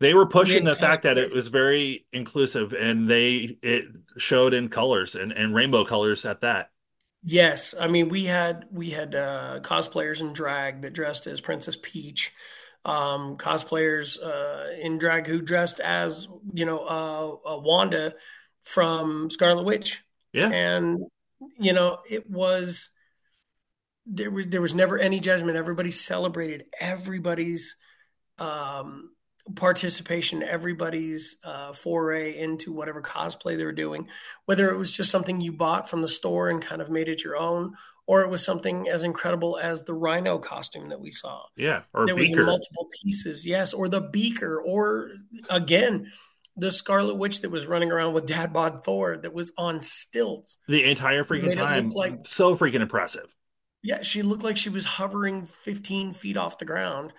they 0.00 0.14
were 0.14 0.26
pushing 0.26 0.64
the 0.64 0.76
fact 0.76 1.02
that 1.02 1.18
it 1.18 1.34
was 1.34 1.48
very 1.48 2.06
inclusive 2.12 2.72
and 2.72 3.08
they 3.08 3.58
it 3.62 3.84
showed 4.16 4.54
in 4.54 4.68
colors 4.68 5.14
and, 5.14 5.32
and 5.32 5.54
rainbow 5.54 5.84
colors 5.84 6.24
at 6.24 6.42
that 6.42 6.70
Yes, 7.22 7.74
I 7.78 7.88
mean 7.88 8.08
we 8.08 8.24
had 8.24 8.64
we 8.70 8.90
had 8.90 9.14
uh, 9.14 9.60
cosplayers 9.62 10.20
in 10.20 10.32
drag 10.32 10.82
that 10.82 10.92
dressed 10.92 11.26
as 11.26 11.40
Princess 11.40 11.76
Peach, 11.80 12.32
um, 12.84 13.36
cosplayers 13.36 14.16
uh, 14.22 14.70
in 14.80 14.98
drag 14.98 15.26
who 15.26 15.42
dressed 15.42 15.80
as 15.80 16.28
you 16.52 16.64
know 16.64 16.78
uh, 16.78 17.58
Wanda 17.58 18.14
from 18.62 19.30
Scarlet 19.30 19.64
Witch. 19.64 20.02
Yeah, 20.32 20.50
and 20.50 20.98
you 21.58 21.72
know 21.72 21.98
it 22.08 22.30
was 22.30 22.90
there 24.06 24.30
was 24.30 24.46
there 24.46 24.62
was 24.62 24.74
never 24.74 24.98
any 24.98 25.18
judgment. 25.18 25.56
Everybody 25.56 25.90
celebrated 25.90 26.66
everybody's 26.80 27.76
um, 28.38 29.10
participation, 29.54 30.42
everybody's 30.42 31.36
uh, 31.44 31.72
foray 31.72 32.38
into 32.38 32.72
whatever 32.72 33.02
cosplay 33.02 33.56
they 33.56 33.64
were 33.64 33.72
doing, 33.72 34.08
whether 34.46 34.70
it 34.70 34.78
was 34.78 34.92
just 34.92 35.10
something 35.10 35.40
you 35.40 35.52
bought 35.52 35.88
from 35.88 36.02
the 36.02 36.08
store 36.08 36.50
and 36.50 36.62
kind 36.62 36.82
of 36.82 36.90
made 36.90 37.08
it 37.08 37.24
your 37.24 37.36
own, 37.36 37.74
or 38.06 38.22
it 38.22 38.30
was 38.30 38.44
something 38.44 38.88
as 38.88 39.02
incredible 39.02 39.58
as 39.58 39.84
the 39.84 39.94
rhino 39.94 40.38
costume 40.38 40.88
that 40.88 41.00
we 41.00 41.10
saw. 41.10 41.42
Yeah, 41.56 41.82
or 41.92 42.06
there 42.06 42.16
beaker. 42.16 42.38
was 42.38 42.46
multiple 42.46 42.88
pieces. 43.02 43.46
Yes, 43.46 43.72
or 43.72 43.88
the 43.88 44.00
beaker, 44.00 44.60
or 44.60 45.10
again, 45.50 46.10
the 46.56 46.72
Scarlet 46.72 47.16
Witch 47.16 47.42
that 47.42 47.50
was 47.50 47.66
running 47.66 47.92
around 47.92 48.14
with 48.14 48.26
Dad 48.26 48.52
Bod 48.52 48.84
Thor 48.84 49.16
that 49.18 49.34
was 49.34 49.52
on 49.56 49.82
stilts 49.82 50.58
the 50.66 50.84
entire 50.84 51.24
freaking 51.24 51.54
time. 51.54 51.90
Like 51.90 52.26
so 52.26 52.56
freaking 52.56 52.80
impressive. 52.80 53.34
Yeah, 53.82 54.02
she 54.02 54.22
looked 54.22 54.42
like 54.42 54.56
she 54.56 54.70
was 54.70 54.84
hovering 54.84 55.46
15 55.46 56.12
feet 56.12 56.36
off 56.36 56.58
the 56.58 56.64
ground 56.64 57.12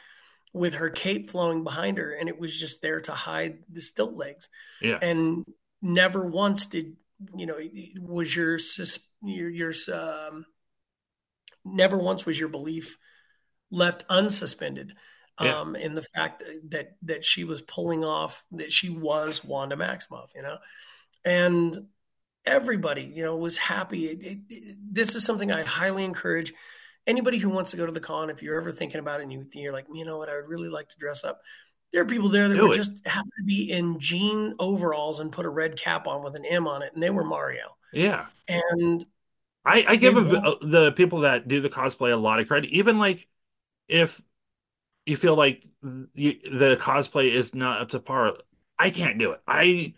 with 0.54 0.76
her 0.76 0.90
cape 0.90 1.30
flowing 1.30 1.64
behind 1.64 1.98
her, 1.98 2.12
and 2.12 2.30
it 2.30 2.40
was 2.40 2.58
just 2.58 2.82
there 2.82 3.02
to 3.02 3.12
hide 3.12 3.60
the 3.72 3.82
stilt 3.82 4.16
legs. 4.16 4.50
Yeah, 4.82 5.00
and 5.02 5.46
never 5.82 6.26
once 6.26 6.68
did 6.68 6.96
you 7.36 7.46
know 7.46 7.58
was 8.02 8.36
your 8.36 8.58
your 9.22 9.50
your 9.50 9.74
um, 9.94 10.46
never 11.66 11.98
once 11.98 12.26
was 12.26 12.40
your 12.40 12.50
belief 12.50 12.98
left 13.72 14.08
unsuspended 14.08 14.92
yeah. 15.42 15.60
um, 15.60 15.76
in 15.76 15.96
the 15.96 16.02
fact 16.02 16.44
that 16.70 16.96
that 17.04 17.24
she 17.24 17.44
was 17.44 17.62
pulling 17.62 18.04
off 18.04 18.44
that 18.52 18.72
she 18.72 18.90
was 18.90 19.44
Wanda 19.44 19.76
Maximoff, 19.76 20.30
you 20.36 20.42
know, 20.42 20.58
and 21.24 21.88
everybody 22.46 23.04
you 23.04 23.24
know 23.24 23.38
was 23.38 23.58
happy. 23.58 24.06
It, 24.06 24.24
it, 24.24 24.40
it, 24.50 24.78
this 24.92 25.16
is 25.16 25.26
something 25.26 25.52
I 25.52 25.64
highly 25.64 26.06
encourage 26.06 26.54
anybody 27.08 27.38
who 27.38 27.50
wants 27.50 27.72
to 27.72 27.78
go 27.78 27.86
to 27.86 27.92
the 27.92 28.00
con, 28.00 28.30
if 28.30 28.42
you're 28.44 28.60
ever 28.60 28.72
thinking 28.72 29.00
about 29.00 29.20
it 29.20 29.24
and 29.24 29.34
you, 29.34 29.46
you're 29.54 29.74
like, 29.74 29.88
you 29.94 30.06
know 30.06 30.18
what, 30.18 30.30
I 30.30 30.36
would 30.36 30.48
really 30.48 30.70
like 30.70 30.90
to 30.90 30.98
dress 30.98 31.24
up. 31.24 31.42
There 31.92 32.02
are 32.02 32.06
people 32.06 32.30
there 32.30 32.48
that 32.48 32.56
Do 32.56 32.68
were 32.68 32.74
it. 32.74 32.78
just 32.78 33.06
happen 33.08 33.32
to 33.38 33.44
be 33.46 33.72
in 33.72 34.00
jean 34.00 34.54
overalls 34.60 35.20
and 35.20 35.32
put 35.32 35.46
a 35.46 35.50
red 35.50 35.80
cap 35.80 36.08
on 36.08 36.24
with 36.24 36.36
an 36.36 36.46
M 36.46 36.68
on 36.68 36.84
it, 36.84 36.94
and 36.94 37.02
they 37.02 37.10
were 37.10 37.24
Mario. 37.24 37.78
Yeah, 37.92 38.28
and 38.48 39.06
I, 39.66 39.86
I 39.88 39.96
give 39.96 40.16
a, 40.16 40.20
uh, 40.20 40.56
the 40.62 40.92
people 40.92 41.22
that 41.22 41.48
do 41.48 41.62
the 41.62 41.70
cosplay 41.70 42.14
a 42.14 42.16
lot 42.16 42.40
of 42.40 42.48
credit. 42.48 42.70
Even 42.70 43.00
like 43.00 43.28
if 43.88 44.22
you 45.08 45.18
feel 45.18 45.36
like 45.36 45.66
you, 46.14 46.34
the 46.44 46.78
cosplay 46.80 47.32
is 47.32 47.56
not 47.56 47.82
up 47.82 47.90
to 47.90 48.00
par, 48.00 48.36
I 48.78 48.92
can't 48.92 49.18
do 49.18 49.32
it. 49.32 49.42
I 49.48 49.96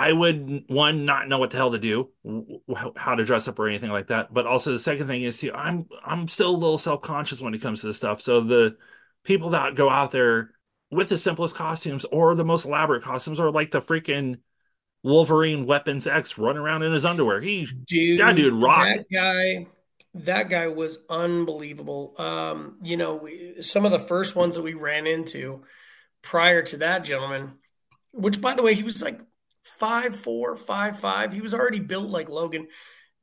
I 0.00 0.14
would 0.14 0.64
one 0.68 1.04
not 1.04 1.28
know 1.28 1.38
what 1.38 1.50
the 1.50 1.58
hell 1.58 1.72
to 1.72 1.78
do, 1.78 2.08
how 2.96 3.14
to 3.14 3.24
dress 3.26 3.46
up 3.48 3.58
or 3.58 3.68
anything 3.68 3.90
like 3.90 4.06
that. 4.06 4.32
But 4.32 4.46
also 4.46 4.72
the 4.72 4.78
second 4.78 5.08
thing 5.08 5.22
is, 5.22 5.38
too, 5.38 5.52
I'm 5.52 5.90
I'm 6.02 6.26
still 6.28 6.52
a 6.52 6.56
little 6.56 6.78
self 6.78 7.02
conscious 7.02 7.42
when 7.42 7.52
it 7.52 7.60
comes 7.60 7.82
to 7.82 7.88
this 7.88 7.98
stuff. 7.98 8.22
So 8.22 8.40
the 8.40 8.78
people 9.24 9.50
that 9.50 9.74
go 9.74 9.90
out 9.90 10.10
there 10.10 10.52
with 10.90 11.10
the 11.10 11.18
simplest 11.18 11.54
costumes 11.54 12.06
or 12.06 12.34
the 12.34 12.46
most 12.46 12.64
elaborate 12.64 13.02
costumes, 13.02 13.38
or 13.38 13.50
like 13.50 13.72
the 13.72 13.82
freaking 13.82 14.38
Wolverine 15.02 15.66
Weapons 15.66 16.06
X 16.06 16.38
running 16.38 16.62
around 16.62 16.82
in 16.82 16.92
his 16.92 17.04
underwear, 17.04 17.42
he 17.42 17.68
dude, 17.84 18.20
that 18.20 18.36
dude 18.36 18.54
rock. 18.54 18.86
That 18.86 19.04
guy, 19.12 19.66
that 20.14 20.48
guy 20.48 20.68
was 20.68 20.98
unbelievable. 21.10 22.14
Um, 22.16 22.78
you 22.82 22.96
know, 22.96 23.16
we, 23.16 23.60
some 23.60 23.84
of 23.84 23.90
the 23.90 23.98
first 23.98 24.34
ones 24.34 24.56
that 24.56 24.62
we 24.62 24.72
ran 24.72 25.06
into 25.06 25.62
prior 26.22 26.62
to 26.62 26.78
that 26.78 27.04
gentleman 27.04 27.58
which 28.12 28.40
by 28.40 28.54
the 28.54 28.62
way, 28.62 28.74
he 28.74 28.82
was 28.82 29.02
like 29.02 29.20
five 29.78 30.14
four, 30.16 30.56
five 30.56 30.98
five. 30.98 31.32
He 31.32 31.40
was 31.40 31.54
already 31.54 31.80
built 31.80 32.08
like 32.08 32.28
Logan, 32.28 32.68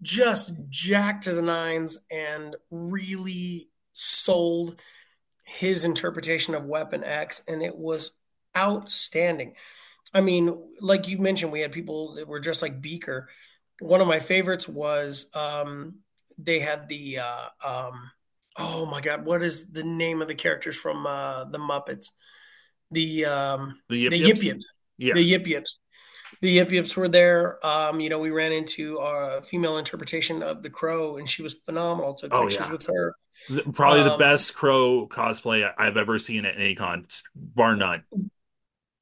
just 0.01 0.53
jacked 0.69 1.23
to 1.23 1.33
the 1.33 1.41
nines 1.41 1.97
and 2.11 2.55
really 2.71 3.69
sold 3.93 4.79
his 5.45 5.85
interpretation 5.85 6.55
of 6.55 6.65
Weapon 6.65 7.03
X, 7.03 7.43
and 7.47 7.61
it 7.61 7.75
was 7.75 8.11
outstanding. 8.55 9.55
I 10.13 10.21
mean, 10.21 10.57
like 10.81 11.07
you 11.07 11.17
mentioned, 11.17 11.51
we 11.51 11.61
had 11.61 11.71
people 11.71 12.15
that 12.15 12.27
were 12.27 12.39
just 12.39 12.61
like 12.61 12.81
Beaker. 12.81 13.29
One 13.79 14.01
of 14.01 14.07
my 14.07 14.19
favorites 14.19 14.67
was 14.67 15.29
um, 15.33 15.99
they 16.37 16.59
had 16.59 16.89
the 16.89 17.19
uh, 17.19 17.47
um, 17.63 18.11
oh 18.57 18.85
my 18.85 19.01
god, 19.01 19.25
what 19.25 19.43
is 19.43 19.71
the 19.71 19.83
name 19.83 20.21
of 20.21 20.27
the 20.27 20.35
characters 20.35 20.75
from 20.75 21.05
uh, 21.05 21.45
the 21.45 21.59
Muppets? 21.59 22.11
The 22.91 23.25
um, 23.25 23.79
The 23.89 23.97
Yip 23.97 24.11
the 24.11 24.17
Yip 24.17 24.43
Yips? 24.43 24.73
Yeah. 24.97 25.13
the 25.13 25.21
Yip 25.21 25.47
Yips, 25.47 25.79
the 26.41 26.51
Yip 26.51 26.71
Yips 26.71 26.95
were 26.95 27.07
there. 27.09 27.65
Um, 27.65 27.99
you 27.99 28.09
know, 28.09 28.19
we 28.19 28.29
ran 28.31 28.51
into 28.51 28.97
a 28.97 29.41
female 29.41 29.77
interpretation 29.77 30.43
of 30.43 30.63
the 30.63 30.69
Crow, 30.69 31.17
and 31.17 31.29
she 31.29 31.41
was 31.43 31.53
phenomenal. 31.53 32.13
Took 32.13 32.31
Oh 32.31 32.41
pictures 32.41 32.69
yeah. 32.69 32.69
with 32.69 32.85
her. 32.87 33.15
Probably 33.73 34.03
the 34.03 34.09
Um, 34.09 34.19
best 34.19 34.55
Crow 34.55 35.07
cosplay 35.07 35.71
I've 35.77 35.97
ever 35.97 36.17
seen 36.19 36.45
at 36.45 36.55
any 36.55 36.75
con, 36.75 37.07
bar 37.35 37.75
none. 37.75 38.03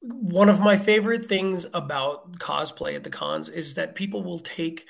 one 0.02 0.50
of 0.50 0.60
my 0.60 0.78
favorite 0.78 1.26
things 1.26 1.66
about 1.74 2.38
cosplay 2.40 2.96
at 2.96 3.04
the 3.04 3.10
cons 3.10 3.50
is 3.50 3.76
that 3.76 3.96
people 3.96 4.24
will 4.24 4.40
take 4.40 4.88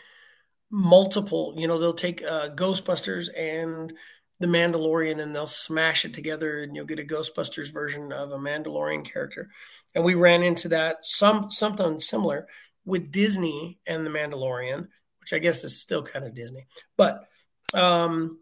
multiple, 0.72 1.56
you 1.58 1.68
know, 1.68 1.80
they'll 1.80 1.94
take 1.94 2.24
uh, 2.24 2.50
Ghostbusters 2.50 3.30
and 3.38 3.94
the 4.40 4.48
Mandalorian 4.48 5.22
and 5.22 5.34
they'll 5.34 5.48
smash 5.48 6.06
it 6.06 6.14
together 6.14 6.64
and 6.64 6.76
you'll 6.76 6.86
get 6.86 7.00
a 7.00 7.04
Ghostbusters 7.04 7.72
version 7.72 8.12
of 8.12 8.32
a 8.32 8.38
Mandalorian 8.38 9.06
character. 9.06 9.50
And 9.94 10.04
we 10.04 10.16
ran 10.16 10.44
into 10.44 10.70
that 10.70 11.06
some 11.06 11.52
something 11.52 12.00
similar 12.00 12.48
with 12.86 13.12
Disney 13.12 13.80
and 13.88 14.06
the 14.06 14.10
Mandalorian, 14.10 14.88
which 15.20 15.34
I 15.34 15.40
guess 15.40 15.64
is 15.64 15.80
still 15.80 16.04
kind 16.04 16.26
of 16.26 16.36
Disney. 16.36 16.68
But 16.98 17.28
um 17.74 18.40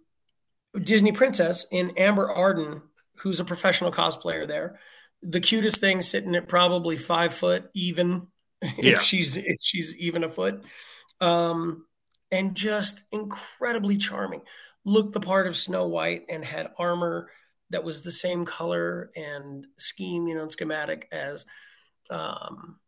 Disney 0.80 1.12
Princess 1.12 1.68
in 1.72 1.92
Amber 1.98 2.30
Arden, 2.30 2.82
who's 3.18 3.40
a 3.40 3.46
professional 3.46 3.92
cosplayer 3.92 4.48
there. 4.48 4.80
The 5.22 5.40
cutest 5.40 5.78
thing 5.78 6.02
sitting 6.02 6.36
at 6.36 6.48
probably 6.48 6.98
five 6.98 7.34
foot 7.34 7.70
even 7.74 8.28
if 8.62 9.02
she's 9.02 9.38
if 9.38 9.58
she's 9.62 9.96
even 9.98 10.24
a 10.24 10.30
foot 10.30 10.64
um, 11.24 11.86
and 12.32 12.56
just 12.56 13.04
incredibly 13.12 13.98
charming. 13.98 14.42
Looked 14.86 15.14
the 15.14 15.20
part 15.20 15.48
of 15.48 15.58
Snow 15.58 15.88
White 15.88 16.26
and 16.30 16.44
had 16.44 16.72
armor 16.78 17.30
that 17.70 17.84
was 17.84 18.02
the 18.02 18.12
same 18.12 18.46
color 18.46 19.10
and 19.16 19.66
scheme, 19.78 20.28
you 20.28 20.36
know, 20.36 20.44
and 20.44 20.52
schematic 20.52 21.08
as 21.12 21.46
um, 22.10 22.80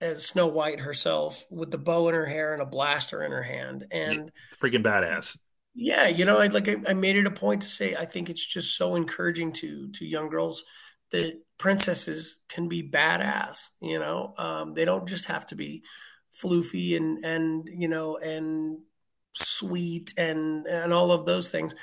as 0.00 0.26
Snow 0.26 0.46
White 0.46 0.80
herself, 0.80 1.44
with 1.50 1.70
the 1.70 1.78
bow 1.78 2.08
in 2.08 2.14
her 2.14 2.26
hair 2.26 2.52
and 2.52 2.62
a 2.62 2.66
blaster 2.66 3.24
in 3.24 3.32
her 3.32 3.42
hand. 3.42 3.86
And 3.90 4.30
Freaking 4.60 4.84
badass. 4.84 5.36
yeah, 5.74 6.08
you 6.08 6.24
know, 6.24 6.38
I 6.38 6.48
like 6.48 6.68
I, 6.68 6.76
I 6.88 6.94
made 6.94 7.16
it 7.16 7.26
a 7.26 7.30
point 7.30 7.62
to 7.62 7.70
say 7.70 7.94
I 7.94 8.04
think 8.04 8.30
it's 8.30 8.44
just 8.46 8.76
so 8.76 8.94
encouraging 8.94 9.52
to 9.54 9.90
to 9.92 10.06
young 10.06 10.28
girls 10.28 10.64
that 11.10 11.40
princesses 11.58 12.38
can 12.48 12.68
be 12.68 12.88
badass. 12.88 13.68
You 13.80 13.98
know, 13.98 14.34
um, 14.38 14.74
they 14.74 14.84
don't 14.84 15.08
just 15.08 15.26
have 15.26 15.46
to 15.46 15.56
be 15.56 15.82
floofy 16.42 16.96
and 16.96 17.24
and 17.24 17.68
you 17.72 17.88
know 17.88 18.18
and 18.18 18.78
sweet 19.38 20.12
and 20.16 20.66
and 20.66 20.92
all 20.92 21.12
of 21.12 21.26
those 21.26 21.48
things. 21.50 21.74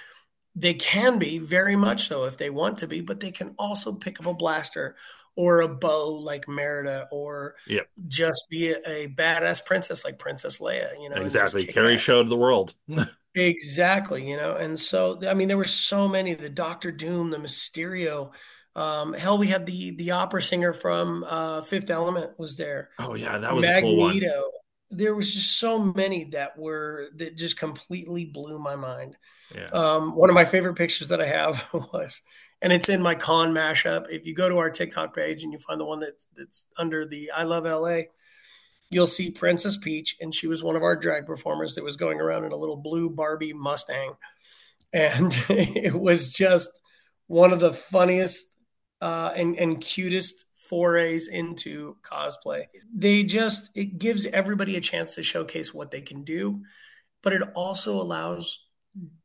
They 0.56 0.74
can 0.74 1.20
be 1.20 1.39
very 1.39 1.76
much 1.76 2.08
so 2.08 2.26
if 2.26 2.38
they 2.38 2.49
want 2.49 2.78
to 2.80 2.88
be, 2.88 3.01
but 3.01 3.20
they 3.20 3.32
can 3.32 3.56
also 3.60 3.91
pick 3.93 4.20
up 4.20 4.26
a 4.26 4.34
blaster 4.34 4.95
or 5.36 5.62
a 5.62 5.68
bow 5.68 6.16
like 6.18 6.47
Merida 6.47 7.08
or 7.12 7.56
Yep. 7.68 7.89
just 8.08 8.47
be 8.49 8.72
a, 8.72 8.78
a 8.88 9.08
badass 9.10 9.66
princess 9.66 10.06
like 10.06 10.18
Princess 10.18 10.60
Leia, 10.60 10.93
you 11.01 11.10
know, 11.10 11.18
Exactly. 11.18 11.66
Carrie 11.66 11.95
ass. 11.95 12.01
showed 12.01 12.30
the 12.30 12.38
world. 12.38 12.74
Exactly, 13.38 14.30
you 14.30 14.38
know, 14.38 14.56
and 14.56 14.80
so 14.80 15.20
I 15.28 15.34
mean, 15.34 15.49
there 15.49 15.58
were 15.58 15.66
so 15.66 16.08
many. 16.08 16.36
The 16.36 16.49
Doctor 16.49 16.89
Doom, 16.89 17.32
the 17.32 17.38
Mysterio, 17.38 18.32
um, 18.78 19.12
hell, 19.12 19.38
we 19.38 19.47
had 19.47 19.66
the 19.66 19.91
the 19.97 20.12
opera 20.12 20.41
singer 20.41 20.72
from 20.72 21.26
uh, 21.26 21.62
Fifth 21.62 21.89
Element 21.89 22.39
was 22.39 22.56
there. 22.56 22.91
Oh 22.97 23.14
yeah, 23.14 23.38
that 23.38 23.53
was 23.53 23.66
a 23.66 23.82
cool 23.82 23.97
one. 23.97 24.22
There 24.98 25.16
was 25.16 25.34
just 25.34 25.60
so 25.60 25.80
many 25.80 26.26
that 26.26 26.58
were 26.58 27.10
that 27.16 27.38
just 27.38 27.58
completely 27.58 28.26
blew 28.26 28.60
my 28.60 28.76
mind. 28.76 29.18
Yeah. 29.54 29.66
Um, 29.66 30.16
one 30.16 30.30
of 30.30 30.34
my 30.34 30.46
favorite 30.46 30.76
pictures 30.76 31.10
that 31.10 31.22
I 31.22 31.28
have 31.28 31.64
was, 31.74 32.22
and 32.62 32.72
it's 32.74 32.89
in 32.89 33.02
my 33.02 33.16
con 33.16 33.54
mashup. 33.54 34.08
If 34.10 34.26
you 34.26 34.34
go 34.34 34.50
to 34.50 34.58
our 34.58 34.70
TikTok 34.70 35.16
page 35.16 35.43
and 35.43 35.52
you 35.52 35.60
find 35.60 35.80
the 35.80 35.86
one 35.86 36.00
that's 36.00 36.28
that's 36.36 36.68
under 36.78 37.06
the 37.06 37.32
I 37.36 37.43
Love 37.43 37.66
LA, 37.66 38.04
you'll 38.89 39.08
see 39.08 39.32
Princess 39.32 39.78
Peach, 39.78 40.18
and 40.22 40.34
she 40.34 40.48
was 40.48 40.64
one 40.64 40.76
of 40.76 40.84
our 40.84 40.96
drag 40.96 41.26
performers 41.26 41.76
that 41.76 41.84
was 41.84 41.98
going 41.98 42.20
around 42.20 42.46
in 42.46 42.52
a 42.52 42.58
little 42.58 42.78
blue 42.78 43.10
Barbie 43.10 43.54
Mustang, 43.54 44.14
and 44.93 45.38
it 45.50 45.93
was 45.93 46.30
just 46.30 46.80
one 47.28 47.52
of 47.54 47.60
the 47.60 47.74
funniest 47.74 48.48
uh, 49.02 49.32
and 49.36 49.58
and 49.58 49.82
cutest 49.82 50.46
forays 50.70 51.28
into 51.28 51.97
cosplay. 52.01 52.63
They 52.93 53.24
just 53.24 53.70
it 53.76 53.97
gives 53.97 54.26
everybody 54.26 54.78
a 54.78 54.82
chance 54.82 55.16
to 55.16 55.24
showcase 55.24 55.74
what 55.74 55.91
they 55.91 56.01
can 56.01 56.24
do, 56.24 56.61
but 57.22 57.34
it 57.34 57.41
also 57.55 58.01
allows 58.01 58.59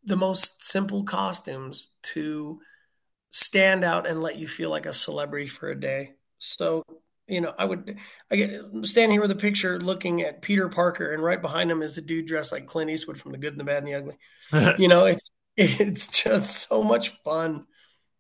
the 0.05 0.17
most 0.17 0.65
simple 0.65 1.05
costumes 1.05 1.89
to 2.03 2.61
stand 3.31 3.85
out 3.85 4.09
and 4.09 4.21
let 4.21 4.37
you 4.37 4.49
feel 4.49 4.71
like 4.71 4.87
a 4.87 4.93
celebrity 4.93 5.47
for 5.47 5.71
a 5.71 5.81
day. 5.81 6.15
So, 6.39 6.83
you 7.29 7.41
know, 7.41 7.55
I 7.59 7.65
would 7.65 7.97
I 8.31 8.37
get 8.37 8.61
stand 8.83 9.13
here 9.13 9.21
with 9.21 9.31
a 9.31 9.37
picture 9.37 9.79
looking 9.79 10.23
at 10.23 10.43
Peter 10.43 10.69
Parker, 10.69 11.13
and 11.13 11.23
right 11.23 11.41
behind 11.41 11.71
him 11.71 11.83
is 11.83 11.97
a 11.97 12.03
dude 12.03 12.27
dressed 12.27 12.53
like 12.53 12.67
Clint 12.67 12.91
Eastwood 12.91 13.19
from 13.19 13.33
The 13.33 13.39
Good, 13.39 13.53
and 13.53 13.61
the 13.61 13.65
Bad, 13.65 13.85
and 13.85 13.87
the 13.87 13.95
Ugly. 13.95 14.77
You 14.79 14.89
know, 14.89 15.05
it's 15.05 15.31
it's 15.57 16.09
just 16.09 16.69
so 16.69 16.83
much 16.83 17.11
fun 17.23 17.67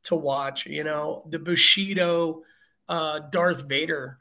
to 0.05 0.15
watch. 0.15 0.67
You 0.67 0.85
know, 0.85 1.25
the 1.29 1.39
Bushido, 1.39 2.43
uh, 2.91 3.21
Darth 3.31 3.69
Vader. 3.69 4.19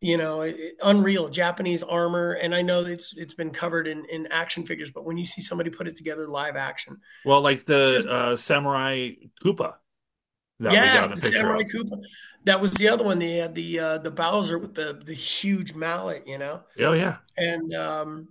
You 0.00 0.18
know, 0.18 0.42
it, 0.42 0.56
unreal 0.82 1.30
Japanese 1.30 1.82
armor, 1.82 2.32
and 2.32 2.54
I 2.54 2.60
know 2.60 2.82
it's 2.82 3.14
it's 3.16 3.34
been 3.34 3.50
covered 3.50 3.86
in 3.88 4.04
in 4.12 4.26
action 4.26 4.66
figures, 4.66 4.90
but 4.90 5.06
when 5.06 5.16
you 5.16 5.24
see 5.24 5.40
somebody 5.40 5.70
put 5.70 5.88
it 5.88 5.96
together 5.96 6.28
live 6.28 6.56
action, 6.56 6.98
well, 7.24 7.40
like 7.40 7.64
the 7.64 7.86
just 7.86 8.08
uh, 8.08 8.36
Samurai 8.36 9.12
Koopa 9.42 9.74
Yeah, 10.60 11.06
the 11.06 11.16
Samurai 11.16 11.60
of. 11.60 11.68
Koopa. 11.68 12.02
That 12.44 12.60
was 12.60 12.72
the 12.74 12.88
other 12.88 13.04
one. 13.04 13.18
They 13.18 13.34
had 13.36 13.54
the 13.54 13.78
uh, 13.78 13.98
the 13.98 14.10
Bowser 14.10 14.58
with 14.58 14.74
the 14.74 15.00
the 15.04 15.14
huge 15.14 15.74
mallet, 15.74 16.26
you 16.26 16.38
know, 16.38 16.62
Oh 16.80 16.92
yeah. 16.92 17.18
and 17.36 17.74
um, 17.74 18.28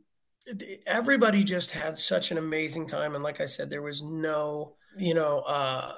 everybody 0.86 1.44
just 1.44 1.72
had 1.72 1.98
such 1.98 2.32
an 2.32 2.38
amazing 2.38 2.88
time. 2.88 3.16
And 3.16 3.24
like 3.24 3.42
I 3.42 3.46
said, 3.46 3.70
there 3.70 3.82
was 3.82 4.02
no, 4.04 4.76
you 4.98 5.14
know, 5.14 5.40
uh, 5.48 5.94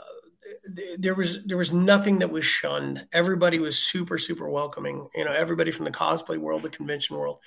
there 0.98 1.16
was 1.16 1.44
there 1.46 1.58
was 1.58 1.74
nothing 1.74 2.20
that 2.20 2.32
was 2.32 2.46
shunned. 2.46 3.08
Everybody 3.12 3.60
was 3.60 3.78
super 3.78 4.18
super 4.18 4.50
welcoming. 4.50 5.08
You 5.16 5.26
know, 5.26 5.32
everybody 5.32 5.72
from 5.72 5.86
the 5.86 5.92
cosplay 5.92 6.38
world, 6.38 6.64
the 6.64 6.70
convention 6.70 7.18
world, 7.18 7.40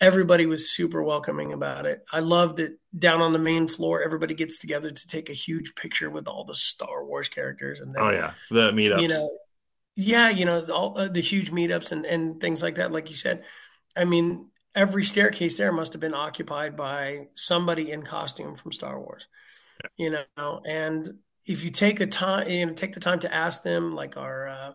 everybody 0.00 0.46
was 0.46 0.70
super 0.70 1.02
welcoming 1.02 1.52
about 1.52 1.86
it. 1.86 2.02
I 2.12 2.20
loved 2.20 2.58
that 2.58 2.78
down 2.96 3.20
on 3.20 3.32
the 3.32 3.38
main 3.38 3.68
floor, 3.68 4.02
everybody 4.02 4.34
gets 4.34 4.58
together 4.58 4.90
to 4.90 5.06
take 5.06 5.28
a 5.30 5.34
huge 5.34 5.74
picture 5.74 6.10
with 6.10 6.28
all 6.28 6.44
the 6.44 6.54
Star 6.54 7.04
Wars 7.04 7.28
characters, 7.28 7.80
and 7.80 7.94
Oh 7.98 8.10
yeah. 8.10 8.32
The 8.50 8.72
meetups. 8.72 9.02
you 9.02 9.08
know 9.08 9.28
yeah, 9.96 10.30
you 10.30 10.44
know, 10.44 10.64
all 10.72 10.98
uh, 10.98 11.08
the 11.08 11.20
huge 11.20 11.50
meetups 11.50 11.92
and 11.92 12.04
and 12.04 12.40
things 12.40 12.62
like 12.62 12.76
that. 12.76 12.92
Like 12.92 13.10
you 13.10 13.16
said, 13.16 13.44
I 13.96 14.04
mean, 14.04 14.48
every 14.74 15.04
staircase 15.04 15.56
there 15.56 15.72
must 15.72 15.92
have 15.92 16.00
been 16.00 16.14
occupied 16.14 16.76
by 16.76 17.28
somebody 17.34 17.92
in 17.92 18.02
costume 18.02 18.56
from 18.56 18.72
Star 18.72 18.98
Wars. 18.98 19.26
You 19.96 20.16
know, 20.36 20.62
and 20.66 21.18
if 21.46 21.64
you 21.64 21.70
take 21.70 22.00
a 22.00 22.06
time, 22.06 22.48
you 22.48 22.66
know, 22.66 22.72
take 22.72 22.94
the 22.94 23.00
time 23.00 23.20
to 23.20 23.34
ask 23.34 23.62
them, 23.62 23.94
like 23.94 24.16
our 24.16 24.48
uh, 24.48 24.72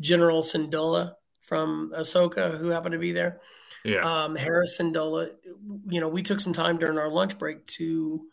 General 0.00 0.42
Syndulla 0.42 1.14
from 1.42 1.92
Ahsoka, 1.96 2.58
who 2.58 2.68
happened 2.68 2.92
to 2.92 2.98
be 2.98 3.12
there, 3.12 3.40
yeah. 3.84 4.00
um, 4.00 4.36
Hera 4.36 4.66
Syndulla. 4.66 5.30
You 5.86 6.00
know, 6.00 6.08
we 6.08 6.22
took 6.22 6.40
some 6.40 6.52
time 6.52 6.78
during 6.78 6.98
our 6.98 7.10
lunch 7.10 7.38
break 7.38 7.66
to 7.66 8.26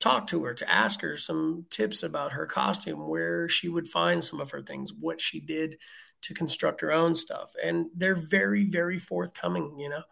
talk 0.00 0.28
to 0.28 0.44
her 0.44 0.54
to 0.54 0.70
ask 0.70 1.00
her 1.00 1.16
some 1.16 1.66
tips 1.70 2.02
about 2.04 2.32
her 2.32 2.46
costume, 2.46 3.08
where 3.08 3.48
she 3.48 3.68
would 3.68 3.88
find 3.88 4.24
some 4.24 4.40
of 4.40 4.52
her 4.52 4.60
things, 4.60 4.92
what 4.92 5.20
she 5.20 5.40
did 5.40 5.76
to 6.22 6.34
construct 6.34 6.80
her 6.80 6.92
own 6.92 7.16
stuff. 7.16 7.52
And 7.62 7.86
they're 7.96 8.14
very, 8.14 8.64
very 8.64 8.98
forthcoming, 8.98 9.76
you 9.78 9.88
know. 9.88 10.02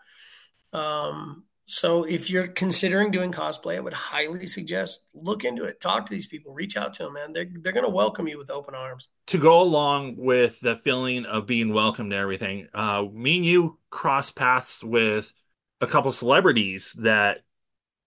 Um, 0.78 1.44
so 1.66 2.04
if 2.04 2.30
you're 2.30 2.46
considering 2.46 3.10
doing 3.10 3.32
cosplay, 3.32 3.76
I 3.76 3.80
would 3.80 3.92
highly 3.92 4.46
suggest 4.46 5.04
look 5.14 5.44
into 5.44 5.64
it, 5.64 5.80
talk 5.80 6.06
to 6.06 6.12
these 6.12 6.28
people, 6.28 6.54
reach 6.54 6.76
out 6.76 6.94
to 6.94 7.04
them, 7.04 7.14
man. 7.14 7.32
They're 7.32 7.48
they're 7.62 7.72
gonna 7.72 7.90
welcome 7.90 8.28
you 8.28 8.38
with 8.38 8.50
open 8.50 8.74
arms. 8.74 9.08
to 9.28 9.38
go 9.38 9.60
along 9.60 10.16
with 10.16 10.60
the 10.60 10.76
feeling 10.76 11.24
of 11.26 11.46
being 11.46 11.72
welcomed 11.72 12.12
and 12.12 12.20
everything, 12.20 12.68
uh, 12.72 13.04
me 13.12 13.36
and 13.36 13.44
you 13.44 13.78
cross 13.90 14.30
paths 14.30 14.82
with 14.84 15.32
a 15.80 15.86
couple 15.86 16.12
celebrities 16.12 16.94
that 17.00 17.40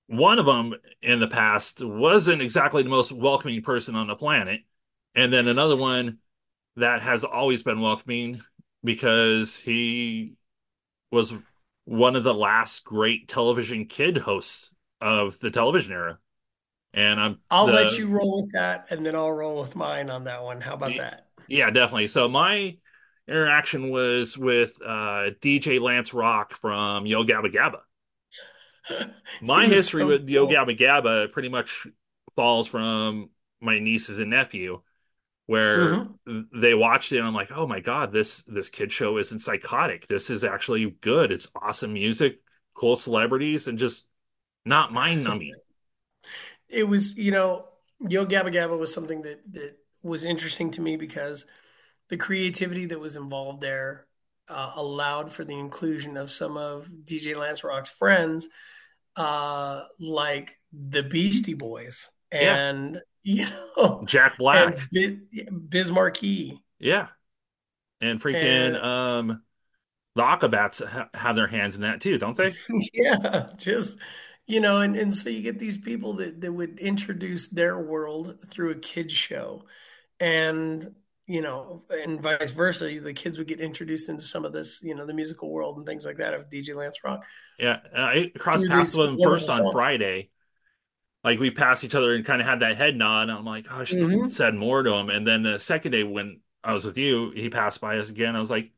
one 0.08 0.40
of 0.40 0.46
them 0.46 0.76
in 1.02 1.20
the 1.20 1.28
past 1.28 1.84
wasn't 1.84 2.42
exactly 2.42 2.82
the 2.82 2.90
most 2.90 3.12
welcoming 3.12 3.62
person 3.62 3.96
on 3.96 4.08
the 4.08 4.16
planet, 4.16 4.62
and 5.16 5.34
then 5.34 5.48
another 5.48 5.76
one 5.76 6.20
that 6.78 7.02
has 7.02 7.24
always 7.26 7.62
been 7.62 7.82
welcoming 7.82 8.42
because 8.84 9.58
he 9.60 10.36
was 11.12 11.34
one 11.90 12.16
of 12.16 12.24
the 12.24 12.36
last 12.36 12.84
great 12.86 13.28
television 13.28 13.84
kid 13.86 14.20
hosts 14.20 14.70
of 15.02 15.40
the 15.40 15.50
television 15.50 15.92
era. 15.92 16.20
And 16.94 17.20
I'm 17.20 17.40
I'll 17.50 17.66
let 17.66 17.98
you 17.98 18.08
roll 18.08 18.44
with 18.44 18.52
that, 18.54 18.88
and 18.92 19.04
then 19.04 19.16
I'll 19.16 19.32
roll 19.32 19.60
with 19.60 19.76
mine 19.76 20.10
on 20.12 20.26
that 20.26 20.44
one. 20.44 20.62
How 20.62 20.74
about 20.74 20.96
that? 20.98 21.28
yeah, 21.48 21.70
definitely. 21.72 22.08
So 22.08 22.28
my 22.28 22.78
interaction 23.28 23.90
was 23.90 24.38
with 24.38 24.80
uh, 24.84 25.32
DJ 25.42 25.80
Lance 25.82 26.14
Rock 26.14 26.54
from 26.54 27.08
Yo 27.08 27.24
Gabba 27.24 27.54
Gabba. 27.54 29.12
My 29.42 29.68
history 29.68 30.02
so 30.02 30.08
with 30.08 30.28
Yo. 30.28 30.48
Gabba 30.48 30.78
Gabba 30.78 31.32
pretty 31.32 31.50
much 31.50 31.86
falls 32.36 32.68
from 32.68 33.30
my 33.62 33.78
nieces 33.78 34.20
and 34.20 34.32
nephew, 34.32 34.82
where 35.50 36.04
hmm 36.04 36.20
they 36.54 36.76
watched 36.76 37.12
it 37.12 37.18
and 37.20 37.28
I'm 37.28 37.34
like, 37.34 37.52
oh 37.52 37.68
my 37.68 37.80
God, 37.80 38.12
this 38.14 38.44
this 38.44 38.70
kid 38.70 38.92
show 38.92 39.18
isn't 39.18 39.40
psychotic. 39.40 40.08
This 40.08 40.30
is 40.30 40.44
actually 40.44 40.90
good. 41.02 41.32
It's 41.32 41.50
awesome 41.56 41.94
music, 41.94 42.40
cool 42.76 42.96
celebrities, 42.96 43.68
and 43.68 43.80
just 43.80 44.06
not 44.66 44.94
mind 44.94 45.24
numbing. 45.24 45.60
It 46.70 46.88
was, 46.88 47.18
you 47.18 47.32
know, 47.32 47.68
Yo 48.08 48.26
Gabba 48.26 48.54
Gabba 48.54 48.78
was 48.78 48.94
something 48.94 49.22
that 49.24 49.42
that 49.54 49.78
was 50.04 50.24
interesting 50.24 50.72
to 50.72 50.82
me 50.82 50.96
because 50.96 51.46
the 52.10 52.18
creativity 52.18 52.86
that 52.88 53.00
was 53.00 53.18
involved 53.18 53.62
there 53.62 54.08
uh, 54.48 54.74
allowed 54.76 55.32
for 55.34 55.44
the 55.44 55.58
inclusion 55.58 56.18
of 56.18 56.32
some 56.32 56.58
of 56.58 56.90
DJ 57.06 57.36
Lance 57.36 57.64
Rock's 57.64 57.92
friends, 57.92 58.50
uh, 59.18 59.86
like 60.00 60.58
the 60.74 61.04
Beastie 61.04 61.56
Boys 61.56 62.10
Yeah, 62.38 62.62
and 62.72 63.02
you 63.24 63.46
know, 63.78 64.04
Jack 64.06 64.34
and 64.34 64.40
Black. 64.40 64.90
Biz, 64.92 65.16
Biz 65.70 65.92
Markie 65.92 66.62
Yeah, 66.80 67.08
and 68.02 68.22
freaking 68.22 68.44
and 68.44 68.78
um 68.78 69.42
the 70.16 70.24
Aquabats 70.24 70.86
ha 70.86 71.10
have 71.14 71.36
their 71.36 71.48
hands 71.48 71.76
in 71.76 71.82
that 71.84 72.02
too, 72.02 72.18
don't 72.18 72.38
they? 72.38 72.54
yeah, 72.94 73.50
just 73.58 74.00
you 74.46 74.60
know, 74.60 74.82
and 74.82 74.96
and 74.96 75.14
so 75.14 75.30
you 75.30 75.42
get 75.42 75.60
these 75.60 75.78
people 75.78 76.14
that 76.14 76.42
that 76.42 76.52
would 76.52 76.80
introduce 76.80 77.48
their 77.48 77.80
world 77.80 78.40
through 78.50 78.72
a 78.72 78.76
kids 78.76 79.14
show, 79.14 79.64
and 80.20 80.96
you 81.28 81.42
know, 81.42 81.84
and 81.92 82.22
vice 82.22 82.52
versa. 82.52 82.86
The 83.00 83.14
kids 83.14 83.38
would 83.38 83.48
get 83.48 83.60
introduced 83.62 84.10
into 84.10 84.24
some 84.24 84.46
of 84.46 84.54
this, 84.54 84.82
you 84.82 84.96
know, 84.96 85.06
the 85.06 85.14
musical 85.14 85.52
world 85.52 85.78
and 85.78 85.86
things 85.86 86.06
like 86.06 86.18
that 86.18 86.34
of 86.34 86.50
DJ 86.50 86.74
Lance 86.74 86.98
Rock 87.04 87.24
Yeah, 87.60 87.78
I 87.96 88.32
crossed 88.38 88.68
paths 88.68 88.96
with 88.96 89.10
him 89.10 89.20
first 89.20 89.50
on 89.50 89.60
songs. 89.60 89.74
Friday. 89.74 90.30
Like 91.24 91.40
we 91.40 91.52
passed 91.52 91.84
each 91.84 91.96
other 91.96 92.14
and 92.16 92.26
kind 92.26 92.42
of 92.42 92.48
had 92.48 92.62
that 92.62 92.78
head 92.78 92.96
nod. 92.96 93.24
And 93.24 93.32
I'm 93.32 93.46
like, 93.46 93.66
oh, 93.72 93.78
I 93.82 93.84
should 93.84 94.02
have 94.02 94.10
hmm 94.10 94.30
said 94.32 94.56
more 94.56 94.84
to 94.84 94.94
him. 94.94 95.10
And 95.10 95.28
then 95.28 95.44
the 95.44 95.60
second 95.60 95.92
day 95.92 96.04
when 96.04 96.42
I 96.64 96.74
was 96.74 96.86
with 96.86 96.98
you, 96.98 97.32
he 97.32 97.50
passed 97.50 97.82
by 97.82 97.98
us 98.00 98.10
again. 98.10 98.36
I 98.36 98.40
was 98.40 98.50
like, 98.50 98.72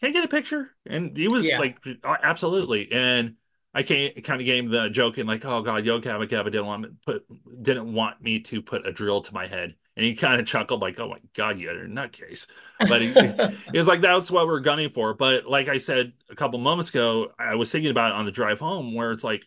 can 0.00 0.10
I 0.10 0.12
get 0.12 0.24
a 0.24 0.28
picture? 0.28 0.70
And 0.86 1.16
he 1.16 1.28
was 1.28 1.52
Yeah. 1.52 1.58
like, 1.58 1.78
"Oh, 2.04 2.16
absolutely. 2.22 2.90
And 2.92 3.36
I 3.74 3.82
came, 3.82 4.12
kind 4.22 4.40
of 4.40 4.46
gave 4.46 4.64
him 4.64 4.70
the 4.70 4.88
joking, 4.90 5.26
like, 5.26 5.44
oh 5.44 5.62
God, 5.62 5.84
Yo 5.84 6.00
Gabba 6.00 6.28
Gabba 6.28 6.44
didn't 6.46 6.66
want 6.66 6.82
me 6.82 6.88
put 7.04 7.26
didn't 7.62 7.92
want 7.92 8.22
me 8.22 8.40
to 8.40 8.62
put 8.62 8.86
a 8.86 8.92
drill 8.92 9.20
to 9.22 9.34
my 9.34 9.46
head. 9.46 9.74
And 9.96 10.04
he 10.04 10.14
kind 10.14 10.40
of 10.40 10.46
chuckled, 10.46 10.80
like, 10.80 10.98
oh 11.00 11.08
my 11.08 11.18
God, 11.34 11.58
you're 11.58 11.84
a 11.84 11.88
nutcase. 11.88 12.46
But 12.86 13.02
he, 13.02 13.12
he 13.72 13.78
was 13.78 13.88
like, 13.88 14.00
that's 14.00 14.30
what 14.30 14.46
we're 14.46 14.60
gunning 14.60 14.90
for. 14.90 15.12
But 15.14 15.46
like 15.46 15.68
I 15.68 15.78
said 15.78 16.12
a 16.30 16.34
couple 16.36 16.58
moments 16.60 16.90
ago, 16.90 17.32
I 17.38 17.56
was 17.56 17.70
thinking 17.72 17.90
about 17.90 18.12
it 18.12 18.16
on 18.16 18.24
the 18.24 18.32
drive 18.32 18.60
home, 18.60 18.94
where 18.94 19.12
it's 19.12 19.24
like, 19.24 19.46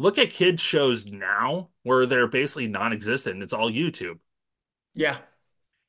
look 0.00 0.16
at 0.18 0.30
kids 0.30 0.62
shows 0.62 1.04
now 1.04 1.68
where 1.82 2.06
they're 2.06 2.26
basically 2.26 2.66
non-existent. 2.66 3.42
It's 3.42 3.52
all 3.52 3.70
YouTube. 3.70 4.18
yeah. 4.94 5.18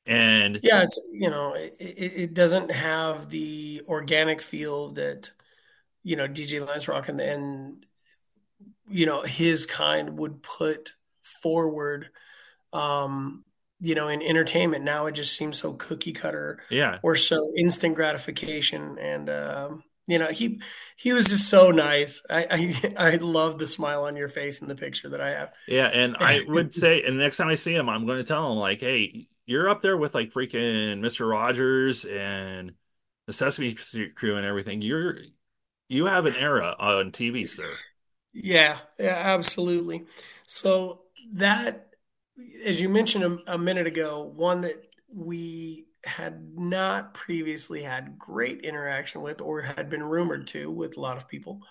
And 0.05 0.59
Yeah. 0.63 0.83
It's, 0.83 0.99
you 1.11 1.29
know, 1.29 1.53
it, 1.53 1.73
it, 1.79 2.13
it 2.15 2.33
doesn't 2.33 2.71
have 2.71 3.29
the 3.29 3.81
organic 3.87 4.41
feel 4.41 4.89
that, 4.93 5.31
you 6.03 6.15
know, 6.15 6.27
DJ 6.27 6.65
Lance 6.65 6.87
Rock 6.87 7.07
and, 7.07 7.21
and, 7.21 7.85
you 8.89 9.05
know, 9.05 9.21
his 9.21 9.65
kind 9.65 10.17
would 10.17 10.43
put 10.43 10.93
forward 11.23 12.09
um, 12.73 13.45
you 13.79 13.95
know, 13.95 14.07
in 14.09 14.21
entertainment 14.21 14.85
now 14.85 15.07
it 15.07 15.13
just 15.13 15.35
seems 15.35 15.57
so 15.57 15.73
cookie 15.73 16.13
cutter 16.13 16.61
yeah, 16.69 16.99
or 17.03 17.15
so 17.15 17.37
instant 17.57 17.95
gratification. 17.95 18.97
And 18.99 19.29
um, 19.29 19.83
you 20.11 20.19
know, 20.19 20.27
he 20.29 20.61
he 20.97 21.13
was 21.13 21.29
just 21.29 21.49
so 21.49 21.71
nice. 21.71 22.21
I 22.29 22.73
I, 22.97 23.11
I 23.13 23.15
love 23.17 23.57
the 23.59 23.67
smile 23.67 24.03
on 24.05 24.15
your 24.15 24.29
face 24.29 24.61
in 24.61 24.67
the 24.67 24.75
picture 24.75 25.09
that 25.09 25.21
I 25.21 25.29
have. 25.31 25.53
yeah. 25.67 25.87
And 25.87 26.15
I 26.19 26.41
would 26.47 26.73
say, 26.73 27.03
and 27.03 27.17
next 27.17 27.37
time 27.37 27.47
I 27.47 27.55
see 27.55 27.73
him, 27.75 27.89
I'm 27.89 28.05
going 28.05 28.17
to 28.17 28.23
tell 28.23 28.51
him 28.51 28.57
like, 28.57 28.79
hey, 28.81 29.27
you're 29.45 29.69
up 29.69 29.81
there 29.81 29.97
with 29.97 30.13
like 30.15 30.31
freaking 30.33 30.99
Mr. 31.01 31.25
Rogers 31.25 32.05
and 32.05 32.73
the 33.27 33.33
Sesame 33.33 33.75
Street 33.75 34.15
Crew 34.15 34.37
and 34.37 34.45
everything. 34.45 34.81
You're 34.81 35.17
you 35.89 36.05
have 36.07 36.25
an 36.25 36.35
era 36.35 36.75
on 36.79 37.11
TV, 37.11 37.45
sir. 37.47 37.81
yeah, 38.33 38.79
yeah, 38.99 39.15
absolutely. 39.15 40.05
So 40.45 41.01
that, 41.33 41.87
as 42.65 42.79
you 42.79 42.89
mentioned 42.89 43.23
a, 43.47 43.53
a 43.55 43.57
minute 43.57 43.87
ago, 43.87 44.23
one 44.23 44.61
that 44.61 44.81
we 45.13 45.85
had 46.05 46.57
not 46.57 47.13
previously 47.13 47.83
had 47.83 48.17
great 48.17 48.61
interaction 48.61 49.21
with 49.21 49.41
or 49.41 49.61
had 49.61 49.89
been 49.89 50.03
rumored 50.03 50.47
to 50.47 50.71
with 50.71 50.97
a 50.97 50.99
lot 50.99 51.17
of 51.17 51.27
people 51.27 51.61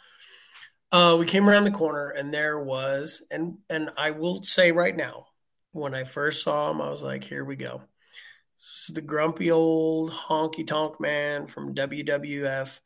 Uh, 0.93 1.17
we 1.19 1.27
came 1.27 1.49
around 1.49 1.65
the 1.65 1.71
corner 1.71 2.11
and 2.11 2.35
there 2.35 2.63
was, 2.63 3.23
and 3.31 3.59
and 3.69 3.91
I 3.97 4.11
will 4.11 4.43
say 4.43 4.73
right 4.73 4.97
now, 4.97 5.27
when 5.73 5.95
I 5.95 6.05
first 6.05 6.43
saw 6.43 6.71
him, 6.71 6.81
I 6.81 6.91
was 6.91 7.03
like, 7.03 7.23
here 7.23 7.45
we 7.45 7.57
go. 7.57 7.83
This 8.59 8.87
is 8.91 8.95
the 8.95 9.03
grumpy 9.03 9.51
old 9.51 10.13
honky 10.13 10.67
tonk 10.67 11.01
man 11.01 11.47
from 11.49 11.75
WWF 11.75 12.81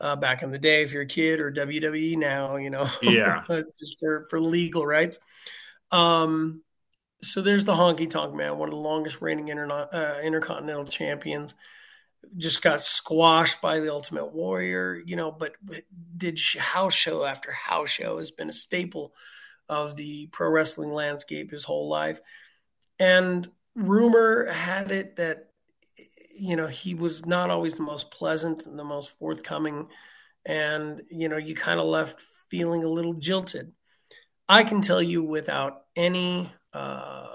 uh, 0.00 0.16
back 0.16 0.42
in 0.42 0.50
the 0.52 0.58
day. 0.58 0.82
If 0.82 0.92
you're 0.92 1.02
a 1.04 1.06
kid 1.06 1.40
or 1.40 1.50
WWE 1.50 2.16
now, 2.16 2.56
you 2.56 2.70
know, 2.70 2.88
Yeah, 3.00 3.44
just 3.48 3.98
for 4.00 4.26
for 4.30 4.40
legal 4.40 4.86
rights. 4.86 5.18
Um, 5.92 6.62
so 7.22 7.42
there's 7.42 7.64
the 7.64 7.74
honky 7.74 8.10
tonk 8.10 8.34
man, 8.34 8.58
one 8.58 8.68
of 8.68 8.74
the 8.74 8.80
longest 8.80 9.20
reigning 9.20 9.48
interna- 9.48 9.88
uh, 9.92 10.20
intercontinental 10.22 10.86
champions 10.86 11.54
just 12.36 12.62
got 12.62 12.82
squashed 12.82 13.60
by 13.60 13.80
the 13.80 13.92
Ultimate 13.92 14.32
Warrior, 14.32 15.02
you 15.06 15.16
know, 15.16 15.32
but, 15.32 15.54
but 15.62 15.82
did 16.16 16.38
house 16.58 16.94
show 16.94 17.24
after 17.24 17.50
house 17.52 17.90
show 17.90 18.18
has 18.18 18.30
been 18.30 18.50
a 18.50 18.52
staple 18.52 19.14
of 19.68 19.96
the 19.96 20.28
pro 20.28 20.50
wrestling 20.50 20.90
landscape 20.90 21.50
his 21.50 21.64
whole 21.64 21.88
life. 21.88 22.20
And 22.98 23.48
rumor 23.74 24.50
had 24.50 24.90
it 24.90 25.16
that, 25.16 25.50
you 26.38 26.56
know, 26.56 26.66
he 26.66 26.94
was 26.94 27.24
not 27.26 27.50
always 27.50 27.76
the 27.76 27.82
most 27.82 28.10
pleasant 28.10 28.66
and 28.66 28.78
the 28.78 28.84
most 28.84 29.16
forthcoming. 29.18 29.88
And, 30.44 31.02
you 31.10 31.28
know, 31.28 31.36
you 31.36 31.54
kind 31.54 31.80
of 31.80 31.86
left 31.86 32.22
feeling 32.50 32.84
a 32.84 32.88
little 32.88 33.14
jilted. 33.14 33.72
I 34.50 34.64
can 34.64 34.80
tell 34.80 35.00
you 35.00 35.22
without 35.22 35.84
any, 35.94 36.50
uh, 36.72 37.28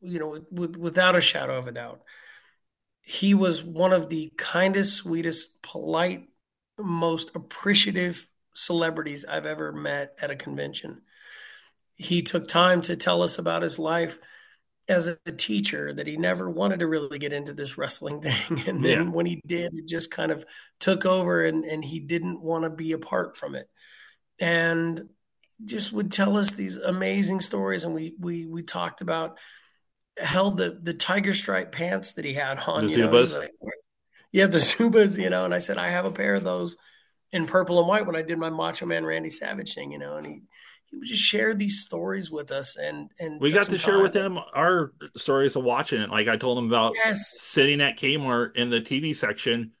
you 0.00 0.20
know, 0.20 0.38
with, 0.52 0.76
without 0.76 1.16
a 1.16 1.20
shadow 1.20 1.58
of 1.58 1.66
a 1.66 1.72
doubt, 1.72 2.02
he 3.02 3.34
was 3.34 3.64
one 3.64 3.92
of 3.92 4.08
the 4.08 4.32
kindest, 4.36 4.94
sweetest, 4.94 5.60
polite, 5.64 6.28
most 6.78 7.32
appreciative 7.34 8.24
celebrities 8.54 9.24
I've 9.28 9.46
ever 9.46 9.72
met 9.72 10.16
at 10.22 10.30
a 10.30 10.36
convention. 10.36 11.02
He 11.96 12.22
took 12.22 12.46
time 12.46 12.82
to 12.82 12.94
tell 12.94 13.22
us 13.22 13.36
about 13.36 13.62
his 13.62 13.80
life 13.80 14.20
as 14.88 15.08
a 15.08 15.32
teacher 15.32 15.92
that 15.92 16.06
he 16.06 16.16
never 16.16 16.48
wanted 16.48 16.78
to 16.80 16.86
really 16.86 17.18
get 17.18 17.32
into 17.32 17.52
this 17.52 17.76
wrestling 17.76 18.20
thing. 18.22 18.62
And 18.68 18.80
yeah, 18.80 18.98
then 18.98 19.10
when 19.10 19.26
he 19.26 19.40
did, 19.44 19.74
it 19.74 19.88
just 19.88 20.12
kind 20.12 20.30
of 20.30 20.44
took 20.78 21.04
over 21.04 21.44
and, 21.44 21.64
and 21.64 21.84
he 21.84 21.98
didn't 21.98 22.40
want 22.40 22.62
to 22.62 22.70
be 22.70 22.92
apart 22.92 23.36
from 23.36 23.56
it. 23.56 23.66
And 24.38 25.08
just 25.64 25.92
would 25.92 26.12
tell 26.12 26.36
us 26.36 26.52
these 26.52 26.76
amazing 26.76 27.40
stories. 27.40 27.84
And 27.84 27.94
we 27.94 28.14
we 28.18 28.46
we 28.46 28.62
talked 28.62 29.00
about 29.00 29.38
held 30.18 30.56
the 30.56 30.78
the 30.82 30.94
tiger 30.94 31.34
stripe 31.34 31.72
pants 31.72 32.12
that 32.12 32.24
he 32.24 32.34
had 32.34 32.58
the 32.58 32.70
on, 32.70 32.88
you 32.88 32.98
know, 32.98 33.08
Zubaz. 33.10 33.38
like, 33.38 33.50
yeah, 34.32 34.46
the 34.46 34.58
Zubaz, 34.58 35.18
you 35.20 35.30
know, 35.30 35.44
and 35.44 35.54
I 35.54 35.58
said, 35.58 35.78
I 35.78 35.88
have 35.88 36.04
a 36.04 36.12
pair 36.12 36.34
of 36.34 36.44
those 36.44 36.76
in 37.32 37.46
purple 37.46 37.78
and 37.80 37.88
white 37.88 38.06
when 38.06 38.16
I 38.16 38.22
did 38.22 38.38
my 38.38 38.50
Macho 38.50 38.86
Man 38.86 39.04
Randy 39.04 39.30
Savage 39.30 39.74
thing, 39.74 39.92
you 39.92 39.98
know, 39.98 40.16
and 40.16 40.26
he 40.26 40.42
he 40.86 40.96
would 40.98 41.08
just 41.08 41.22
share 41.22 41.54
these 41.54 41.80
stories 41.80 42.30
with 42.30 42.50
us 42.52 42.76
and 42.76 43.10
and 43.18 43.40
We 43.40 43.50
got 43.50 43.64
to 43.66 43.78
share 43.78 43.94
time. 43.94 44.02
with 44.02 44.14
him 44.14 44.38
our 44.54 44.92
stories 45.16 45.56
of 45.56 45.64
watching 45.64 46.00
it. 46.00 46.10
Like 46.10 46.28
I 46.28 46.36
told 46.36 46.58
him 46.58 46.66
about 46.66 46.94
Yes. 46.94 47.38
sitting 47.40 47.80
at 47.80 47.98
Kmart 47.98 48.54
in 48.56 48.70
the 48.70 48.80
TV 48.80 49.16
section 49.16 49.72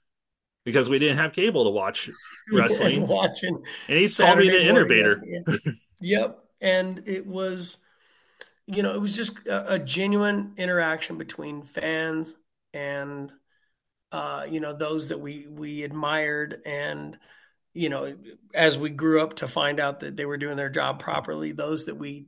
because 0.64 0.88
we 0.88 0.98
didn't 0.98 1.18
have 1.18 1.32
cable 1.32 1.64
to 1.64 1.70
watch 1.70 2.10
wrestling. 2.52 3.06
watching 3.06 3.62
And 3.88 3.98
he 3.98 4.08
called 4.08 4.38
me 4.38 4.50
the 4.50 4.66
innovator. 4.66 5.22
Yep. 6.00 6.38
And 6.60 7.02
it 7.06 7.26
was, 7.26 7.78
you 8.66 8.82
know, 8.82 8.94
it 8.94 9.00
was 9.00 9.14
just 9.16 9.46
a, 9.46 9.74
a 9.74 9.78
genuine 9.78 10.54
interaction 10.56 11.18
between 11.18 11.62
fans 11.62 12.36
and 12.72 13.32
uh, 14.12 14.46
you 14.48 14.60
know, 14.60 14.72
those 14.72 15.08
that 15.08 15.20
we 15.20 15.46
we 15.50 15.82
admired 15.82 16.60
and 16.64 17.18
you 17.74 17.88
know, 17.88 18.16
as 18.54 18.78
we 18.78 18.90
grew 18.90 19.20
up 19.20 19.34
to 19.34 19.48
find 19.48 19.80
out 19.80 20.00
that 20.00 20.16
they 20.16 20.24
were 20.24 20.38
doing 20.38 20.56
their 20.56 20.70
job 20.70 21.00
properly, 21.00 21.50
those 21.50 21.86
that 21.86 21.96
we, 21.96 22.26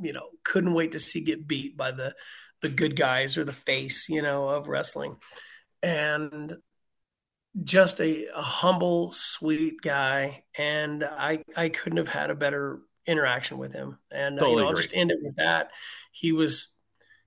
you 0.00 0.12
know, 0.12 0.28
couldn't 0.44 0.74
wait 0.74 0.92
to 0.92 1.00
see 1.00 1.22
get 1.22 1.48
beat 1.48 1.76
by 1.76 1.90
the 1.90 2.14
the 2.62 2.68
good 2.68 2.94
guys 2.94 3.36
or 3.36 3.42
the 3.42 3.52
face, 3.52 4.08
you 4.08 4.22
know, 4.22 4.48
of 4.48 4.68
wrestling. 4.68 5.16
And 5.82 6.52
just 7.62 8.00
a, 8.00 8.26
a 8.34 8.42
humble, 8.42 9.12
sweet 9.12 9.80
guy, 9.80 10.44
and 10.58 11.04
I 11.04 11.44
I 11.56 11.68
couldn't 11.68 11.98
have 11.98 12.08
had 12.08 12.30
a 12.30 12.34
better 12.34 12.80
interaction 13.06 13.58
with 13.58 13.72
him. 13.72 13.98
And 14.10 14.40
uh, 14.40 14.46
you 14.46 14.56
know, 14.56 14.68
I'll 14.68 14.74
just 14.74 14.94
end 14.94 15.10
it 15.10 15.18
with 15.22 15.36
that. 15.36 15.70
He 16.12 16.32
was 16.32 16.68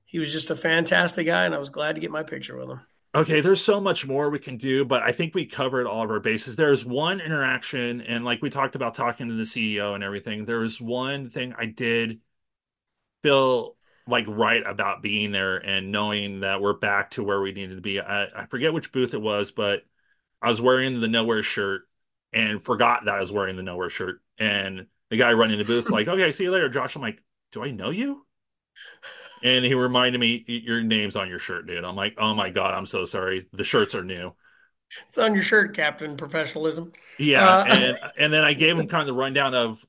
he 0.05 0.19
was 0.19 0.32
just 0.32 0.51
a 0.51 0.55
fantastic 0.55 1.25
guy, 1.25 1.45
and 1.45 1.55
I 1.55 1.59
was 1.59 1.69
glad 1.69 1.95
to 1.95 2.01
get 2.01 2.11
my 2.11 2.23
picture 2.23 2.57
with 2.57 2.69
him. 2.69 2.82
Okay, 3.15 3.41
there's 3.41 3.63
so 3.63 3.80
much 3.80 4.05
more 4.05 4.30
we 4.30 4.38
can 4.38 4.57
do, 4.57 4.86
but 4.86 5.01
I 5.01 5.11
think 5.11 5.34
we 5.34 5.45
covered 5.45 5.88
all 5.88 6.03
of 6.03 6.11
our 6.11 6.19
bases. 6.19 6.55
There's 6.55 6.86
one 6.86 7.19
interaction, 7.19 8.01
and 8.01 8.25
like 8.25 8.41
we 8.41 8.49
talked 8.49 8.75
about 8.75 8.95
talking 8.95 9.30
to 9.30 9.34
the 9.34 9.43
CEO 9.43 9.95
and 9.95 10.03
everything, 10.03 10.45
there's 10.45 10.80
one 10.80 11.30
thing 11.30 11.53
I 11.57 11.65
did 11.65 12.19
feel 13.23 13.75
like 14.07 14.25
right 14.28 14.63
about 14.65 15.01
being 15.01 15.32
there 15.32 15.57
and 15.57 15.91
knowing 15.91 16.41
that 16.41 16.61
we're 16.61 16.78
back 16.78 17.11
to 17.11 17.23
where 17.23 17.41
we 17.41 17.51
needed 17.51 17.75
to 17.75 17.82
be. 17.82 17.99
I, 17.99 18.25
I 18.43 18.45
forget 18.45 18.73
which 18.73 18.91
booth 18.91 19.13
it 19.13 19.21
was, 19.21 19.51
but 19.51 19.82
I 20.42 20.50
was 20.50 20.62
wearing 20.62 21.02
the 21.02 21.08
nowhere 21.08 21.44
shirt 21.44 21.84
and 22.34 22.62
forgot 22.62 23.06
that 23.06 23.16
I 23.16 23.20
was 23.20 23.32
wearing 23.32 23.56
the 23.56 23.64
nowhere 23.64 23.90
shirt. 23.90 24.22
And 24.38 24.88
the 25.10 25.18
guy 25.18 25.34
running 25.34 25.58
the 25.58 25.66
booth's 25.66 25.90
like, 25.90 26.08
okay, 26.08 26.24
I 26.24 26.32
see 26.32 26.44
you 26.44 26.52
later, 26.52 26.70
Josh. 26.70 26.96
I'm 26.96 27.02
like, 27.02 27.24
do 27.52 27.64
I 27.64 27.72
know 27.72 27.90
you? 27.90 28.26
And 29.44 29.64
he 29.64 29.74
reminded 29.74 30.20
me, 30.20 30.44
your 30.48 30.82
name's 30.82 31.16
on 31.16 31.30
your 31.30 31.40
shirt, 31.40 31.68
dude. 31.68 31.84
I'm 31.84 31.96
like, 31.96 32.16
oh 32.18 32.34
my 32.34 32.50
God, 32.50 32.74
I'm 32.74 32.86
so 32.86 33.06
sorry. 33.06 33.48
The 33.54 33.64
shirts 33.64 33.96
are 33.96 34.04
new. 34.04 34.34
It's 35.08 35.18
on 35.18 35.34
your 35.34 35.44
shirt, 35.44 35.76
Captain 35.76 36.18
Professionalism. 36.18 36.92
Yeah. 37.20 37.46
Uh, 37.48 37.66
and 37.68 37.98
and 38.18 38.34
then 38.34 38.44
I 38.44 38.54
gave 38.54 38.78
him 38.78 38.88
kind 38.88 39.02
of 39.02 39.08
the 39.08 39.14
rundown 39.14 39.54
of 39.54 39.86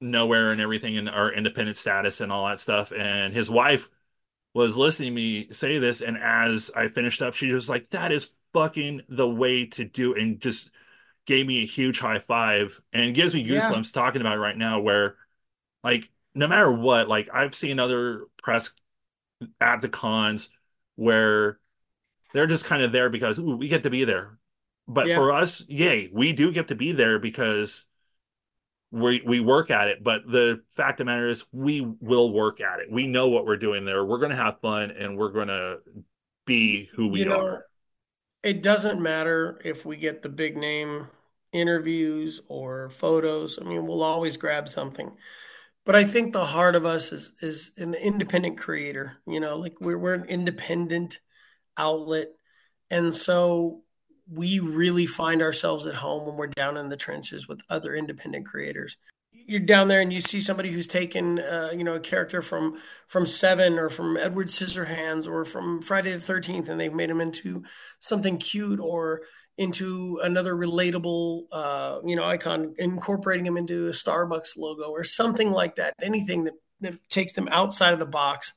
nowhere 0.00 0.50
and 0.50 0.60
everything 0.60 0.96
and 0.96 1.08
our 1.08 1.32
independent 1.32 1.76
status 1.76 2.20
and 2.20 2.32
all 2.32 2.46
that 2.46 2.58
stuff. 2.58 2.92
And 2.92 3.34
his 3.34 3.50
wife 3.50 3.88
was 4.54 4.76
listening 4.76 5.10
to 5.10 5.14
me 5.14 5.48
say 5.52 5.78
this. 5.78 6.00
And 6.00 6.16
as 6.16 6.70
I 6.74 6.88
finished 6.88 7.22
up, 7.22 7.34
she 7.34 7.52
was 7.52 7.68
like, 7.68 7.90
that 7.90 8.12
is 8.12 8.28
fucking 8.52 9.02
the 9.08 9.28
way 9.28 9.66
to 9.66 9.84
do 9.84 10.14
it. 10.14 10.22
and 10.22 10.40
just 10.40 10.70
gave 11.26 11.46
me 11.46 11.62
a 11.62 11.66
huge 11.66 12.00
high 12.00 12.18
five 12.18 12.80
and 12.92 13.14
gives 13.14 13.34
me 13.34 13.46
goosebumps 13.46 13.94
yeah. 13.94 14.02
talking 14.02 14.20
about 14.20 14.38
right 14.38 14.56
now 14.56 14.80
where 14.80 15.16
like 15.84 16.10
no 16.34 16.48
matter 16.48 16.72
what 16.72 17.08
like 17.08 17.28
i've 17.32 17.54
seen 17.54 17.78
other 17.78 18.24
press 18.42 18.72
at 19.60 19.80
the 19.80 19.88
cons 19.88 20.48
where 20.96 21.58
they're 22.32 22.46
just 22.46 22.64
kind 22.64 22.82
of 22.82 22.92
there 22.92 23.10
because 23.10 23.38
ooh, 23.38 23.56
we 23.56 23.68
get 23.68 23.84
to 23.84 23.90
be 23.90 24.04
there 24.04 24.38
but 24.88 25.06
yeah. 25.06 25.16
for 25.16 25.32
us 25.32 25.62
yay 25.68 26.10
we 26.12 26.32
do 26.32 26.52
get 26.52 26.68
to 26.68 26.74
be 26.74 26.92
there 26.92 27.18
because 27.18 27.86
we 28.90 29.22
we 29.24 29.38
work 29.38 29.70
at 29.70 29.88
it 29.88 30.02
but 30.02 30.22
the 30.26 30.62
fact 30.70 30.98
of 31.00 31.06
the 31.06 31.12
matter 31.12 31.28
is 31.28 31.44
we 31.52 31.80
will 32.00 32.32
work 32.32 32.60
at 32.60 32.80
it 32.80 32.90
we 32.90 33.06
know 33.06 33.28
what 33.28 33.46
we're 33.46 33.56
doing 33.56 33.84
there 33.84 34.04
we're 34.04 34.18
going 34.18 34.30
to 34.30 34.36
have 34.36 34.60
fun 34.60 34.90
and 34.90 35.16
we're 35.16 35.30
going 35.30 35.48
to 35.48 35.78
be 36.44 36.88
who 36.94 37.06
we 37.06 37.20
you 37.20 37.26
know, 37.26 37.40
are 37.40 37.66
it 38.42 38.62
doesn't 38.62 39.02
matter 39.02 39.60
if 39.64 39.84
we 39.84 39.96
get 39.96 40.22
the 40.22 40.28
big 40.28 40.56
name 40.56 41.08
interviews 41.52 42.40
or 42.48 42.90
photos. 42.90 43.58
I 43.60 43.64
mean, 43.64 43.86
we'll 43.86 44.02
always 44.02 44.36
grab 44.36 44.68
something. 44.68 45.16
But 45.84 45.96
I 45.96 46.04
think 46.04 46.32
the 46.32 46.44
heart 46.44 46.76
of 46.76 46.84
us 46.86 47.12
is 47.12 47.32
is 47.40 47.72
an 47.76 47.94
independent 47.94 48.58
creator. 48.58 49.16
You 49.26 49.40
know, 49.40 49.56
like 49.56 49.80
we're 49.80 49.98
we're 49.98 50.14
an 50.14 50.24
independent 50.24 51.20
outlet, 51.76 52.28
and 52.90 53.14
so 53.14 53.82
we 54.30 54.60
really 54.60 55.06
find 55.06 55.42
ourselves 55.42 55.86
at 55.86 55.94
home 55.94 56.26
when 56.26 56.36
we're 56.36 56.46
down 56.48 56.76
in 56.76 56.88
the 56.88 56.96
trenches 56.96 57.48
with 57.48 57.60
other 57.68 57.94
independent 57.94 58.46
creators 58.46 58.96
you're 59.46 59.60
down 59.60 59.88
there 59.88 60.00
and 60.00 60.12
you 60.12 60.20
see 60.20 60.40
somebody 60.40 60.70
who's 60.70 60.86
taken 60.86 61.38
uh, 61.38 61.70
you 61.72 61.84
know 61.84 61.94
a 61.94 62.00
character 62.00 62.42
from 62.42 62.78
from 63.06 63.26
Seven 63.26 63.78
or 63.78 63.88
from 63.88 64.16
Edward 64.16 64.48
Scissorhands 64.48 65.26
or 65.26 65.44
from 65.44 65.82
Friday 65.82 66.12
the 66.12 66.20
Thirteenth, 66.20 66.68
and 66.68 66.80
they've 66.80 66.92
made 66.92 67.10
him 67.10 67.20
into 67.20 67.62
something 67.98 68.38
cute 68.38 68.80
or 68.80 69.22
into 69.58 70.20
another 70.22 70.54
relatable 70.54 71.44
uh, 71.52 72.00
you 72.04 72.16
know 72.16 72.24
icon, 72.24 72.74
incorporating 72.78 73.46
him 73.46 73.56
into 73.56 73.88
a 73.88 73.92
Starbucks 73.92 74.56
logo 74.56 74.90
or 74.90 75.04
something 75.04 75.50
like 75.50 75.76
that. 75.76 75.94
Anything 76.02 76.44
that, 76.44 76.54
that 76.80 77.10
takes 77.10 77.32
them 77.32 77.48
outside 77.50 77.92
of 77.92 77.98
the 77.98 78.06
box. 78.06 78.52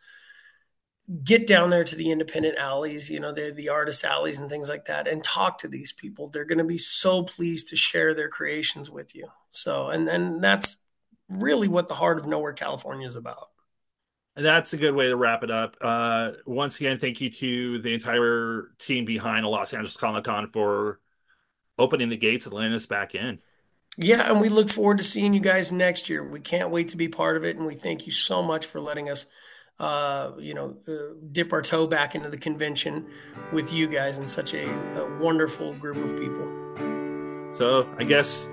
Get 1.25 1.47
down 1.47 1.69
there 1.69 1.83
to 1.83 1.97
the 1.97 2.11
independent 2.11 2.57
alleys, 2.57 3.09
you 3.09 3.19
know, 3.19 3.33
the 3.33 3.51
the 3.53 3.69
artist 3.69 4.05
alleys 4.05 4.39
and 4.39 4.49
things 4.49 4.69
like 4.69 4.85
that, 4.85 5.07
and 5.07 5.21
talk 5.21 5.57
to 5.59 5.67
these 5.67 5.91
people. 5.91 6.29
They're 6.29 6.45
going 6.45 6.59
to 6.59 6.63
be 6.63 6.77
so 6.77 7.23
pleased 7.23 7.69
to 7.69 7.75
share 7.75 8.13
their 8.13 8.29
creations 8.29 8.89
with 8.89 9.13
you. 9.13 9.27
So, 9.53 9.89
and 9.89 10.09
and 10.09 10.43
that's 10.43 10.77
really 11.29 11.67
what 11.67 11.87
the 11.87 11.93
heart 11.93 12.19
of 12.19 12.25
nowhere 12.25 12.53
California 12.53 13.07
is 13.07 13.15
about. 13.15 13.49
And 14.35 14.45
That's 14.45 14.73
a 14.73 14.77
good 14.77 14.95
way 14.95 15.09
to 15.09 15.15
wrap 15.15 15.43
it 15.43 15.51
up. 15.51 15.77
Uh, 15.79 16.31
once 16.45 16.79
again, 16.79 16.97
thank 16.97 17.21
you 17.21 17.29
to 17.29 17.79
the 17.79 17.93
entire 17.93 18.71
team 18.79 19.05
behind 19.05 19.45
the 19.45 19.49
Los 19.49 19.73
Angeles 19.73 19.95
Comic 19.95 20.23
Con 20.23 20.49
for 20.49 20.99
opening 21.77 22.09
the 22.09 22.17
gates 22.17 22.45
and 22.45 22.53
letting 22.53 22.73
us 22.73 22.87
back 22.87 23.13
in. 23.13 23.39
Yeah, 23.95 24.31
and 24.31 24.41
we 24.41 24.49
look 24.49 24.71
forward 24.71 24.97
to 24.97 25.03
seeing 25.03 25.35
you 25.35 25.39
guys 25.39 25.71
next 25.71 26.09
year. 26.09 26.27
We 26.27 26.39
can't 26.39 26.71
wait 26.71 26.89
to 26.89 26.97
be 26.97 27.09
part 27.09 27.37
of 27.37 27.43
it, 27.43 27.57
and 27.57 27.65
we 27.67 27.75
thank 27.75 28.07
you 28.07 28.11
so 28.11 28.41
much 28.41 28.65
for 28.65 28.81
letting 28.81 29.07
us, 29.07 29.27
uh, 29.77 30.31
you 30.39 30.55
know, 30.55 30.75
uh, 30.87 31.13
dip 31.31 31.53
our 31.53 31.61
toe 31.61 31.85
back 31.85 32.15
into 32.15 32.29
the 32.29 32.37
convention 32.37 33.05
with 33.51 33.71
you 33.71 33.87
guys 33.87 34.17
and 34.17 34.27
such 34.27 34.55
a, 34.55 34.67
a 34.67 35.19
wonderful 35.19 35.73
group 35.73 35.97
of 35.97 36.17
people. 36.17 37.53
So 37.53 37.87
I 37.99 38.03
guess 38.03 38.49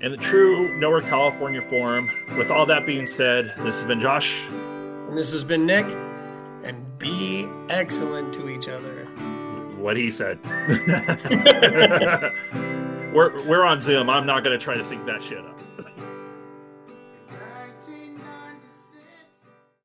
in 0.00 0.12
the 0.12 0.16
true 0.16 0.76
Nowhere 0.78 1.02
California 1.02 1.60
form. 1.62 2.10
With 2.36 2.50
all 2.50 2.66
that 2.66 2.86
being 2.86 3.06
said, 3.06 3.54
this 3.58 3.76
has 3.76 3.86
been 3.86 4.00
Josh. 4.00 4.46
And 4.46 5.16
this 5.16 5.32
has 5.32 5.44
been 5.44 5.66
Nick. 5.66 5.86
And 6.62 6.98
be 6.98 7.48
excellent 7.68 8.34
to 8.34 8.48
each 8.48 8.68
other. 8.68 9.06
What 9.76 9.96
he 9.96 10.10
said. 10.10 10.38
we're, 13.14 13.46
we're 13.48 13.64
on 13.64 13.80
Zoom. 13.80 14.10
I'm 14.10 14.26
not 14.26 14.44
going 14.44 14.58
to 14.58 14.62
try 14.62 14.76
to 14.76 14.84
sync 14.84 15.06
that 15.06 15.22
shit 15.22 15.38
up. 15.38 15.58